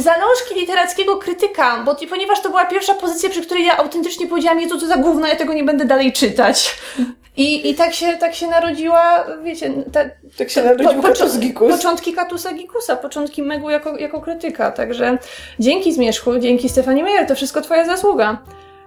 zalążki 0.00 0.54
literackiego 0.54 1.16
krytyka, 1.16 1.82
bo 1.84 1.96
ponieważ 2.10 2.40
to 2.40 2.48
była 2.48 2.64
pierwsza 2.64 2.94
pozycja, 2.94 3.30
przy 3.30 3.42
której 3.42 3.66
ja 3.66 3.76
autentycznie 3.76 4.26
powiedziałam, 4.26 4.60
Jezu, 4.60 4.80
co 4.80 4.86
za 4.86 4.96
gówno, 4.96 5.26
ja 5.26 5.36
tego 5.36 5.52
nie 5.52 5.64
będę 5.64 5.84
dalej 5.84 6.12
czytać. 6.12 6.78
I, 7.36 7.70
i 7.70 7.74
tak, 7.74 7.94
się, 7.94 8.16
tak 8.16 8.34
się 8.34 8.46
narodziła, 8.46 9.26
wiecie, 9.44 9.72
ta, 9.92 10.00
Tak 10.38 10.50
się 10.50 10.62
narodził 10.62 11.02
po- 11.02 11.38
Gikus. 11.38 11.76
Początki 11.76 12.12
Katusa 12.12 12.52
Gikusa, 12.52 12.96
początki 12.96 13.42
Megu 13.42 13.70
jako, 13.70 13.98
jako 13.98 14.20
krytyka. 14.20 14.70
Także 14.70 15.18
dzięki 15.58 15.92
Zmierzchu, 15.92 16.38
dzięki 16.38 16.68
Stefanie 16.68 17.02
Meyer, 17.02 17.26
to 17.26 17.34
wszystko 17.34 17.60
twoja 17.60 17.84
zasługa. 17.84 18.38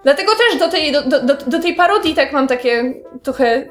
Dlatego 0.03 0.31
też 0.35 0.59
do 0.59 0.67
tej, 0.69 0.91
do, 0.91 1.01
do, 1.01 1.23
do, 1.23 1.35
do 1.35 1.59
tej 1.59 1.75
parodii 1.75 2.15
tak 2.15 2.33
mam 2.33 2.47
takie 2.47 2.93
trochę 3.23 3.65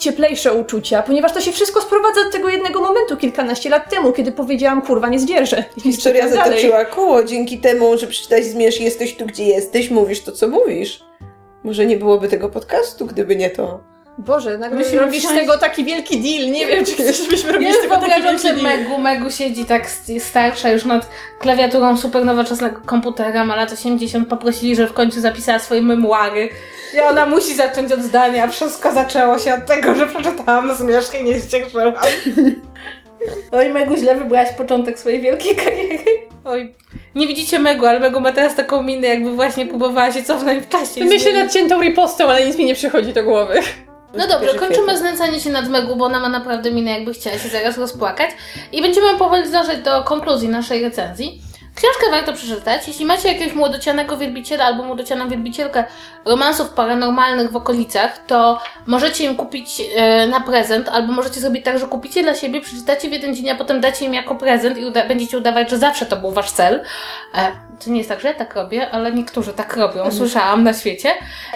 cieplejsze 0.00 0.54
uczucia, 0.54 1.02
ponieważ 1.02 1.32
to 1.32 1.40
się 1.40 1.52
wszystko 1.52 1.80
sprowadza 1.80 2.24
do 2.24 2.30
tego 2.30 2.48
jednego 2.48 2.80
momentu 2.80 3.16
kilkanaście 3.16 3.70
lat 3.70 3.90
temu, 3.90 4.12
kiedy 4.12 4.32
powiedziałam, 4.32 4.82
kurwa, 4.82 5.08
nie 5.08 5.18
zdzierżę. 5.18 5.64
I 5.76 5.80
Historia 5.80 6.28
zatoczyła 6.28 6.84
koło 6.84 7.24
dzięki 7.24 7.58
temu, 7.58 7.98
że 7.98 8.06
przeczytałeś 8.06 8.46
Zmierz, 8.46 8.80
jesteś 8.80 9.16
tu, 9.16 9.26
gdzie 9.26 9.44
jesteś, 9.44 9.90
mówisz 9.90 10.20
to, 10.20 10.32
co 10.32 10.48
mówisz. 10.48 11.04
Może 11.64 11.86
nie 11.86 11.96
byłoby 11.96 12.28
tego 12.28 12.48
podcastu, 12.48 13.06
gdyby 13.06 13.36
nie 13.36 13.50
to. 13.50 13.95
Boże, 14.18 14.58
nagle 14.58 14.78
Musimy 14.78 15.00
robisz 15.00 15.24
z 15.24 15.28
tego 15.28 15.58
taki 15.58 15.84
wielki 15.84 16.20
deal. 16.20 16.50
Nie 16.50 16.66
wiem, 16.66 16.84
czy 16.84 16.96
byśmy 17.30 17.52
robili 17.52 17.74
z 17.74 17.80
tego 17.80 17.96
taki 17.96 18.22
wielki 18.22 18.42
deal. 18.42 18.62
Megu. 18.62 18.98
Megu 18.98 19.30
siedzi 19.30 19.64
tak 19.64 19.90
starsza 20.18 20.70
już 20.70 20.84
nad 20.84 21.08
klawiaturą 21.38 21.96
super 21.96 22.24
nowoczesnego 22.24 22.80
komputera, 22.86 23.44
ma 23.44 23.56
lat 23.56 23.72
80, 23.72 24.28
poprosili, 24.28 24.76
że 24.76 24.86
w 24.86 24.92
końcu 24.92 25.20
zapisała 25.20 25.58
swoje 25.58 25.82
memuary. 25.82 26.48
I 26.94 27.00
ona 27.00 27.26
musi 27.26 27.54
zacząć 27.54 27.92
od 27.92 28.00
zdania. 28.00 28.48
Wszystko 28.48 28.92
zaczęło 28.92 29.38
się 29.38 29.54
od 29.54 29.66
tego, 29.66 29.94
że 29.94 30.06
przeczytałam 30.06 30.74
zmierzch 30.74 31.20
i 31.20 31.24
nie. 31.24 31.34
Oj, 33.52 33.68
Megu, 33.68 33.96
źle 33.96 34.14
wybrałaś 34.14 34.52
początek 34.52 34.98
swojej 34.98 35.20
wielkiej 35.20 35.56
kariery. 35.56 35.98
Oj. 36.44 36.74
Nie 37.14 37.26
widzicie 37.26 37.58
Megu, 37.58 37.86
ale 37.86 38.00
Megu 38.00 38.20
ma 38.20 38.32
teraz 38.32 38.54
taką 38.54 38.82
minę, 38.82 39.08
jakby 39.08 39.32
właśnie 39.32 39.66
próbowała 39.66 40.12
się 40.12 40.22
cofnąć 40.22 40.64
w 40.64 40.68
czasie. 40.68 41.04
Myślę 41.04 41.32
nad 41.32 41.52
ciętą 41.52 41.82
ripostą, 41.82 42.28
ale 42.28 42.46
nic 42.46 42.56
mi 42.56 42.64
nie 42.64 42.74
przychodzi 42.74 43.12
do 43.12 43.24
głowy. 43.24 43.60
No 44.18 44.26
dobrze, 44.26 44.54
kończymy 44.58 44.98
znęcanie 44.98 45.40
się 45.40 45.50
nad 45.50 45.68
Megu, 45.68 45.96
bo 45.96 46.04
ona 46.04 46.20
ma 46.20 46.28
naprawdę 46.28 46.70
minę, 46.70 46.90
jakby 46.90 47.14
chciała 47.14 47.38
się 47.38 47.48
zaraz 47.48 47.78
rozpłakać. 47.78 48.30
I 48.72 48.82
będziemy 48.82 49.18
powoli 49.18 49.48
zdążać 49.48 49.78
do 49.78 50.04
konkluzji 50.04 50.48
naszej 50.48 50.82
recenzji. 50.82 51.42
Książkę 51.74 52.10
warto 52.10 52.32
przeczytać. 52.32 52.88
Jeśli 52.88 53.06
macie 53.06 53.28
jakiegoś 53.32 53.54
młodocianego 53.54 54.16
wielbiciela 54.16 54.64
albo 54.64 54.82
młodocianą 54.82 55.28
wielbicielkę 55.28 55.84
romansów 56.24 56.68
paranormalnych 56.70 57.50
w 57.50 57.56
okolicach, 57.56 58.26
to 58.26 58.60
możecie 58.86 59.24
im 59.24 59.36
kupić 59.36 59.82
e, 59.96 60.26
na 60.26 60.40
prezent, 60.40 60.88
albo 60.88 61.12
możecie 61.12 61.40
zrobić 61.40 61.64
tak, 61.64 61.78
że 61.78 61.86
kupicie 61.86 62.22
dla 62.22 62.34
siebie, 62.34 62.60
przeczytacie 62.60 63.08
w 63.08 63.12
jeden 63.12 63.34
dzień, 63.34 63.50
a 63.50 63.54
potem 63.54 63.80
dacie 63.80 64.04
im 64.04 64.14
jako 64.14 64.34
prezent 64.34 64.78
i 64.78 64.84
uda- 64.84 65.08
będziecie 65.08 65.38
udawać, 65.38 65.70
że 65.70 65.78
zawsze 65.78 66.06
to 66.06 66.16
był 66.16 66.30
wasz 66.30 66.50
cel. 66.50 66.82
E, 67.34 67.52
to 67.84 67.90
nie 67.90 67.98
jest 67.98 68.08
tak, 68.08 68.20
że 68.20 68.28
ja 68.28 68.34
tak 68.34 68.54
robię, 68.54 68.90
ale 68.90 69.12
niektórzy 69.12 69.52
tak 69.52 69.76
robią, 69.76 70.10
słyszałam 70.10 70.64
na 70.64 70.74
świecie. 70.74 71.08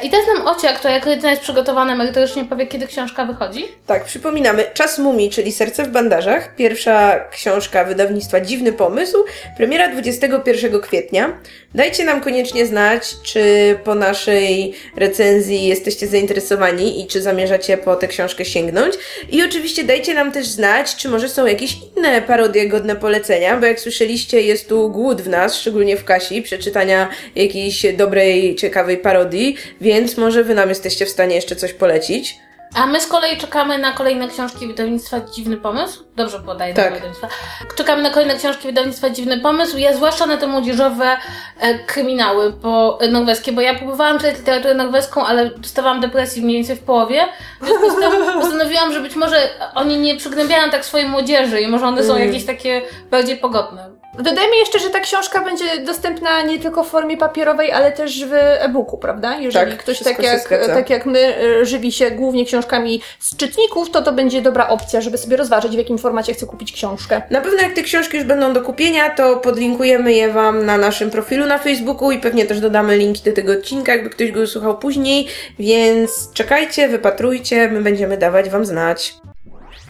I 0.02 0.10
teraz 0.10 0.26
nam 0.34 0.46
Ocia, 0.46 0.72
która 0.72 0.94
jako 0.94 1.10
jedyna 1.10 1.30
jest 1.30 1.42
przygotowana 1.42 1.94
merytorycznie, 1.94 2.44
powie, 2.44 2.66
kiedy 2.66 2.86
książka 2.86 3.24
wychodzi. 3.24 3.64
Tak, 3.86 4.04
przypominamy. 4.04 4.64
Czas 4.74 4.98
Mumii, 4.98 5.30
czyli 5.30 5.52
Serce 5.52 5.84
w 5.84 5.88
bandażach. 5.88 6.54
Pierwsza 6.56 7.20
książka 7.30 7.84
wydawnictwa 7.84 8.40
Dziwny 8.40 8.72
Pomysł. 8.72 9.24
Premiera 9.56 9.88
21 9.88 10.80
kwietnia. 10.80 11.32
Dajcie 11.74 12.04
nam 12.04 12.20
koniecznie 12.20 12.66
znać, 12.66 13.16
czy 13.22 13.42
po 13.84 13.94
naszej 13.94 14.74
recenzji 14.96 15.66
jesteście 15.66 16.06
zainteresowani 16.06 17.02
i 17.02 17.06
czy 17.06 17.22
zamierzacie 17.22 17.76
po 17.76 17.96
tę 17.96 18.08
książkę 18.08 18.44
sięgnąć. 18.44 18.94
I 19.30 19.42
oczywiście 19.42 19.84
dajcie 19.84 20.14
nam 20.14 20.32
też 20.32 20.46
znać, 20.46 20.96
czy 20.96 21.08
może 21.08 21.28
są 21.28 21.46
jakieś 21.46 21.76
inne 21.96 22.22
parodie 22.22 22.68
godne 22.68 22.96
polecenia, 22.96 23.56
bo 23.56 23.66
jak 23.66 23.80
słyszeliście, 23.80 24.42
jest 24.42 24.68
tu 24.68 24.90
głód 24.90 25.22
w 25.22 25.28
nas, 25.28 25.56
szczególnie 25.56 25.96
w 25.96 26.04
Kasi, 26.10 26.42
przeczytania 26.42 27.08
jakiejś 27.36 27.86
dobrej, 27.96 28.56
ciekawej 28.56 28.98
parodii, 28.98 29.56
więc 29.80 30.16
może 30.16 30.44
wy 30.44 30.54
nam 30.54 30.68
jesteście 30.68 31.06
w 31.06 31.08
stanie 31.08 31.34
jeszcze 31.34 31.56
coś 31.56 31.72
polecić. 31.72 32.38
A 32.74 32.86
my 32.86 33.00
z 33.00 33.06
kolei 33.06 33.36
czekamy 33.36 33.78
na 33.78 33.92
kolejne 33.92 34.28
książki 34.28 34.66
wydawnictwa 34.66 35.20
Dziwny 35.34 35.56
Pomysł. 35.56 36.04
Dobrze 36.16 36.40
podaję 36.40 36.74
Tak. 36.74 36.92
wydawnictwa. 36.94 37.28
Czekamy 37.76 38.02
na 38.02 38.10
kolejne 38.10 38.36
książki 38.36 38.66
wydawnictwa 38.68 39.10
Dziwny 39.10 39.40
Pomysł. 39.40 39.78
Ja 39.78 39.94
zwłaszcza 39.96 40.26
na 40.26 40.36
te 40.36 40.46
młodzieżowe 40.46 41.16
e, 41.60 41.78
kryminały 41.78 42.52
po, 42.52 42.98
e, 43.00 43.08
norweskie, 43.08 43.52
bo 43.52 43.60
ja 43.60 43.74
próbowałam 43.74 44.18
czytać 44.18 44.36
literaturę 44.38 44.74
norweską, 44.74 45.26
ale 45.26 45.50
dostawałam 45.50 46.00
depresji 46.00 46.42
mniej 46.42 46.56
więcej 46.56 46.76
w 46.76 46.80
połowie. 46.80 47.20
W 47.60 47.66
związku 47.66 47.90
z 47.90 47.94
tym 48.00 48.12
postanowiłam, 48.42 48.92
że 48.92 49.00
być 49.00 49.16
może 49.16 49.36
oni 49.74 49.98
nie 49.98 50.16
przygnębiają 50.16 50.70
tak 50.70 50.84
swojej 50.84 51.08
młodzieży 51.08 51.60
i 51.60 51.68
może 51.68 51.86
one 51.86 52.04
są 52.04 52.14
Mm. 52.16 52.26
jakieś 52.28 52.46
takie 52.46 52.82
bardziej 53.10 53.36
pogodne. 53.36 53.99
Dodajmy 54.22 54.56
jeszcze, 54.56 54.78
że 54.78 54.90
ta 54.90 55.00
książka 55.00 55.44
będzie 55.44 55.80
dostępna 55.86 56.42
nie 56.42 56.58
tylko 56.58 56.84
w 56.84 56.88
formie 56.88 57.16
papierowej, 57.16 57.72
ale 57.72 57.92
też 57.92 58.24
w 58.24 58.32
e-booku, 58.32 58.98
prawda? 58.98 59.36
Jeżeli 59.36 59.70
Tak, 59.70 59.78
ktoś 59.78 59.98
tak 60.02 60.22
jak, 60.22 60.48
tak 60.48 60.90
jak 60.90 61.06
my 61.06 61.36
e, 61.36 61.64
żywi 61.66 61.92
się 61.92 62.10
głównie 62.10 62.44
książkami 62.44 63.02
z 63.18 63.36
czytników, 63.36 63.90
to 63.90 64.02
to 64.02 64.12
będzie 64.12 64.42
dobra 64.42 64.68
opcja, 64.68 65.00
żeby 65.00 65.18
sobie 65.18 65.36
rozważyć, 65.36 65.72
w 65.72 65.78
jakim 65.78 65.98
formacie 65.98 66.34
chce 66.34 66.46
kupić 66.46 66.72
książkę. 66.72 67.22
Na 67.30 67.40
pewno 67.40 67.62
jak 67.62 67.72
te 67.72 67.82
książki 67.82 68.16
już 68.16 68.26
będą 68.26 68.52
do 68.52 68.60
kupienia, 68.62 69.10
to 69.10 69.36
podlinkujemy 69.36 70.12
je 70.12 70.32
Wam 70.32 70.66
na 70.66 70.76
naszym 70.78 71.10
profilu 71.10 71.46
na 71.46 71.58
Facebooku 71.58 72.10
i 72.10 72.18
pewnie 72.18 72.46
też 72.46 72.60
dodamy 72.60 72.96
linki 72.96 73.22
do 73.22 73.32
tego 73.32 73.52
odcinka, 73.52 73.92
jakby 73.92 74.10
ktoś 74.10 74.32
go 74.32 74.46
słuchał 74.46 74.78
później, 74.78 75.26
więc 75.58 76.32
czekajcie, 76.34 76.88
wypatrujcie, 76.88 77.68
my 77.68 77.80
będziemy 77.80 78.16
dawać 78.16 78.50
Wam 78.50 78.64
znać. 78.64 79.14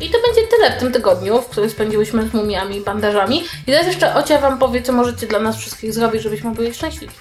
I 0.01 0.11
to 0.11 0.18
będzie 0.26 0.48
tyle 0.51 0.76
w 0.76 0.80
tym 0.80 0.92
tygodniu, 0.92 1.42
w 1.42 1.46
którym 1.46 1.70
spędziłyśmy 1.70 2.28
z 2.28 2.34
mumiami 2.34 2.76
i 2.76 2.80
bandażami. 2.80 3.44
I 3.66 3.72
teraz 3.72 3.86
jeszcze 3.86 4.14
Ocia 4.14 4.38
Wam 4.38 4.59
powie, 4.59 4.82
co 4.82 4.92
możecie 4.92 5.26
dla 5.26 5.38
nas 5.38 5.57
wszystkich 5.57 5.94
zrobić, 5.94 6.22
żebyśmy 6.22 6.55
byli 6.55 6.74
szczęśliwi. 6.74 7.14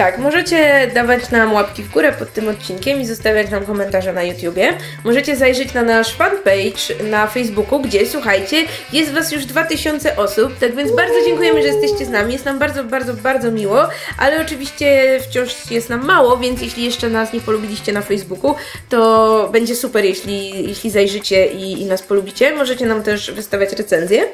Tak, 0.00 0.18
możecie 0.18 0.90
dawać 0.94 1.30
nam 1.30 1.52
łapki 1.52 1.82
w 1.82 1.90
górę 1.90 2.12
pod 2.12 2.32
tym 2.32 2.48
odcinkiem 2.48 3.00
i 3.00 3.06
zostawiać 3.06 3.50
nam 3.50 3.66
komentarze 3.66 4.12
na 4.12 4.22
YouTubie. 4.22 4.72
Możecie 5.04 5.36
zajrzeć 5.36 5.74
na 5.74 5.82
nasz 5.82 6.14
fanpage 6.14 7.04
na 7.10 7.26
Facebooku, 7.26 7.80
gdzie 7.80 8.06
słuchajcie, 8.06 8.64
jest 8.92 9.12
Was 9.12 9.32
już 9.32 9.44
2000 9.44 10.16
osób, 10.16 10.58
tak 10.58 10.76
więc 10.76 10.92
bardzo 10.92 11.14
dziękujemy, 11.24 11.62
że 11.62 11.68
jesteście 11.68 12.06
z 12.06 12.08
nami. 12.08 12.32
Jest 12.32 12.44
nam 12.44 12.58
bardzo, 12.58 12.84
bardzo, 12.84 13.14
bardzo 13.14 13.50
miło, 13.50 13.88
ale 14.18 14.40
oczywiście 14.40 15.18
wciąż 15.28 15.70
jest 15.70 15.88
nam 15.88 16.04
mało, 16.04 16.36
więc 16.36 16.62
jeśli 16.62 16.84
jeszcze 16.84 17.10
nas 17.10 17.32
nie 17.32 17.40
polubiliście 17.40 17.92
na 17.92 18.02
Facebooku, 18.02 18.54
to 18.88 19.48
będzie 19.52 19.76
super, 19.76 20.04
jeśli, 20.04 20.68
jeśli 20.68 20.90
zajrzycie 20.90 21.46
i, 21.46 21.82
i 21.82 21.86
nas 21.86 22.02
polubicie. 22.02 22.54
Możecie 22.54 22.86
nam 22.86 23.02
też 23.02 23.30
wystawiać 23.30 23.72
recenzje. 23.72 24.24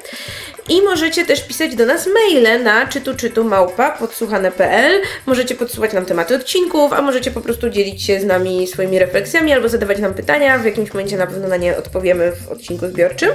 I 0.69 0.83
możecie 0.83 1.25
też 1.25 1.47
pisać 1.47 1.77
do 1.77 1.87
nas 1.87 2.07
maile 2.07 2.63
na 2.63 2.87
czytu 2.87 3.45
małpa 3.45 3.91
podsłuchane.pl. 3.91 5.03
Możecie 5.27 5.56
podsuwać 5.57 5.93
nam 5.93 6.07
tematy 6.07 6.37
odcinków, 6.37 6.93
a 6.93 7.03
możecie 7.03 7.31
po 7.31 7.41
prostu 7.41 7.71
dzielić 7.71 8.03
się 8.03 8.21
z 8.21 8.25
nami 8.25 8.67
swoimi 8.67 8.99
refleksjami 8.99 9.53
albo 9.53 9.69
zadawać 9.69 9.99
nam 9.99 10.15
pytania. 10.15 10.59
W 10.59 10.65
jakimś 10.65 10.93
momencie 10.93 11.17
na 11.17 11.27
pewno 11.27 11.49
na 11.49 11.57
nie 11.57 11.77
odpowiemy 11.77 12.33
w 12.33 12.49
odcinku 12.49 12.87
zbiorczym. 12.87 13.31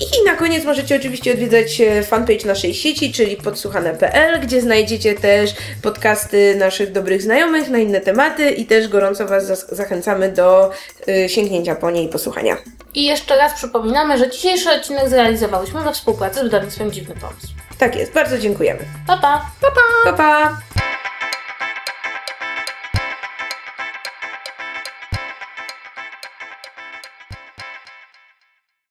I 0.00 0.24
na 0.26 0.36
koniec 0.36 0.64
możecie 0.64 0.96
oczywiście 0.96 1.32
odwiedzać 1.32 1.80
e, 1.80 2.02
fanpage 2.02 2.46
naszej 2.46 2.74
sieci, 2.74 3.12
czyli 3.12 3.36
podsłuchane.pl, 3.36 4.40
gdzie 4.40 4.60
znajdziecie 4.60 5.14
też 5.14 5.50
podcasty 5.82 6.56
naszych 6.56 6.92
dobrych 6.92 7.22
znajomych 7.22 7.68
na 7.68 7.78
inne 7.78 8.00
tematy 8.00 8.50
i 8.50 8.66
też 8.66 8.88
gorąco 8.88 9.26
Was 9.26 9.66
zachęcamy 9.68 10.32
do 10.32 10.70
y, 11.08 11.28
sięgnięcia 11.28 11.74
po 11.74 11.90
nie 11.90 12.02
i 12.02 12.08
posłuchania. 12.08 12.56
I 12.94 13.06
jeszcze 13.06 13.36
raz 13.36 13.54
przypominamy, 13.54 14.18
że 14.18 14.30
dzisiejszy 14.30 14.70
odcinek 14.70 15.08
zrealizowałyśmy 15.08 15.80
we 15.80 15.92
współpracy 15.92 16.40
z 16.40 16.42
wydawnictwem 16.42 16.92
Dziwny 16.92 17.14
Pomysł. 17.14 17.48
Tak 17.78 17.96
jest, 17.96 18.12
bardzo 18.12 18.38
dziękujemy. 18.38 18.80
Pa, 19.06 19.16
pa! 19.16 19.50
Pa, 20.04 20.12
pa! 20.12 20.60